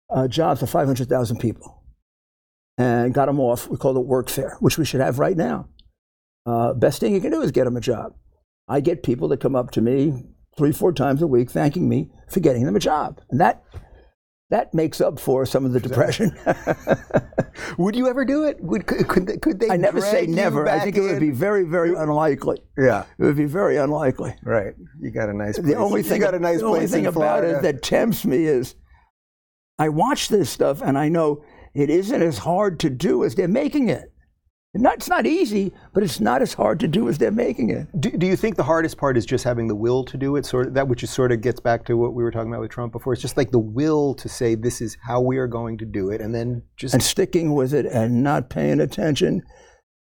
uh, 0.09 0.27
jobs 0.27 0.59
for 0.59 0.67
five 0.67 0.87
hundred 0.87 1.09
thousand 1.09 1.37
people, 1.39 1.83
and 2.77 3.13
got 3.13 3.25
them 3.27 3.39
off. 3.39 3.67
We 3.69 3.77
call 3.77 3.97
it 3.97 4.07
workfare, 4.07 4.55
which 4.59 4.77
we 4.77 4.85
should 4.85 5.01
have 5.01 5.19
right 5.19 5.37
now. 5.37 5.67
Uh, 6.45 6.73
best 6.73 6.99
thing 6.99 7.13
you 7.13 7.21
can 7.21 7.31
do 7.31 7.41
is 7.41 7.51
get 7.51 7.65
them 7.65 7.77
a 7.77 7.81
job. 7.81 8.13
I 8.67 8.79
get 8.81 9.03
people 9.03 9.27
that 9.29 9.39
come 9.39 9.55
up 9.55 9.71
to 9.71 9.81
me 9.81 10.23
three, 10.57 10.71
four 10.71 10.91
times 10.93 11.21
a 11.21 11.27
week, 11.27 11.49
thanking 11.51 11.87
me 11.89 12.09
for 12.29 12.39
getting 12.39 12.65
them 12.65 12.75
a 12.75 12.79
job, 12.79 13.21
and 13.29 13.39
that 13.39 13.63
that 14.49 14.73
makes 14.73 14.99
up 14.99 15.19
for 15.19 15.45
some 15.45 15.63
of 15.65 15.73
the 15.73 15.79
depression. 15.79 16.35
Would 17.77 17.95
you 17.95 18.07
ever 18.07 18.25
do 18.25 18.45
it? 18.45 18.57
Would 18.61 18.87
could, 18.87 19.07
could, 19.07 19.27
they- 19.27 19.37
could 19.37 19.59
they? 19.59 19.69
I 19.69 19.77
never 19.77 20.01
say 20.01 20.25
never. 20.25 20.67
I 20.67 20.79
think 20.79 20.95
it 20.95 21.01
would 21.01 21.19
be 21.19 21.29
very, 21.29 21.63
very 21.65 21.93
unlikely. 21.93 22.57
Yeah. 22.77 23.05
It 23.19 23.23
would 23.23 23.35
be 23.37 23.45
very 23.45 23.77
unlikely. 23.77 24.35
Right. 24.43 24.73
You 24.99 25.11
got 25.11 25.29
a 25.29 25.33
nice. 25.33 25.59
Place. 25.59 25.67
The 25.67 25.75
only 25.75 26.01
thing 26.01 26.19
you 26.19 26.25
got 26.25 26.33
a 26.33 26.39
nice 26.39 26.59
the 26.61 26.65
only 26.65 26.87
thing 26.87 27.01
in 27.03 27.07
about 27.09 27.39
Florida. 27.41 27.59
it 27.59 27.61
that 27.61 27.83
tempts 27.83 28.25
me 28.25 28.45
is 28.45 28.73
I 29.79 29.89
watch 29.89 30.27
this 30.27 30.49
stuff 30.49 30.81
and 30.83 30.97
I 30.97 31.09
know 31.09 31.43
it 31.73 31.89
isn't 31.89 32.21
as 32.21 32.37
hard 32.37 32.79
to 32.81 32.89
do 32.89 33.23
as 33.23 33.35
they're 33.35 33.47
making 33.47 33.89
it. 33.89 34.11
Not, 34.75 34.95
it's 34.95 35.09
not 35.09 35.25
easy, 35.25 35.73
but 35.93 36.03
it's 36.03 36.19
not 36.19 36.43
as 36.43 36.53
hard 36.53 36.79
to 36.81 36.87
do 36.87 37.09
as 37.09 37.17
they're 37.17 37.31
making 37.31 37.71
it. 37.71 37.87
Do, 37.99 38.11
do 38.11 38.27
you 38.27 38.35
think 38.35 38.55
the 38.55 38.63
hardest 38.63 38.97
part 38.97 39.17
is 39.17 39.25
just 39.25 39.43
having 39.43 39.67
the 39.67 39.75
will 39.75 40.03
to 40.03 40.15
do 40.15 40.35
it? 40.35 40.45
Sort 40.45 40.67
of 40.67 40.73
that, 40.75 40.87
which 40.87 41.01
is 41.01 41.09
sort 41.09 41.31
of 41.31 41.41
gets 41.41 41.59
back 41.59 41.85
to 41.85 41.97
what 41.97 42.13
we 42.13 42.21
were 42.21 42.29
talking 42.29 42.51
about 42.51 42.61
with 42.61 42.69
Trump 42.69 42.91
before. 42.91 43.13
It's 43.13 43.21
just 43.21 43.35
like 43.35 43.49
the 43.49 43.57
will 43.57 44.13
to 44.15 44.29
say 44.29 44.53
this 44.53 44.79
is 44.79 44.95
how 45.01 45.21
we 45.21 45.39
are 45.39 45.47
going 45.47 45.79
to 45.79 45.85
do 45.85 46.11
it, 46.11 46.21
and 46.21 46.35
then 46.35 46.61
just 46.77 46.93
And 46.93 47.01
sticking 47.01 47.55
with 47.55 47.73
it 47.73 47.87
and 47.87 48.21
not 48.21 48.51
paying 48.51 48.79
attention 48.79 49.41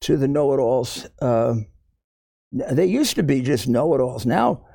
to 0.02 0.18
the 0.18 0.28
know 0.28 0.52
it 0.52 0.60
alls. 0.60 1.08
Um, 1.22 1.68
they 2.52 2.86
used 2.86 3.16
to 3.16 3.24
be 3.24 3.42
just 3.42 3.70
know 3.70 3.94
it 3.94 4.02
alls. 4.02 4.26
Now 4.26 4.66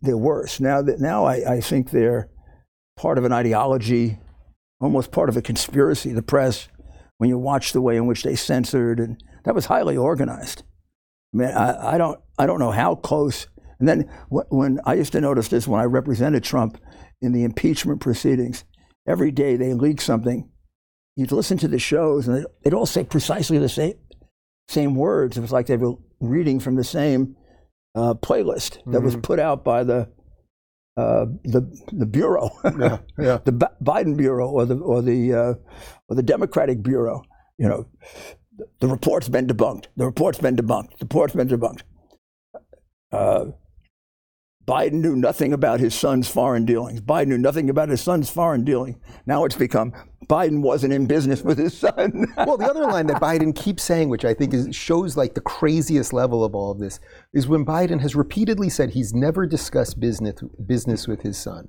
they're 0.00 0.16
worse. 0.16 0.58
Now, 0.58 0.82
that, 0.82 1.00
now 1.00 1.24
I, 1.26 1.54
I 1.54 1.60
think 1.60 1.90
they're 1.90 2.28
part 2.96 3.18
of 3.18 3.24
an 3.24 3.32
ideology, 3.32 4.18
almost 4.82 5.12
part 5.12 5.28
of 5.28 5.36
a 5.36 5.42
conspiracy, 5.42 6.12
the 6.12 6.22
press, 6.22 6.68
when 7.18 7.30
you 7.30 7.38
watch 7.38 7.72
the 7.72 7.80
way 7.80 7.96
in 7.96 8.06
which 8.06 8.22
they 8.22 8.34
censored. 8.34 8.98
And 8.98 9.22
that 9.44 9.54
was 9.54 9.66
highly 9.66 9.96
organized. 9.96 10.64
I 11.34 11.36
mean, 11.36 11.48
I, 11.48 11.94
I, 11.94 11.98
don't, 11.98 12.20
I 12.38 12.46
don't 12.46 12.58
know 12.58 12.72
how 12.72 12.96
close. 12.96 13.46
And 13.78 13.88
then 13.88 14.10
when 14.28 14.80
I 14.84 14.94
used 14.94 15.12
to 15.12 15.20
notice 15.20 15.48
this 15.48 15.66
when 15.66 15.80
I 15.80 15.84
represented 15.84 16.44
Trump 16.44 16.78
in 17.20 17.32
the 17.32 17.44
impeachment 17.44 18.00
proceedings, 18.00 18.64
every 19.06 19.30
day 19.30 19.56
they 19.56 19.72
leak 19.72 20.00
something 20.00 20.48
you'd 21.16 21.32
listen 21.32 21.58
to 21.58 21.68
the 21.68 21.78
shows 21.78 22.28
and 22.28 22.46
they'd, 22.64 22.74
all 22.74 22.86
say 22.86 23.04
precisely 23.04 23.58
the 23.58 23.68
same 23.68 23.94
same 24.68 24.94
words. 24.94 25.36
It 25.36 25.40
was 25.40 25.52
like 25.52 25.66
they 25.66 25.76
were 25.76 25.94
reading 26.20 26.60
from 26.60 26.76
the 26.76 26.84
same 26.84 27.36
uh, 27.94 28.14
playlist 28.14 28.78
that 28.90 29.02
was 29.02 29.16
put 29.16 29.38
out 29.38 29.64
by 29.64 29.84
the 29.84 30.08
uh, 30.96 31.26
the 31.44 31.62
the 31.92 32.06
bureau, 32.06 32.50
yeah, 32.78 32.98
yeah. 33.18 33.38
the 33.44 33.52
Bi- 33.52 33.72
Biden 33.82 34.16
bureau 34.16 34.48
or 34.50 34.66
the 34.66 34.76
or 34.78 35.02
the 35.02 35.32
uh, 35.34 35.54
or 36.08 36.16
the 36.16 36.22
Democratic 36.22 36.82
bureau. 36.82 37.22
You 37.58 37.68
know, 37.68 37.86
the, 38.56 38.66
the 38.80 38.88
report's 38.88 39.28
been 39.28 39.46
debunked. 39.46 39.86
The 39.96 40.04
report's 40.06 40.38
been 40.38 40.56
debunked. 40.56 40.98
The 40.98 41.04
report's 41.04 41.34
been 41.34 41.48
debunked. 41.48 41.82
Uh, 43.12 43.46
Biden 44.66 45.00
knew 45.00 45.16
nothing 45.16 45.52
about 45.52 45.80
his 45.80 45.94
son's 45.94 46.28
foreign 46.28 46.64
dealings. 46.64 47.00
Biden 47.00 47.28
knew 47.28 47.38
nothing 47.38 47.68
about 47.68 47.88
his 47.88 48.00
son's 48.00 48.30
foreign 48.30 48.64
dealing. 48.64 49.00
Now 49.26 49.44
it's 49.44 49.56
become 49.56 49.92
Biden 50.28 50.62
wasn't 50.62 50.92
in 50.92 51.06
business 51.06 51.42
with 51.42 51.58
his 51.58 51.76
son. 51.76 52.26
well, 52.36 52.56
the 52.56 52.70
other 52.70 52.86
line 52.86 53.06
that 53.08 53.20
Biden 53.20 53.54
keeps 53.54 53.82
saying, 53.82 54.08
which 54.08 54.24
I 54.24 54.34
think 54.34 54.54
is, 54.54 54.74
shows 54.74 55.16
like 55.16 55.34
the 55.34 55.40
craziest 55.40 56.12
level 56.12 56.44
of 56.44 56.54
all 56.54 56.70
of 56.70 56.78
this, 56.78 57.00
is 57.32 57.48
when 57.48 57.66
Biden 57.66 58.00
has 58.00 58.14
repeatedly 58.14 58.70
said 58.70 58.90
he's 58.90 59.12
never 59.12 59.46
discussed 59.46 59.98
business 59.98 60.40
business 60.64 61.08
with 61.08 61.22
his 61.22 61.36
son. 61.36 61.68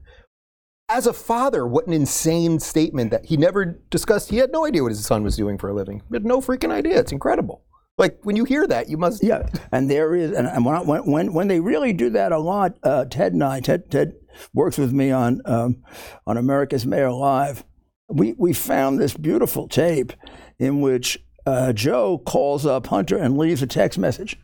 As 0.87 1.07
a 1.07 1.13
father, 1.13 1.65
what 1.65 1.87
an 1.87 1.93
insane 1.93 2.59
statement 2.59 3.09
that 3.09 3.25
he 3.25 3.37
never 3.37 3.81
discussed. 3.89 4.29
He 4.29 4.37
had 4.37 4.51
no 4.51 4.65
idea 4.65 4.83
what 4.83 4.91
his 4.91 5.05
son 5.05 5.23
was 5.23 5.35
doing 5.35 5.57
for 5.57 5.69
a 5.69 5.73
living. 5.73 6.03
He 6.09 6.15
had 6.15 6.25
no 6.25 6.39
freaking 6.39 6.71
idea. 6.71 6.99
It's 6.99 7.11
incredible. 7.11 7.63
Like 7.97 8.19
when 8.23 8.35
you 8.35 8.43
hear 8.45 8.65
that, 8.67 8.89
you 8.89 8.97
must. 8.97 9.23
yeah, 9.23 9.47
and 9.71 9.89
there 9.89 10.15
is, 10.15 10.31
and 10.31 10.47
and 10.47 10.65
when, 10.65 10.75
I- 10.75 10.81
when 10.81 11.11
when 11.11 11.33
when 11.33 11.47
they 11.47 11.59
really 11.59 11.93
do 11.93 12.09
that 12.11 12.31
a 12.31 12.39
lot, 12.39 12.77
uh, 12.83 13.05
Ted 13.05 13.33
and 13.33 13.43
I, 13.43 13.59
Ted 13.59 13.91
Ted 13.91 14.13
works 14.53 14.77
with 14.79 14.91
me 14.91 15.11
on 15.11 15.41
um, 15.45 15.83
on 16.25 16.37
America's 16.37 16.85
Mayor 16.87 17.11
Live. 17.11 17.63
We 18.09 18.33
we 18.37 18.51
found 18.53 18.99
this 18.99 19.15
beautiful 19.15 19.67
tape 19.67 20.11
in 20.57 20.81
which 20.81 21.19
uh, 21.45 21.71
Joe 21.73 22.17
calls 22.17 22.65
up 22.65 22.87
Hunter 22.87 23.17
and 23.17 23.37
leaves 23.37 23.61
a 23.61 23.67
text 23.67 23.99
message, 23.99 24.37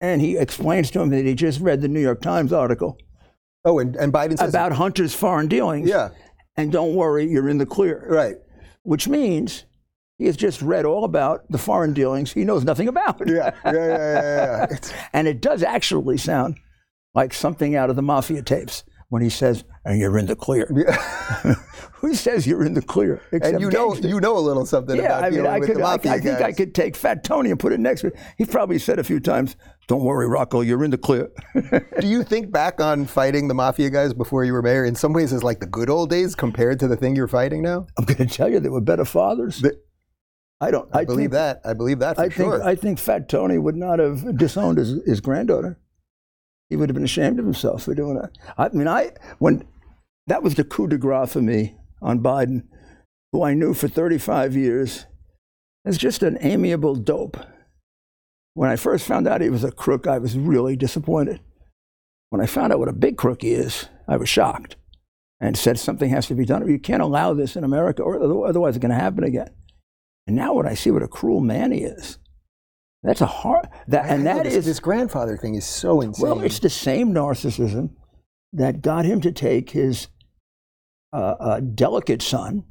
and 0.00 0.20
he 0.20 0.36
explains 0.36 0.90
to 0.90 1.00
him 1.00 1.08
that 1.10 1.24
he 1.24 1.34
just 1.34 1.60
read 1.60 1.80
the 1.80 1.88
New 1.88 2.00
York 2.00 2.20
Times 2.20 2.52
article 2.52 2.98
Oh, 3.64 3.78
and, 3.78 3.94
and 3.96 4.12
Biden 4.12 4.36
says 4.38 4.50
about 4.50 4.72
Hunter's 4.72 5.14
foreign 5.14 5.46
dealings. 5.48 5.88
Yeah, 5.88 6.10
and 6.56 6.70
don't 6.70 6.94
worry, 6.96 7.26
you're 7.26 7.48
in 7.48 7.56
the 7.58 7.66
clear. 7.66 8.04
right. 8.10 8.36
Which 8.82 9.06
means 9.08 9.64
he 10.22 10.26
has 10.26 10.36
just 10.36 10.62
read 10.62 10.84
all 10.84 11.02
about 11.02 11.42
the 11.50 11.58
foreign 11.58 11.92
dealings 11.92 12.32
he 12.32 12.44
knows 12.44 12.62
nothing 12.62 12.86
about. 12.86 13.20
Yeah, 13.26 13.50
yeah, 13.64 13.72
yeah, 13.72 13.72
yeah. 13.72 14.66
yeah. 14.70 14.78
And 15.12 15.26
it 15.26 15.42
does 15.42 15.64
actually 15.64 16.16
sound 16.16 16.60
like 17.12 17.34
something 17.34 17.74
out 17.74 17.90
of 17.90 17.96
the 17.96 18.02
mafia 18.02 18.40
tapes 18.40 18.84
when 19.08 19.20
he 19.20 19.28
says, 19.28 19.64
and 19.84 19.98
you're 19.98 20.16
in 20.16 20.26
the 20.26 20.36
clear. 20.36 20.70
Yeah. 20.72 21.54
Who 21.94 22.14
says 22.14 22.46
you're 22.46 22.64
in 22.64 22.74
the 22.74 22.82
clear? 22.82 23.20
Except 23.32 23.54
and 23.54 23.60
you 23.60 23.68
know, 23.68 23.96
you 23.96 24.20
know 24.20 24.38
a 24.38 24.38
little 24.38 24.64
something 24.64 24.96
yeah, 24.96 25.18
about 25.18 25.24
I 25.24 25.30
mean, 25.30 25.44
I, 25.44 25.58
with 25.58 25.70
could, 25.70 25.78
the 25.78 25.82
I, 25.82 25.96
mafia 25.96 26.12
I 26.12 26.20
think 26.20 26.40
I 26.40 26.52
could 26.52 26.72
take 26.72 26.94
Fat 26.94 27.24
Tony 27.24 27.50
and 27.50 27.58
put 27.58 27.72
it 27.72 27.80
next 27.80 28.02
to 28.02 28.06
it. 28.06 28.16
He 28.38 28.44
probably 28.44 28.78
said 28.78 29.00
a 29.00 29.04
few 29.04 29.18
times, 29.18 29.56
don't 29.88 30.04
worry, 30.04 30.28
Rocco, 30.28 30.60
you're 30.60 30.84
in 30.84 30.92
the 30.92 30.98
clear. 30.98 31.32
Do 32.00 32.06
you 32.06 32.22
think 32.22 32.52
back 32.52 32.80
on 32.80 33.06
fighting 33.06 33.48
the 33.48 33.54
mafia 33.54 33.90
guys 33.90 34.14
before 34.14 34.44
you 34.44 34.52
were 34.52 34.62
mayor 34.62 34.84
in 34.84 34.94
some 34.94 35.12
ways 35.12 35.32
as 35.32 35.42
like 35.42 35.58
the 35.58 35.66
good 35.66 35.90
old 35.90 36.10
days 36.10 36.36
compared 36.36 36.78
to 36.78 36.86
the 36.86 36.96
thing 36.96 37.16
you're 37.16 37.26
fighting 37.26 37.60
now? 37.60 37.88
I'm 37.98 38.04
going 38.04 38.28
to 38.28 38.34
tell 38.34 38.48
you, 38.48 38.60
they 38.60 38.68
were 38.68 38.80
better 38.80 39.04
fathers. 39.04 39.60
The- 39.60 39.80
I 40.62 40.70
don't. 40.70 40.88
I, 40.94 41.04
believe 41.04 41.30
think, 41.30 41.32
that. 41.32 41.60
I 41.64 41.72
believe 41.72 41.98
that 41.98 42.14
for 42.14 42.22
I 42.22 42.28
sure. 42.28 42.52
Think, 42.58 42.64
I 42.64 42.76
think 42.76 42.98
Fat 43.00 43.28
Tony 43.28 43.58
would 43.58 43.74
not 43.74 43.98
have 43.98 44.36
disowned 44.36 44.78
his, 44.78 45.04
his 45.04 45.20
granddaughter. 45.20 45.76
He 46.70 46.76
would 46.76 46.88
have 46.88 46.94
been 46.94 47.04
ashamed 47.04 47.40
of 47.40 47.44
himself 47.44 47.82
for 47.82 47.94
doing 47.94 48.14
that. 48.14 48.30
I 48.56 48.68
mean, 48.68 48.86
I 48.86 49.10
when 49.40 49.64
that 50.28 50.44
was 50.44 50.54
the 50.54 50.62
coup 50.62 50.86
de 50.86 50.96
grace 50.96 51.32
for 51.32 51.42
me 51.42 51.74
on 52.00 52.20
Biden, 52.20 52.62
who 53.32 53.42
I 53.42 53.54
knew 53.54 53.74
for 53.74 53.88
35 53.88 54.54
years 54.54 55.06
as 55.84 55.98
just 55.98 56.22
an 56.22 56.38
amiable 56.40 56.94
dope. 56.94 57.38
When 58.54 58.70
I 58.70 58.76
first 58.76 59.04
found 59.04 59.26
out 59.26 59.40
he 59.40 59.50
was 59.50 59.64
a 59.64 59.72
crook, 59.72 60.06
I 60.06 60.18
was 60.18 60.38
really 60.38 60.76
disappointed. 60.76 61.40
When 62.30 62.40
I 62.40 62.46
found 62.46 62.72
out 62.72 62.78
what 62.78 62.88
a 62.88 62.92
big 62.92 63.16
crook 63.16 63.42
he 63.42 63.52
is, 63.52 63.88
I 64.06 64.16
was 64.16 64.28
shocked 64.28 64.76
and 65.40 65.58
said 65.58 65.78
something 65.78 66.10
has 66.10 66.28
to 66.28 66.34
be 66.34 66.44
done. 66.44 66.68
You 66.68 66.78
can't 66.78 67.02
allow 67.02 67.34
this 67.34 67.56
in 67.56 67.64
America, 67.64 68.02
or 68.02 68.46
otherwise 68.46 68.76
it's 68.76 68.82
going 68.82 68.94
to 68.96 69.02
happen 69.02 69.24
again. 69.24 69.50
And 70.26 70.36
now 70.36 70.54
when 70.54 70.66
I 70.66 70.74
see 70.74 70.90
what 70.90 71.02
a 71.02 71.08
cruel 71.08 71.40
man 71.40 71.72
he 71.72 71.80
is, 71.80 72.18
that's 73.02 73.20
a 73.20 73.26
hard 73.26 73.68
that 73.88 74.06
and 74.06 74.26
that 74.26 74.44
this, 74.44 74.54
is 74.54 74.64
this 74.64 74.78
grandfather 74.78 75.36
thing 75.36 75.56
is 75.56 75.66
so 75.66 76.00
insane. 76.00 76.22
Well, 76.22 76.40
it's 76.40 76.60
the 76.60 76.70
same 76.70 77.12
narcissism 77.12 77.90
that 78.52 78.80
got 78.80 79.04
him 79.04 79.20
to 79.22 79.32
take 79.32 79.70
his 79.70 80.06
uh, 81.12 81.34
uh, 81.40 81.60
delicate 81.60 82.22
son. 82.22 82.64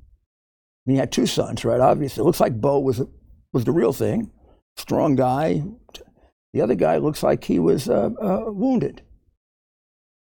he 0.85 0.95
had 0.95 1.11
two 1.11 1.25
sons, 1.25 1.65
right? 1.65 1.81
Obviously, 1.81 2.21
it 2.21 2.25
looks 2.25 2.39
like 2.39 2.61
Beau 2.61 2.79
was 2.79 3.01
was 3.51 3.65
the 3.65 3.73
real 3.73 3.91
thing, 3.91 4.31
strong 4.77 5.15
guy. 5.15 5.63
The 6.53 6.61
other 6.61 6.75
guy 6.75 6.97
looks 6.97 7.23
like 7.23 7.43
he 7.43 7.59
was 7.59 7.89
uh, 7.89 8.09
uh 8.21 8.51
wounded, 8.51 9.01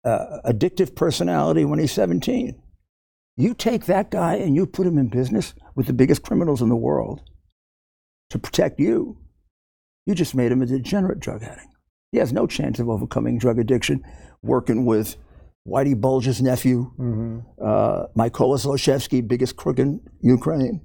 uh, 0.03 0.39
addictive 0.45 0.93
personality 0.93 1.63
when 1.63 1.79
he's 1.79 1.93
17. 1.93 2.61
You 3.37 3.53
take 3.53 3.85
that 3.85 4.11
guy 4.11 4.35
and 4.35 4.55
you 4.55 4.65
put 4.65 4.87
him 4.87 4.97
in 4.97 5.07
business 5.07 5.53
with 5.81 5.87
the 5.87 5.93
biggest 5.93 6.21
criminals 6.21 6.61
in 6.61 6.69
the 6.69 6.75
world 6.75 7.21
to 8.29 8.37
protect 8.37 8.79
you. 8.79 9.17
You 10.05 10.13
just 10.13 10.35
made 10.35 10.51
him 10.51 10.61
a 10.61 10.67
degenerate 10.67 11.19
drug 11.19 11.41
addict. 11.41 11.75
He 12.11 12.19
has 12.19 12.31
no 12.31 12.45
chance 12.45 12.77
of 12.77 12.87
overcoming 12.87 13.39
drug 13.39 13.57
addiction 13.57 14.03
working 14.43 14.85
with 14.85 15.15
Whitey 15.67 15.99
Bulger's 15.99 16.39
nephew, 16.39 16.91
mm-hmm. 16.99 17.39
uh, 17.59 18.05
Mykola 18.15 18.59
Zlochevsky, 18.59 19.27
biggest 19.27 19.55
crook 19.55 19.79
in 19.79 20.01
Ukraine, 20.21 20.81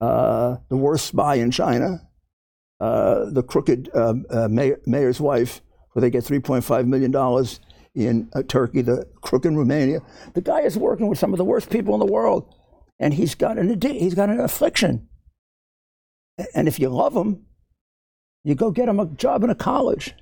uh, 0.00 0.56
the 0.70 0.78
worst 0.78 1.08
spy 1.08 1.34
in 1.34 1.50
China, 1.50 2.00
uh, 2.80 3.26
the 3.28 3.42
crooked 3.42 3.90
um, 3.94 4.24
uh, 4.30 4.48
mayor, 4.48 4.80
mayor's 4.86 5.20
wife, 5.20 5.60
where 5.92 6.00
they 6.00 6.08
get 6.08 6.24
$3.5 6.24 6.86
million 6.86 7.12
in 7.94 8.30
uh, 8.34 8.42
Turkey, 8.48 8.80
the 8.80 9.04
crook 9.20 9.44
in 9.44 9.58
Romania. 9.58 10.00
The 10.32 10.40
guy 10.40 10.60
is 10.60 10.78
working 10.78 11.08
with 11.08 11.18
some 11.18 11.34
of 11.34 11.36
the 11.36 11.44
worst 11.44 11.68
people 11.68 11.92
in 11.92 12.00
the 12.00 12.10
world, 12.10 12.54
and 13.02 13.14
he's 13.14 13.34
got 13.34 13.58
an 13.58 13.80
he's 13.82 14.14
got 14.14 14.30
an 14.30 14.40
affliction. 14.40 15.08
And 16.54 16.68
if 16.68 16.78
you 16.78 16.88
love 16.88 17.14
him, 17.14 17.44
you 18.44 18.54
go 18.54 18.70
get 18.70 18.88
him 18.88 19.00
a 19.00 19.06
job 19.06 19.44
in 19.44 19.50
a 19.50 19.54
college, 19.54 20.14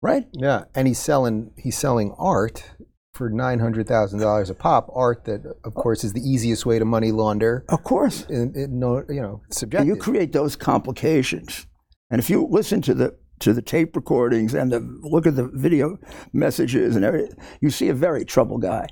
right? 0.00 0.26
Yeah, 0.32 0.64
and 0.74 0.86
he's 0.86 0.98
selling 0.98 1.50
he's 1.58 1.76
selling 1.76 2.14
art 2.16 2.64
for 3.12 3.28
nine 3.28 3.58
hundred 3.58 3.88
thousand 3.88 4.20
dollars 4.20 4.48
a 4.48 4.54
pop. 4.54 4.88
Art 4.94 5.24
that, 5.24 5.44
of 5.64 5.74
course, 5.74 6.04
is 6.04 6.12
the 6.12 6.22
easiest 6.22 6.64
way 6.64 6.78
to 6.78 6.84
money 6.84 7.10
launder. 7.10 7.64
Of 7.68 7.82
course, 7.82 8.24
and, 8.28 8.54
and 8.54 8.74
no, 8.74 9.04
you 9.08 9.20
know, 9.20 9.42
subjective. 9.50 9.88
And 9.88 9.96
you 9.96 10.00
create 10.00 10.32
those 10.32 10.54
complications, 10.54 11.66
and 12.10 12.20
if 12.20 12.30
you 12.30 12.46
listen 12.48 12.80
to 12.82 12.94
the 12.94 13.18
to 13.40 13.52
the 13.52 13.62
tape 13.62 13.94
recordings 13.94 14.54
and 14.54 14.72
the 14.72 14.80
look 15.02 15.26
at 15.26 15.36
the 15.36 15.48
video 15.52 15.98
messages 16.32 16.94
and 16.94 17.04
everything, 17.04 17.36
you 17.60 17.70
see 17.70 17.88
a 17.88 17.94
very 17.94 18.24
troubled 18.24 18.62
guy. 18.62 18.86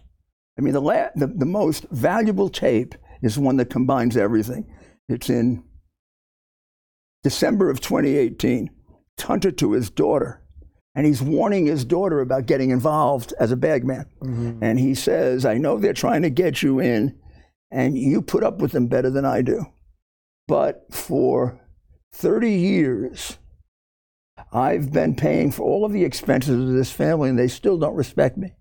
I 0.59 0.63
mean, 0.63 0.73
the, 0.73 0.81
la- 0.81 1.11
the, 1.15 1.27
the 1.27 1.47
most 1.47 1.87
valuable 1.91 2.49
tape 2.49 2.95
is 3.23 3.39
one 3.39 3.57
that 3.59 3.71
combines 3.71 4.17
everything. 4.17 4.67
It's 5.09 5.31
in 5.31 5.65
December 7.23 7.71
of 7.71 7.81
2018. 7.81 8.71
Hunter 9.19 9.51
to 9.51 9.73
his 9.73 9.91
daughter, 9.91 10.43
and 10.95 11.07
he's 11.07 11.23
warning 11.23 11.67
his 11.67 11.85
daughter 11.85 12.21
about 12.21 12.47
getting 12.47 12.71
involved 12.71 13.33
as 13.41 13.51
a 13.51 13.57
bagman. 13.57 14.07
Mm-hmm. 14.23 14.63
And 14.63 14.79
he 14.79 14.95
says, 14.95 15.45
I 15.45 15.59
know 15.59 15.79
they're 15.79 15.93
trying 15.93 16.23
to 16.23 16.31
get 16.31 16.63
you 16.63 16.79
in, 16.81 17.19
and 17.71 17.99
you 17.99 18.23
put 18.23 18.45
up 18.45 18.59
with 18.59 18.73
them 18.73 18.87
better 18.89 19.11
than 19.11 19.25
I 19.25 19.43
do. 19.43 19.67
But 20.47 20.95
for 20.95 21.61
30 22.13 22.53
years, 22.53 23.39
I've 24.53 24.93
been 24.93 25.17
paying 25.17 25.51
for 25.51 25.63
all 25.63 25.85
of 25.85 25.93
the 25.93 26.05
expenses 26.05 26.61
of 26.61 26.75
this 26.75 26.93
family, 26.93 27.31
and 27.31 27.39
they 27.39 27.49
still 27.49 27.79
don't 27.79 27.97
respect 27.97 28.37
me. 28.37 28.55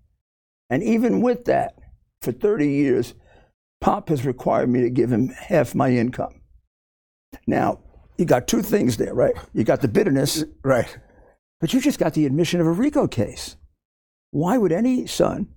And 0.68 0.82
even 0.82 1.20
with 1.20 1.44
that, 1.44 1.74
for 2.22 2.32
30 2.32 2.68
years, 2.68 3.14
Pop 3.80 4.08
has 4.08 4.24
required 4.24 4.68
me 4.68 4.80
to 4.80 4.90
give 4.90 5.12
him 5.12 5.28
half 5.28 5.74
my 5.74 5.90
income. 5.90 6.40
Now, 7.46 7.80
you 8.16 8.24
got 8.24 8.48
two 8.48 8.62
things 8.62 8.96
there, 8.96 9.14
right? 9.14 9.34
You 9.52 9.64
got 9.64 9.82
the 9.82 9.88
bitterness. 9.88 10.44
Right. 10.64 10.96
But 11.60 11.72
you 11.72 11.80
just 11.80 11.98
got 11.98 12.14
the 12.14 12.26
admission 12.26 12.60
of 12.60 12.66
a 12.66 12.72
RICO 12.72 13.06
case. 13.06 13.56
Why 14.30 14.58
would 14.58 14.72
any 14.72 15.06
son 15.06 15.48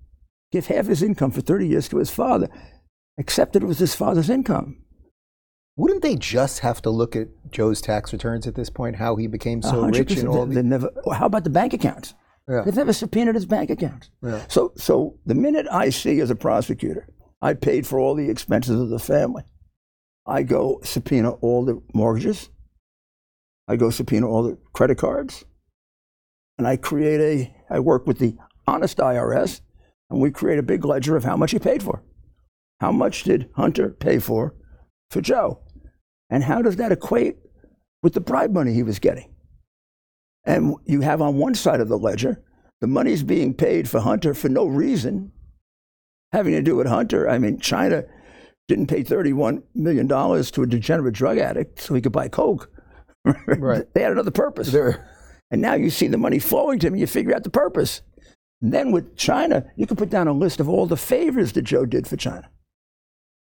give 0.52 0.66
half 0.66 0.86
his 0.86 1.02
income 1.02 1.30
for 1.30 1.40
30 1.40 1.68
years 1.68 1.88
to 1.88 1.98
his 1.98 2.10
father, 2.10 2.48
except 3.18 3.52
that 3.52 3.62
it 3.62 3.66
was 3.66 3.78
his 3.78 3.94
father's 3.94 4.30
income? 4.30 4.82
Wouldn't 5.76 6.02
they 6.02 6.16
just 6.16 6.58
have 6.60 6.82
to 6.82 6.90
look 6.90 7.16
at 7.16 7.28
Joe's 7.50 7.80
tax 7.80 8.12
returns 8.12 8.46
at 8.46 8.54
this 8.54 8.68
point, 8.68 8.96
how 8.96 9.16
he 9.16 9.26
became 9.26 9.62
so 9.62 9.86
rich 9.86 10.12
and 10.12 10.28
all? 10.28 10.46
They 10.46 10.62
never. 10.62 10.90
How 11.12 11.26
about 11.26 11.44
the 11.44 11.50
bank 11.50 11.72
accounts? 11.72 12.14
Yeah. 12.50 12.62
They've 12.62 12.74
never 12.74 12.92
subpoenaed 12.92 13.36
his 13.36 13.46
bank 13.46 13.70
accounts. 13.70 14.10
Yeah. 14.22 14.44
So, 14.48 14.72
so 14.76 15.18
the 15.24 15.36
minute 15.36 15.66
I 15.70 15.90
see 15.90 16.20
as 16.20 16.30
a 16.30 16.34
prosecutor, 16.34 17.06
I 17.40 17.54
paid 17.54 17.86
for 17.86 18.00
all 18.00 18.16
the 18.16 18.28
expenses 18.28 18.80
of 18.80 18.88
the 18.88 18.98
family. 18.98 19.44
I 20.26 20.42
go 20.42 20.80
subpoena 20.82 21.30
all 21.30 21.64
the 21.64 21.80
mortgages. 21.94 22.50
I 23.68 23.76
go 23.76 23.90
subpoena 23.90 24.28
all 24.28 24.42
the 24.42 24.58
credit 24.72 24.98
cards. 24.98 25.44
And 26.58 26.66
I 26.66 26.76
create 26.76 27.20
a, 27.20 27.54
I 27.72 27.78
work 27.78 28.06
with 28.06 28.18
the 28.18 28.36
honest 28.66 28.98
IRS, 28.98 29.60
and 30.10 30.20
we 30.20 30.30
create 30.30 30.58
a 30.58 30.62
big 30.62 30.84
ledger 30.84 31.16
of 31.16 31.24
how 31.24 31.36
much 31.36 31.52
he 31.52 31.58
paid 31.58 31.82
for. 31.82 32.02
How 32.80 32.90
much 32.90 33.22
did 33.22 33.48
Hunter 33.54 33.90
pay 33.90 34.18
for 34.18 34.54
for 35.10 35.20
Joe? 35.20 35.60
And 36.28 36.44
how 36.44 36.62
does 36.62 36.76
that 36.76 36.92
equate 36.92 37.36
with 38.02 38.14
the 38.14 38.20
bribe 38.20 38.52
money 38.52 38.74
he 38.74 38.82
was 38.82 38.98
getting? 38.98 39.29
And 40.44 40.74
you 40.86 41.02
have 41.02 41.20
on 41.20 41.36
one 41.36 41.54
side 41.54 41.80
of 41.80 41.88
the 41.88 41.98
ledger, 41.98 42.42
the 42.80 42.86
money's 42.86 43.22
being 43.22 43.54
paid 43.54 43.88
for 43.88 44.00
Hunter 44.00 44.34
for 44.34 44.48
no 44.48 44.66
reason 44.66 45.32
having 46.32 46.52
to 46.52 46.62
do 46.62 46.76
with 46.76 46.86
Hunter. 46.86 47.28
I 47.28 47.38
mean, 47.38 47.58
China 47.58 48.04
didn't 48.68 48.86
pay 48.86 49.02
$31 49.02 49.62
million 49.74 50.08
to 50.08 50.62
a 50.62 50.66
degenerate 50.66 51.14
drug 51.14 51.38
addict 51.38 51.80
so 51.80 51.94
he 51.94 52.00
could 52.00 52.12
buy 52.12 52.28
Coke. 52.28 52.70
right. 53.24 53.92
They 53.92 54.02
had 54.02 54.12
another 54.12 54.30
purpose. 54.30 54.68
And 55.50 55.60
now 55.60 55.74
you 55.74 55.90
see 55.90 56.06
the 56.06 56.16
money 56.16 56.38
flowing 56.38 56.78
to 56.78 56.86
him, 56.86 56.96
you 56.96 57.06
figure 57.06 57.34
out 57.34 57.42
the 57.42 57.50
purpose. 57.50 58.02
And 58.62 58.72
then 58.72 58.92
with 58.92 59.16
China, 59.16 59.66
you 59.76 59.86
can 59.86 59.96
put 59.96 60.10
down 60.10 60.28
a 60.28 60.32
list 60.32 60.60
of 60.60 60.68
all 60.68 60.86
the 60.86 60.96
favors 60.96 61.52
that 61.52 61.62
Joe 61.62 61.84
did 61.84 62.06
for 62.06 62.16
China. 62.16 62.48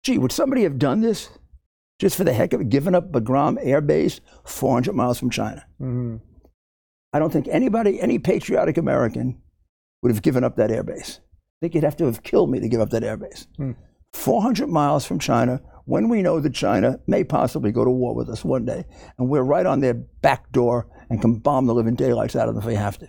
Gee, 0.03 0.17
would 0.17 0.31
somebody 0.31 0.63
have 0.63 0.79
done 0.79 1.01
this 1.01 1.29
just 1.99 2.15
for 2.15 2.23
the 2.23 2.33
heck 2.33 2.53
of 2.53 2.61
it, 2.61 2.69
giving 2.69 2.95
up 2.95 3.11
Bagram 3.11 3.57
Air 3.61 3.81
Base 3.81 4.21
400 4.45 4.93
miles 4.93 5.19
from 5.19 5.29
China. 5.29 5.65
Mm-hmm. 5.81 6.17
I 7.17 7.19
don't 7.19 7.33
think 7.33 7.47
anybody, 7.47 7.99
any 7.99 8.19
patriotic 8.19 8.77
American, 8.77 9.41
would 10.03 10.11
have 10.11 10.21
given 10.21 10.43
up 10.43 10.55
that 10.57 10.69
air 10.69 10.83
base. 10.83 11.19
I 11.19 11.57
think 11.59 11.73
you'd 11.73 11.83
have 11.83 11.97
to 11.97 12.05
have 12.05 12.21
killed 12.21 12.51
me 12.51 12.59
to 12.59 12.69
give 12.69 12.79
up 12.79 12.91
that 12.91 13.03
air 13.03 13.17
base. 13.17 13.47
Mm. 13.57 13.75
400 14.13 14.69
miles 14.69 15.03
from 15.03 15.17
China, 15.17 15.59
when 15.85 16.09
we 16.09 16.21
know 16.21 16.39
that 16.39 16.53
China 16.53 16.99
may 17.07 17.23
possibly 17.23 17.71
go 17.71 17.83
to 17.83 17.89
war 17.89 18.13
with 18.13 18.29
us 18.29 18.45
one 18.45 18.65
day, 18.65 18.85
and 19.17 19.29
we're 19.29 19.41
right 19.41 19.65
on 19.65 19.79
their 19.79 19.95
back 19.95 20.51
door 20.51 20.87
and 21.09 21.19
can 21.19 21.39
bomb 21.39 21.65
the 21.65 21.73
living 21.73 21.95
daylights 21.95 22.35
out 22.35 22.47
of 22.47 22.53
them 22.53 22.61
if 22.61 22.67
we 22.67 22.75
have 22.75 22.99
to. 22.99 23.07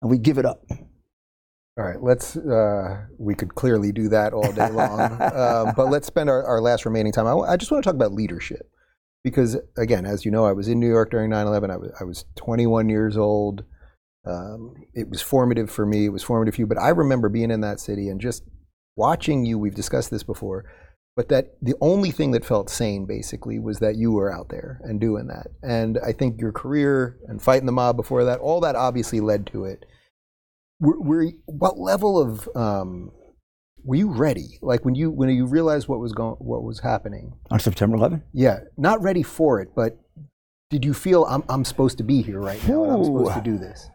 And 0.00 0.10
we 0.10 0.16
give 0.16 0.38
it 0.38 0.46
up. 0.46 0.64
All 0.70 1.84
right, 1.84 2.02
let's. 2.02 2.34
Uh, 2.34 3.02
we 3.18 3.34
could 3.34 3.54
clearly 3.54 3.92
do 3.92 4.08
that 4.08 4.32
all 4.32 4.50
day 4.50 4.70
long, 4.70 5.00
uh, 5.00 5.72
but 5.76 5.90
let's 5.90 6.06
spend 6.06 6.30
our, 6.30 6.42
our 6.44 6.62
last 6.62 6.86
remaining 6.86 7.12
time. 7.12 7.26
I, 7.26 7.34
I, 7.34 7.56
just 7.58 7.70
want 7.70 7.84
to 7.84 7.88
talk 7.88 7.96
about 7.96 8.12
leadership, 8.12 8.70
because 9.24 9.56
again, 9.76 10.06
as 10.06 10.24
you 10.24 10.30
know, 10.30 10.44
I 10.44 10.52
was 10.52 10.68
in 10.68 10.80
New 10.80 10.88
York 10.88 11.10
during 11.10 11.30
9/11. 11.30 11.70
I 11.70 11.76
was 11.76 11.92
I 12.00 12.04
was 12.04 12.24
21 12.36 12.88
years 12.88 13.16
old. 13.16 13.64
Um, 14.26 14.74
it 14.94 15.08
was 15.08 15.20
formative 15.20 15.70
for 15.70 15.84
me. 15.84 16.06
It 16.06 16.12
was 16.12 16.22
formative 16.22 16.54
for 16.54 16.60
you. 16.60 16.66
But 16.66 16.78
I 16.78 16.90
remember 16.90 17.28
being 17.28 17.50
in 17.50 17.60
that 17.62 17.80
city 17.80 18.08
and 18.08 18.20
just 18.20 18.44
watching 18.96 19.44
you. 19.44 19.58
We've 19.58 19.74
discussed 19.74 20.10
this 20.10 20.22
before, 20.22 20.64
but 21.16 21.28
that 21.28 21.54
the 21.60 21.74
only 21.80 22.10
thing 22.10 22.30
that 22.32 22.44
felt 22.44 22.70
sane 22.70 23.06
basically 23.06 23.58
was 23.58 23.78
that 23.80 23.96
you 23.96 24.12
were 24.12 24.32
out 24.32 24.48
there 24.48 24.80
and 24.84 25.00
doing 25.00 25.26
that. 25.28 25.48
And 25.62 25.98
I 26.04 26.12
think 26.12 26.40
your 26.40 26.52
career 26.52 27.18
and 27.26 27.42
fighting 27.42 27.66
the 27.66 27.72
mob 27.72 27.96
before 27.96 28.24
that, 28.24 28.40
all 28.40 28.60
that 28.60 28.76
obviously 28.76 29.20
led 29.20 29.46
to 29.48 29.64
it 29.64 29.84
were, 30.80 31.00
were 31.00 31.26
what 31.46 31.78
level 31.78 32.20
of 32.20 32.48
um, 32.54 33.12
were 33.84 33.96
you 33.96 34.10
ready? 34.10 34.58
Like 34.62 34.84
when 34.84 34.94
you 34.94 35.10
when 35.10 35.28
you 35.30 35.46
realized 35.46 35.88
what 35.88 36.00
was 36.00 36.12
going 36.12 36.36
what 36.38 36.62
was 36.62 36.80
happening 36.80 37.34
on 37.50 37.60
September 37.60 37.96
11th? 37.96 38.22
Yeah, 38.32 38.60
not 38.76 39.02
ready 39.02 39.22
for 39.22 39.60
it, 39.60 39.70
but 39.74 39.98
did 40.70 40.84
you 40.84 40.94
feel 40.94 41.24
I'm 41.24 41.44
I'm 41.48 41.64
supposed 41.64 41.98
to 41.98 42.04
be 42.04 42.22
here 42.22 42.40
right 42.40 42.66
now? 42.68 42.84
I'm 42.84 43.04
supposed 43.04 43.34
to 43.34 43.42
do 43.42 43.58
this. 43.58 43.88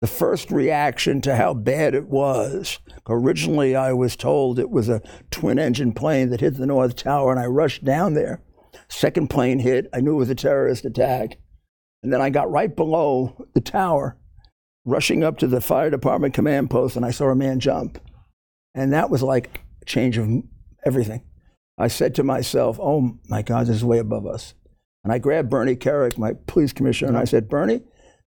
The 0.00 0.06
first 0.08 0.50
reaction 0.50 1.22
to 1.22 1.36
how 1.36 1.54
bad 1.54 1.94
it 1.94 2.08
was. 2.08 2.78
Originally, 3.08 3.74
I 3.74 3.94
was 3.94 4.16
told 4.16 4.58
it 4.58 4.68
was 4.68 4.88
a 4.88 5.00
twin 5.30 5.58
engine 5.58 5.92
plane 5.92 6.28
that 6.28 6.40
hit 6.40 6.58
the 6.58 6.66
North 6.66 6.94
Tower, 6.94 7.30
and 7.30 7.40
I 7.40 7.46
rushed 7.46 7.84
down 7.84 8.12
there 8.12 8.42
Second 8.88 9.30
plane 9.30 9.58
hit. 9.58 9.88
I 9.92 10.00
knew 10.00 10.12
it 10.14 10.18
was 10.18 10.30
a 10.30 10.34
terrorist 10.34 10.84
attack. 10.84 11.38
And 12.02 12.12
then 12.12 12.20
I 12.20 12.30
got 12.30 12.50
right 12.50 12.74
below 12.74 13.46
the 13.54 13.60
tower, 13.60 14.16
rushing 14.84 15.24
up 15.24 15.38
to 15.38 15.46
the 15.46 15.60
fire 15.60 15.90
department 15.90 16.34
command 16.34 16.70
post, 16.70 16.96
and 16.96 17.04
I 17.04 17.10
saw 17.10 17.30
a 17.30 17.34
man 17.34 17.60
jump. 17.60 17.98
And 18.74 18.92
that 18.92 19.10
was 19.10 19.22
like 19.22 19.60
a 19.82 19.84
change 19.84 20.18
of 20.18 20.28
everything. 20.84 21.22
I 21.78 21.88
said 21.88 22.14
to 22.16 22.22
myself, 22.22 22.78
oh 22.80 23.18
my 23.28 23.42
God, 23.42 23.66
this 23.66 23.76
is 23.76 23.84
way 23.84 23.98
above 23.98 24.26
us. 24.26 24.54
And 25.02 25.12
I 25.12 25.18
grabbed 25.18 25.50
Bernie 25.50 25.76
Kerik, 25.76 26.16
my 26.16 26.32
police 26.46 26.72
commissioner, 26.72 27.08
and 27.08 27.18
I 27.18 27.24
said, 27.24 27.48
Bernie, 27.48 27.82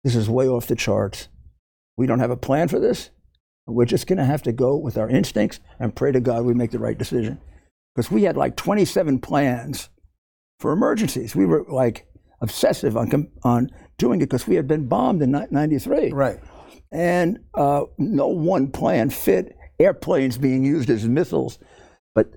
this 0.03 0.15
is 0.15 0.29
way 0.29 0.47
off 0.47 0.67
the 0.67 0.75
charts. 0.75 1.29
We 1.97 2.05
don't 2.05 2.19
have 2.19 2.31
a 2.31 2.37
plan 2.37 2.67
for 2.67 2.79
this. 2.79 3.11
We're 3.67 3.85
just 3.85 4.07
going 4.07 4.17
to 4.17 4.25
have 4.25 4.43
to 4.43 4.51
go 4.51 4.75
with 4.75 4.97
our 4.97 5.09
instincts 5.09 5.59
and 5.79 5.95
pray 5.95 6.11
to 6.11 6.19
God 6.19 6.45
we 6.45 6.53
make 6.53 6.71
the 6.71 6.79
right 6.79 6.97
decision. 6.97 7.39
Because 7.95 8.11
we 8.11 8.23
had 8.23 8.37
like 8.37 8.55
27 8.55 9.19
plans 9.19 9.89
for 10.59 10.71
emergencies. 10.71 11.35
We 11.35 11.45
were 11.45 11.65
like 11.67 12.07
obsessive 12.41 12.97
on, 12.97 13.31
on 13.43 13.69
doing 13.97 14.21
it 14.21 14.25
because 14.25 14.45
we 14.47 14.55
had 14.55 14.67
been 14.67 14.87
bombed 14.87 15.21
in 15.21 15.31
ni- 15.31 15.47
93. 15.49 16.11
Right. 16.11 16.39
And 16.91 17.39
uh, 17.55 17.83
no 17.97 18.27
one 18.27 18.71
plan 18.71 19.09
fit 19.09 19.54
airplanes 19.79 20.37
being 20.37 20.63
used 20.63 20.89
as 20.89 21.07
missiles. 21.07 21.59
But 22.13 22.35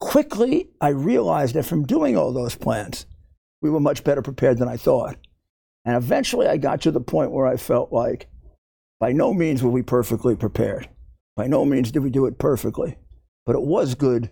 quickly, 0.00 0.70
I 0.80 0.88
realized 0.88 1.54
that 1.54 1.64
from 1.64 1.86
doing 1.86 2.16
all 2.16 2.32
those 2.32 2.54
plans, 2.54 3.06
we 3.62 3.70
were 3.70 3.80
much 3.80 4.04
better 4.04 4.22
prepared 4.22 4.58
than 4.58 4.68
I 4.68 4.76
thought. 4.76 5.16
And 5.84 5.96
eventually, 5.96 6.46
I 6.46 6.56
got 6.56 6.80
to 6.82 6.90
the 6.90 7.00
point 7.00 7.32
where 7.32 7.46
I 7.46 7.56
felt 7.56 7.92
like 7.92 8.28
by 9.00 9.12
no 9.12 9.34
means 9.34 9.62
were 9.62 9.70
we 9.70 9.82
perfectly 9.82 10.36
prepared. 10.36 10.88
By 11.36 11.46
no 11.46 11.64
means 11.64 11.90
did 11.90 12.02
we 12.02 12.10
do 12.10 12.26
it 12.26 12.38
perfectly. 12.38 12.96
But 13.44 13.56
it 13.56 13.62
was 13.62 13.94
good 13.94 14.30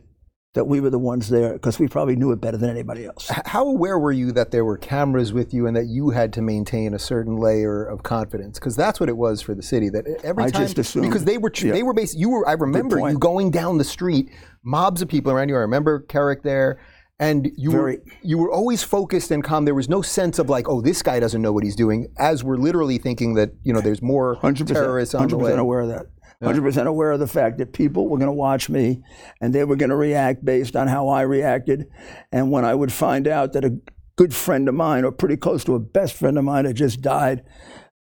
that 0.55 0.65
we 0.67 0.81
were 0.81 0.91
the 0.91 0.99
ones 0.99 1.31
there 1.31 1.55
because 1.55 1.79
we 1.79 1.89
probably 1.89 2.15
knew 2.15 2.31
it 2.31 2.41
better 2.41 2.59
than 2.59 2.69
anybody 2.69 3.07
else. 3.07 3.31
How 3.47 3.67
aware 3.67 3.99
were 3.99 4.13
you 4.13 4.33
that 4.33 4.51
there 4.51 4.65
were 4.65 4.77
cameras 4.77 5.33
with 5.33 5.55
you 5.55 5.67
and 5.67 5.75
that 5.77 5.87
you 5.87 6.11
had 6.11 6.33
to 6.35 6.43
maintain 6.43 6.93
a 6.93 6.99
certain 6.99 7.37
layer 7.37 7.83
of 7.85 8.03
confidence? 8.03 8.59
Because 8.59 8.77
that's 8.77 9.01
what 9.01 9.09
it 9.09 9.17
was 9.17 9.41
for 9.41 9.55
the 9.55 9.63
city. 9.63 9.89
That 9.89 10.07
every 10.23 10.45
I 10.45 10.51
time, 10.51 10.63
just 10.63 10.79
assumed- 10.79 11.07
because 11.07 11.25
they 11.25 11.39
were 11.39 11.51
yeah. 11.57 11.73
they 11.73 11.83
were 11.83 11.95
basically 11.95 12.21
you 12.21 12.31
were. 12.31 12.47
I 12.47 12.53
remember 12.53 12.99
you 12.99 13.19
going 13.19 13.51
down 13.51 13.79
the 13.79 13.85
street, 13.85 14.31
mobs 14.63 15.01
of 15.01 15.09
people 15.09 15.33
around 15.33 15.49
you. 15.49 15.57
I 15.57 15.61
remember 15.61 16.05
Kerik 16.09 16.43
there. 16.43 16.79
And 17.19 17.53
you 17.57 17.71
Very- 17.71 17.99
were 17.99 18.03
you 18.23 18.37
were 18.39 18.51
always 18.51 18.83
focused 18.83 19.31
and 19.31 19.45
calm. 19.45 19.65
There 19.65 19.77
was 19.77 19.89
no 19.89 20.03
sense 20.03 20.41
of 20.41 20.51
like, 20.51 20.69
oh, 20.69 20.81
this 20.81 21.03
guy 21.03 21.21
doesn't 21.21 21.41
know 21.41 21.53
what 21.53 21.63
he's 21.63 21.77
doing. 21.77 22.09
As 22.19 22.43
we're 22.43 22.57
literally 22.57 22.99
thinking 22.99 23.35
that 23.35 23.51
you 23.63 23.73
know 23.73 23.81
there's 23.81 24.03
more 24.03 24.37
100%, 24.37 24.67
terrorists 24.67 25.15
on 25.15 25.29
the 25.29 25.37
100% 25.37 25.41
way. 25.41 25.53
aware 25.53 25.81
of 25.81 25.89
that. 25.89 26.07
100% 26.43 26.87
aware 26.87 27.13
of 27.13 27.21
the 27.21 27.27
fact 27.27 27.59
that 27.59 27.73
people 27.73 28.09
were 28.09 28.19
going 28.19 28.27
to 28.27 28.33
watch 28.33 28.69
me 28.69 29.03
and 29.41 29.55
they 29.55 29.65
were 29.65 29.77
going 29.77 29.91
to 29.91 29.97
react 29.97 30.45
based 30.45 30.75
on 30.75 30.89
how 30.89 31.09
I 31.09 31.23
reacted. 31.23 31.89
And 32.33 32.51
when 32.51 32.65
I 32.65 32.75
would 32.75 32.93
find 32.93 33.29
out 33.29 33.53
that 33.53 33.65
a 33.65 33.79
good 34.17 34.35
friend 34.35 34.69
of 34.69 34.75
mine, 34.75 35.05
or 35.05 35.13
pretty 35.13 35.37
close 35.37 35.65
to 35.65 35.75
a 35.75 35.81
best 35.81 36.15
friend 36.15 36.37
of 36.37 36.45
mine, 36.45 36.65
had 36.65 36.77
just 36.77 37.01
died, 37.01 37.45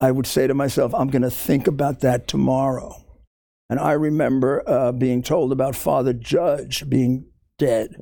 I 0.01 0.13
would 0.13 0.27
say 0.27 0.47
to 0.47 0.55
myself, 0.55 0.95
I'm 0.95 1.09
going 1.09 1.23
to 1.23 1.31
think 1.31 1.67
about 1.67 2.01
that 2.01 2.27
tomorrow. 2.27 2.95
And 3.69 3.79
I 3.79 3.93
remember 3.93 4.63
uh, 4.67 4.93
being 4.93 5.23
told 5.23 5.53
about 5.53 5.77
Father 5.77 6.13
Judge 6.13 6.89
being 6.89 7.27
dead, 7.59 7.95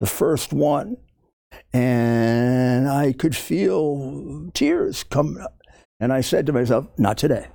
the 0.00 0.06
first 0.06 0.52
one. 0.52 0.98
And 1.72 2.88
I 2.88 3.12
could 3.12 3.34
feel 3.34 4.50
tears 4.52 5.02
coming 5.04 5.40
up. 5.40 5.58
And 5.98 6.12
I 6.12 6.20
said 6.20 6.46
to 6.46 6.52
myself, 6.52 6.86
not 6.98 7.16
today, 7.16 7.48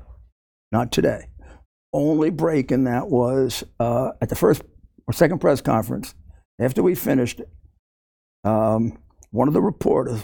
not 0.71 0.91
today. 0.91 1.27
Only 1.93 2.29
break 2.29 2.71
in 2.71 2.85
that 2.85 3.09
was 3.09 3.63
uh, 3.79 4.11
at 4.21 4.29
the 4.29 4.35
first 4.35 4.63
or 5.07 5.13
second 5.13 5.39
press 5.39 5.61
conference, 5.61 6.13
after 6.59 6.81
we 6.81 6.95
finished, 6.95 7.41
um, 8.43 8.97
one 9.31 9.47
of 9.47 9.53
the 9.53 9.61
reporters, 9.61 10.23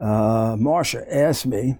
uh, 0.00 0.56
Marsha, 0.56 1.04
asked 1.10 1.46
me, 1.46 1.78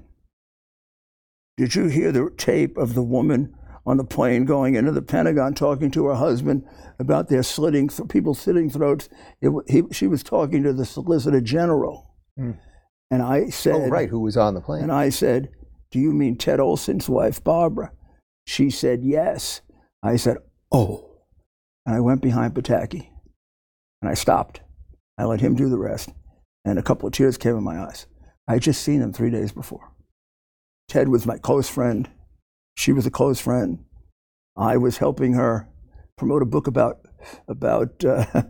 Did 1.56 1.74
you 1.74 1.86
hear 1.86 2.12
the 2.12 2.30
tape 2.36 2.76
of 2.76 2.94
the 2.94 3.02
woman 3.02 3.54
on 3.84 3.96
the 3.96 4.04
plane 4.04 4.44
going 4.44 4.74
into 4.74 4.92
the 4.92 5.02
Pentagon 5.02 5.54
talking 5.54 5.90
to 5.92 6.06
her 6.06 6.14
husband 6.14 6.64
about 6.98 7.28
their 7.28 7.42
slitting, 7.42 7.88
people 8.08 8.34
slitting 8.34 8.70
throats? 8.70 9.08
It, 9.40 9.52
he, 9.68 9.82
she 9.92 10.06
was 10.06 10.22
talking 10.22 10.62
to 10.62 10.72
the 10.72 10.84
Solicitor 10.84 11.40
General. 11.40 12.10
Hmm. 12.36 12.52
And 13.10 13.22
I 13.22 13.50
said, 13.50 13.74
Oh, 13.74 13.88
right. 13.88 14.08
Who 14.08 14.20
was 14.20 14.36
on 14.36 14.54
the 14.54 14.60
plane? 14.60 14.82
and 14.82 14.92
I 14.92 15.10
said, 15.10 15.50
Do 15.90 15.98
you 15.98 16.12
mean 16.12 16.36
Ted 16.36 16.60
Olson's 16.60 17.08
wife, 17.08 17.44
Barbara? 17.44 17.92
She 18.46 18.70
said, 18.70 19.02
Yes. 19.02 19.60
I 20.02 20.16
said, 20.16 20.38
Oh. 20.70 21.08
And 21.86 21.94
I 21.94 22.00
went 22.00 22.22
behind 22.22 22.54
Pataki 22.54 23.08
and 24.00 24.10
I 24.10 24.14
stopped. 24.14 24.60
I 25.18 25.24
let 25.24 25.40
him 25.40 25.54
do 25.54 25.68
the 25.68 25.78
rest. 25.78 26.10
And 26.64 26.78
a 26.78 26.82
couple 26.82 27.06
of 27.06 27.12
tears 27.12 27.36
came 27.36 27.56
in 27.56 27.64
my 27.64 27.78
eyes. 27.80 28.06
I 28.48 28.54
had 28.54 28.62
just 28.62 28.82
seen 28.82 29.00
him 29.00 29.12
three 29.12 29.30
days 29.30 29.52
before. 29.52 29.92
Ted 30.88 31.08
was 31.08 31.26
my 31.26 31.38
close 31.38 31.68
friend. 31.68 32.08
She 32.76 32.92
was 32.92 33.06
a 33.06 33.10
close 33.10 33.40
friend. 33.40 33.84
I 34.56 34.76
was 34.76 34.98
helping 34.98 35.34
her 35.34 35.68
promote 36.16 36.42
a 36.42 36.46
book 36.46 36.66
about 36.66 37.00
about 37.46 38.04
uh, 38.04 38.24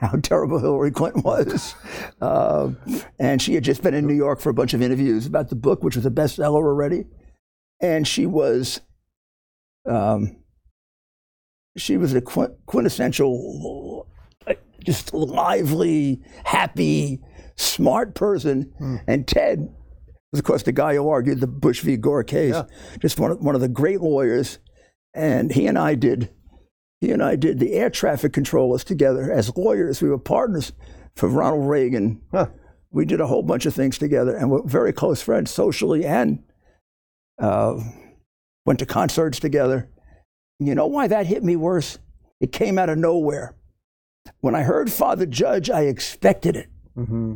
how 0.00 0.12
terrible 0.22 0.58
Hillary 0.58 0.92
Clinton 0.92 1.22
was, 1.22 1.74
uh, 2.20 2.70
and 3.18 3.42
she 3.42 3.54
had 3.54 3.64
just 3.64 3.82
been 3.82 3.94
in 3.94 4.06
New 4.06 4.14
York 4.14 4.40
for 4.40 4.50
a 4.50 4.54
bunch 4.54 4.72
of 4.72 4.80
interviews 4.80 5.26
about 5.26 5.48
the 5.48 5.56
book, 5.56 5.82
which 5.82 5.96
was 5.96 6.06
a 6.06 6.10
bestseller 6.10 6.64
already, 6.64 7.06
and 7.80 8.06
she 8.06 8.26
was. 8.26 8.80
Um, 9.88 10.36
she 11.76 11.96
was 11.96 12.14
a 12.14 12.20
quin- 12.20 12.56
quintessential, 12.66 14.06
uh, 14.46 14.54
just 14.84 15.14
lively, 15.14 16.20
happy, 16.44 17.20
smart 17.56 18.14
person. 18.14 18.72
And 19.06 19.26
Ted 19.26 19.68
was, 20.32 20.40
of 20.40 20.44
course, 20.44 20.62
the 20.62 20.72
guy 20.72 20.94
who 20.94 21.08
argued 21.08 21.40
the 21.40 21.46
Bush 21.46 21.80
v. 21.80 21.96
Gore 21.96 22.24
case. 22.24 22.54
Yeah. 22.54 22.64
Just 23.00 23.18
one 23.18 23.30
of, 23.30 23.40
one 23.40 23.54
of 23.54 23.60
the 23.60 23.68
great 23.68 24.00
lawyers. 24.00 24.58
And 25.14 25.52
he 25.52 25.66
and 25.66 25.78
I 25.78 25.94
did, 25.94 26.30
he 27.00 27.10
and 27.10 27.22
I 27.22 27.36
did 27.36 27.58
the 27.58 27.72
air 27.72 27.90
traffic 27.90 28.32
controllers 28.32 28.84
together 28.84 29.32
as 29.32 29.56
lawyers. 29.56 30.02
We 30.02 30.08
were 30.08 30.18
partners 30.18 30.72
for 31.16 31.28
Ronald 31.28 31.68
Reagan. 31.68 32.20
Huh. 32.30 32.46
We 32.92 33.04
did 33.04 33.20
a 33.20 33.26
whole 33.26 33.42
bunch 33.42 33.66
of 33.66 33.74
things 33.74 33.98
together, 33.98 34.34
and 34.34 34.50
we're 34.50 34.62
very 34.66 34.92
close 34.92 35.22
friends 35.22 35.52
socially, 35.52 36.04
and 36.04 36.42
uh, 37.40 37.78
went 38.70 38.78
to 38.78 38.86
concerts 38.86 39.40
together. 39.40 39.88
You 40.60 40.76
know 40.76 40.86
why 40.86 41.08
that 41.08 41.26
hit 41.26 41.42
me 41.42 41.56
worse? 41.56 41.98
It 42.40 42.52
came 42.52 42.78
out 42.78 42.88
of 42.88 42.98
nowhere. 42.98 43.56
When 44.42 44.54
I 44.54 44.62
heard 44.62 44.92
Father 44.92 45.26
Judge, 45.26 45.68
I 45.68 45.82
expected 45.82 46.54
it. 46.54 46.68
hmm 46.94 47.34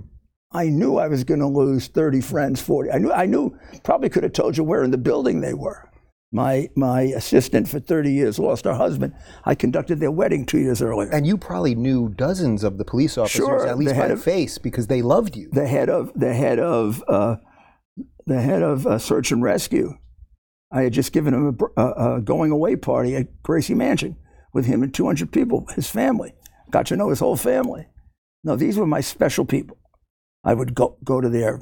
I 0.53 0.69
knew 0.69 0.97
I 0.99 1.09
was 1.09 1.25
going 1.25 1.41
to 1.41 1.49
lose 1.49 1.89
30 1.89 2.21
friends, 2.21 2.61
40. 2.63 2.93
I 2.93 2.99
knew, 2.99 3.11
I 3.13 3.27
knew, 3.27 3.59
probably 3.83 4.09
could 4.09 4.23
have 4.23 4.33
told 4.35 4.57
you 4.57 4.63
where 4.63 4.85
in 4.85 4.93
the 4.93 4.97
building 4.99 5.41
they 5.41 5.55
were. 5.55 5.91
My, 6.31 6.69
my 6.77 7.01
assistant 7.01 7.67
for 7.69 7.81
30 7.81 8.13
years 8.13 8.39
lost 8.39 8.65
her 8.65 8.75
husband. 8.75 9.15
I 9.45 9.57
conducted 9.57 9.99
their 9.99 10.13
wedding 10.13 10.47
two 10.47 10.61
years 10.61 10.81
earlier. 10.81 11.11
And 11.11 11.27
you 11.27 11.37
probably 11.37 11.75
knew 11.75 12.09
dozens 12.11 12.63
of 12.63 12.79
the 12.79 12.85
police 12.85 13.19
officers, 13.19 13.45
Sure, 13.45 13.67
at 13.67 13.77
least 13.77 13.97
by 13.97 14.07
of- 14.07 14.23
face, 14.23 14.59
because 14.59 14.87
they 14.87 15.03
loved 15.03 15.35
you. 15.37 15.49
the 15.53 15.67
head 15.67 15.91
of 15.91 16.13
the 16.15 16.33
head 16.33 16.61
of 16.61 17.03
uh, 17.09 17.37
the 18.27 18.41
head 18.41 18.63
of 18.63 18.87
uh, 18.87 18.99
search 19.01 19.33
and 19.33 19.43
rescue. 19.43 19.95
I 20.75 20.83
had 20.83 20.93
just 20.93 21.13
given 21.13 21.33
him 21.33 21.57
a, 21.77 21.81
a, 21.81 22.17
a 22.17 22.21
going 22.21 22.51
away 22.51 22.75
party 22.75 23.15
at 23.15 23.43
Gracie 23.45 23.75
Mansion 23.75 24.17
with 24.53 24.67
him 24.67 24.83
and 24.83 24.93
200 24.93 25.31
people, 25.31 25.67
his 25.75 25.89
family. 25.89 26.35
Got 26.71 26.87
to 26.87 26.97
know 26.97 27.11
his 27.11 27.21
whole 27.21 27.37
family. 27.37 27.87
No, 28.43 28.57
these 28.57 28.77
were 28.77 28.87
my 28.87 29.01
special 29.01 29.45
people. 29.45 29.79
I 30.43 30.53
would 30.53 30.75
go 30.75 30.99
go 31.05 31.21
to 31.21 31.29
their 31.29 31.61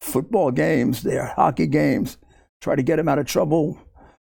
football 0.00 0.50
games, 0.50 1.02
their 1.02 1.26
hockey 1.26 1.68
games, 1.68 2.18
try 2.60 2.74
to 2.74 2.82
get 2.82 2.96
them 2.96 3.08
out 3.08 3.18
of 3.20 3.26
trouble. 3.26 3.78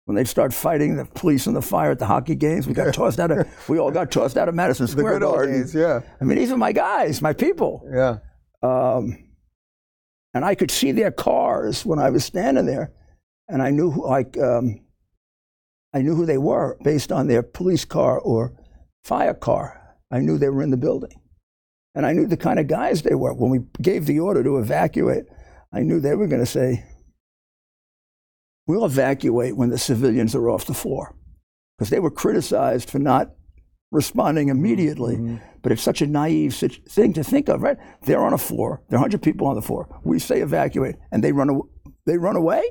When 0.05 0.15
they'd 0.15 0.27
start 0.27 0.51
fighting 0.55 0.95
the 0.95 1.05
police 1.05 1.45
and 1.45 1.55
the 1.55 1.61
fire 1.61 1.91
at 1.91 1.99
the 1.99 2.07
hockey 2.07 2.33
games, 2.33 2.67
we 2.67 2.73
got 2.73 2.91
tossed 2.95 3.19
out 3.19 3.29
of. 3.29 3.69
We 3.69 3.77
all 3.77 3.91
got 3.91 4.09
tossed 4.09 4.37
out 4.37 4.49
of 4.49 4.55
Madison 4.55 4.87
Square 4.87 5.19
Garden. 5.19 5.61
days, 5.61 5.75
yeah. 5.75 6.01
I 6.19 6.23
mean, 6.23 6.39
these 6.39 6.51
are 6.51 6.57
my 6.57 6.71
guys, 6.71 7.21
my 7.21 7.33
people. 7.33 7.87
Yeah. 7.93 8.17
Um, 8.63 9.29
and 10.33 10.43
I 10.43 10.55
could 10.55 10.71
see 10.71 10.91
their 10.91 11.11
cars 11.11 11.85
when 11.85 11.99
I 11.99 12.09
was 12.09 12.25
standing 12.25 12.65
there, 12.65 12.91
and 13.49 13.61
I 13.61 13.71
knew 13.71 13.91
who, 13.91 14.07
like 14.07 14.37
um, 14.37 14.79
I 15.93 16.01
knew 16.01 16.15
who 16.15 16.25
they 16.25 16.37
were 16.37 16.77
based 16.83 17.11
on 17.11 17.27
their 17.27 17.43
police 17.43 17.83
car 17.83 18.19
or 18.19 18.53
fire 19.03 19.33
car. 19.33 19.97
I 20.11 20.19
knew 20.19 20.37
they 20.37 20.49
were 20.49 20.63
in 20.63 20.71
the 20.71 20.77
building, 20.77 21.19
and 21.95 22.05
I 22.05 22.13
knew 22.13 22.27
the 22.27 22.37
kind 22.37 22.59
of 22.59 22.67
guys 22.67 23.01
they 23.01 23.15
were. 23.15 23.33
When 23.33 23.49
we 23.49 23.59
gave 23.81 24.05
the 24.05 24.19
order 24.19 24.43
to 24.43 24.57
evacuate, 24.57 25.25
I 25.73 25.81
knew 25.81 25.99
they 25.99 26.15
were 26.15 26.27
going 26.27 26.41
to 26.41 26.45
say, 26.45 26.85
"We'll 28.67 28.85
evacuate 28.85 29.57
when 29.57 29.69
the 29.69 29.77
civilians 29.77 30.35
are 30.35 30.49
off 30.49 30.65
the 30.65 30.73
floor," 30.73 31.15
because 31.77 31.89
they 31.89 31.99
were 31.99 32.11
criticized 32.11 32.89
for 32.89 32.99
not 32.99 33.31
responding 33.91 34.49
immediately. 34.49 35.17
Mhm. 35.17 35.41
But 35.63 35.71
it's 35.71 35.81
such 35.81 36.01
a 36.01 36.07
naive 36.07 36.53
thing 36.53 37.13
to 37.13 37.23
think 37.23 37.49
of, 37.49 37.63
right? 37.63 37.77
They're 38.03 38.23
on 38.23 38.33
a 38.33 38.37
floor. 38.37 38.81
There 38.87 38.97
are 38.97 39.01
100 39.01 39.21
people 39.21 39.47
on 39.47 39.55
the 39.55 39.61
floor. 39.63 39.87
We 40.03 40.19
say 40.19 40.41
evacuate, 40.41 40.95
and 41.11 41.23
they 41.23 41.31
run, 41.31 41.59
they 42.05 42.17
run 42.17 42.35
away? 42.35 42.63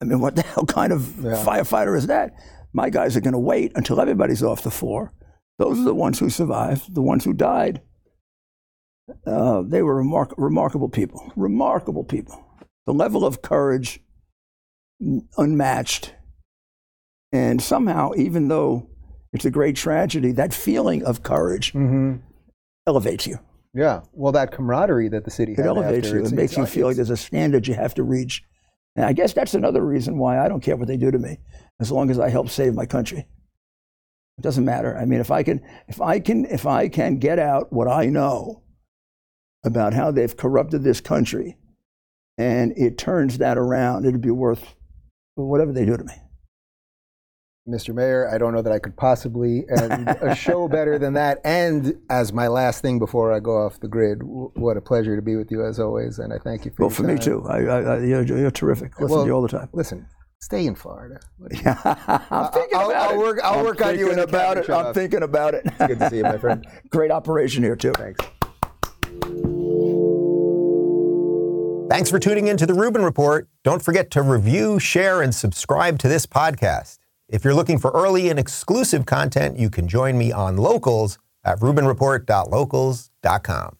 I 0.00 0.04
mean, 0.04 0.20
what 0.20 0.36
the 0.36 0.42
hell 0.42 0.64
kind 0.66 0.92
of 0.92 1.16
Yeah. 1.22 1.42
firefighter 1.44 1.96
is 1.96 2.06
that? 2.06 2.34
My 2.72 2.90
guys 2.90 3.16
are 3.16 3.20
going 3.20 3.32
to 3.32 3.38
wait 3.38 3.72
until 3.74 4.00
everybody's 4.00 4.42
off 4.42 4.62
the 4.62 4.70
floor. 4.70 5.12
Those 5.58 5.78
are 5.80 5.84
the 5.84 5.94
ones 5.94 6.18
who 6.18 6.28
survived, 6.28 6.94
the 6.94 7.02
ones 7.02 7.24
who 7.24 7.32
died. 7.32 7.80
Uh, 9.26 9.62
they 9.62 9.82
were 9.82 9.94
remark- 9.94 10.34
remarkable 10.36 10.88
people, 10.88 11.32
remarkable 11.36 12.04
people. 12.04 12.44
The 12.86 12.92
level 12.92 13.24
of 13.24 13.40
courage, 13.40 14.00
unmatched. 15.38 16.14
And 17.32 17.60
somehow, 17.62 18.12
even 18.16 18.48
though 18.48 18.88
it's 19.32 19.44
a 19.44 19.50
great 19.50 19.76
tragedy, 19.76 20.32
that 20.32 20.52
feeling 20.52 21.04
of 21.04 21.22
courage 21.22 21.72
Mm-hmm. 21.72 22.16
elevates 22.86 23.26
you. 23.26 23.38
Yeah. 23.74 24.02
Well, 24.12 24.32
that 24.32 24.52
camaraderie 24.52 25.08
that 25.10 25.24
the 25.24 25.30
city 25.30 25.52
It 25.52 25.58
had 25.58 25.66
elevates 25.66 26.08
you. 26.10 26.24
It 26.24 26.32
makes 26.32 26.56
you 26.56 26.66
feel 26.66 26.86
like 26.86 26.96
there's 26.96 27.10
a 27.10 27.16
standard 27.16 27.66
you 27.66 27.74
have 27.74 27.94
to 27.94 28.02
reach. 28.02 28.42
And 28.96 29.04
I 29.04 29.12
guess 29.12 29.34
that's 29.34 29.54
another 29.54 29.84
reason 29.84 30.18
why 30.18 30.44
I 30.44 30.48
don't 30.48 30.62
care 30.62 30.76
what 30.76 30.88
they 30.88 30.96
do 30.96 31.10
to 31.10 31.18
me, 31.18 31.38
as 31.78 31.92
long 31.92 32.10
as 32.10 32.18
I 32.18 32.30
help 32.30 32.48
save 32.48 32.74
my 32.74 32.86
country. 32.86 33.28
It 34.38 34.42
doesn't 34.42 34.64
matter. 34.64 34.96
I 34.96 35.04
mean, 35.04 35.20
if 35.20 35.30
I 35.30 35.42
can, 35.42 35.62
if 35.86 36.00
I 36.00 36.18
can, 36.18 36.46
if 36.46 36.66
I 36.66 36.88
can 36.88 37.18
get 37.18 37.38
out 37.38 37.72
what 37.72 37.88
I 37.88 38.06
know 38.06 38.62
about 39.64 39.92
how 39.92 40.10
they've 40.10 40.36
corrupted 40.36 40.82
this 40.82 41.00
country, 41.00 41.56
and 42.38 42.72
it 42.76 42.98
turns 42.98 43.38
that 43.38 43.56
around, 43.58 44.04
it'd 44.04 44.20
be 44.20 44.30
worth 44.30 44.74
whatever 45.34 45.72
they 45.72 45.84
do 45.84 45.96
to 45.96 46.04
me. 46.04 46.14
Mr. 47.68 47.92
Mayor, 47.92 48.28
I 48.32 48.38
don't 48.38 48.54
know 48.54 48.62
that 48.62 48.72
I 48.72 48.78
could 48.78 48.96
possibly 48.96 49.64
end 49.68 50.08
a 50.08 50.36
show 50.36 50.68
better 50.68 51.00
than 51.00 51.14
that. 51.14 51.40
And 51.44 51.94
as 52.10 52.32
my 52.32 52.46
last 52.46 52.80
thing 52.80 53.00
before 53.00 53.32
I 53.32 53.40
go 53.40 53.56
off 53.64 53.80
the 53.80 53.88
grid, 53.88 54.20
w- 54.20 54.52
what 54.54 54.76
a 54.76 54.80
pleasure 54.80 55.16
to 55.16 55.22
be 55.22 55.34
with 55.34 55.50
you 55.50 55.64
as 55.66 55.80
always. 55.80 56.20
And 56.20 56.32
I 56.32 56.38
thank 56.38 56.64
you 56.64 56.70
for 56.70 56.82
Well, 56.84 56.90
your 56.90 56.96
for 56.96 57.02
me 57.02 57.18
too. 57.18 57.44
I, 57.48 57.58
I, 57.64 57.80
I, 57.96 57.98
you're, 58.04 58.22
you're 58.22 58.50
terrific. 58.52 58.92
Listen 59.00 59.16
Well, 59.16 59.24
to 59.24 59.28
you 59.28 59.34
all 59.34 59.42
the 59.42 59.48
time. 59.48 59.68
Listen, 59.72 60.06
stay 60.40 60.64
in 60.66 60.76
Florida. 60.76 61.18
I'm 61.42 62.52
thinking 62.52 62.78
I'll- 62.78 62.90
about 62.90 63.10
I'll 63.10 63.14
it. 63.14 63.18
work- 63.18 63.40
I'll 63.42 63.58
I'm 63.58 63.64
work 63.64 63.84
on 63.84 63.98
you 63.98 64.10
in 64.10 64.14
thinking 64.14 64.16
the 64.16 64.22
about 64.22 64.54
cabinet 64.56 64.68
it. 64.68 64.86
I'm 64.86 64.94
thinking 64.94 65.22
about 65.24 65.54
it. 65.54 65.62
It's 65.66 65.76
Good 65.88 65.98
to 65.98 66.10
see 66.10 66.16
you, 66.18 66.22
my 66.22 66.38
friend. 66.38 66.64
Great 66.90 67.10
operation 67.10 67.64
here 67.64 67.74
too. 67.74 67.92
Thanks. 67.94 68.24
Thanks 71.90 72.10
for 72.10 72.18
tuning 72.18 72.46
in 72.48 72.56
to 72.58 72.66
the 72.66 72.74
Rubin 72.74 73.02
Report. 73.02 73.48
Don't 73.64 73.82
forget 73.82 74.10
to 74.12 74.22
review, 74.22 74.78
share, 74.78 75.22
and 75.22 75.34
subscribe 75.34 75.98
to 76.00 76.08
this 76.08 76.26
podcast. 76.26 76.98
If 77.28 77.44
you're 77.44 77.54
looking 77.54 77.78
for 77.78 77.90
early 77.90 78.30
and 78.30 78.38
exclusive 78.38 79.04
content, 79.04 79.58
you 79.58 79.68
can 79.68 79.88
join 79.88 80.16
me 80.16 80.30
on 80.30 80.56
Locals 80.56 81.18
at 81.44 81.58
rubinreport.locals.com. 81.58 83.78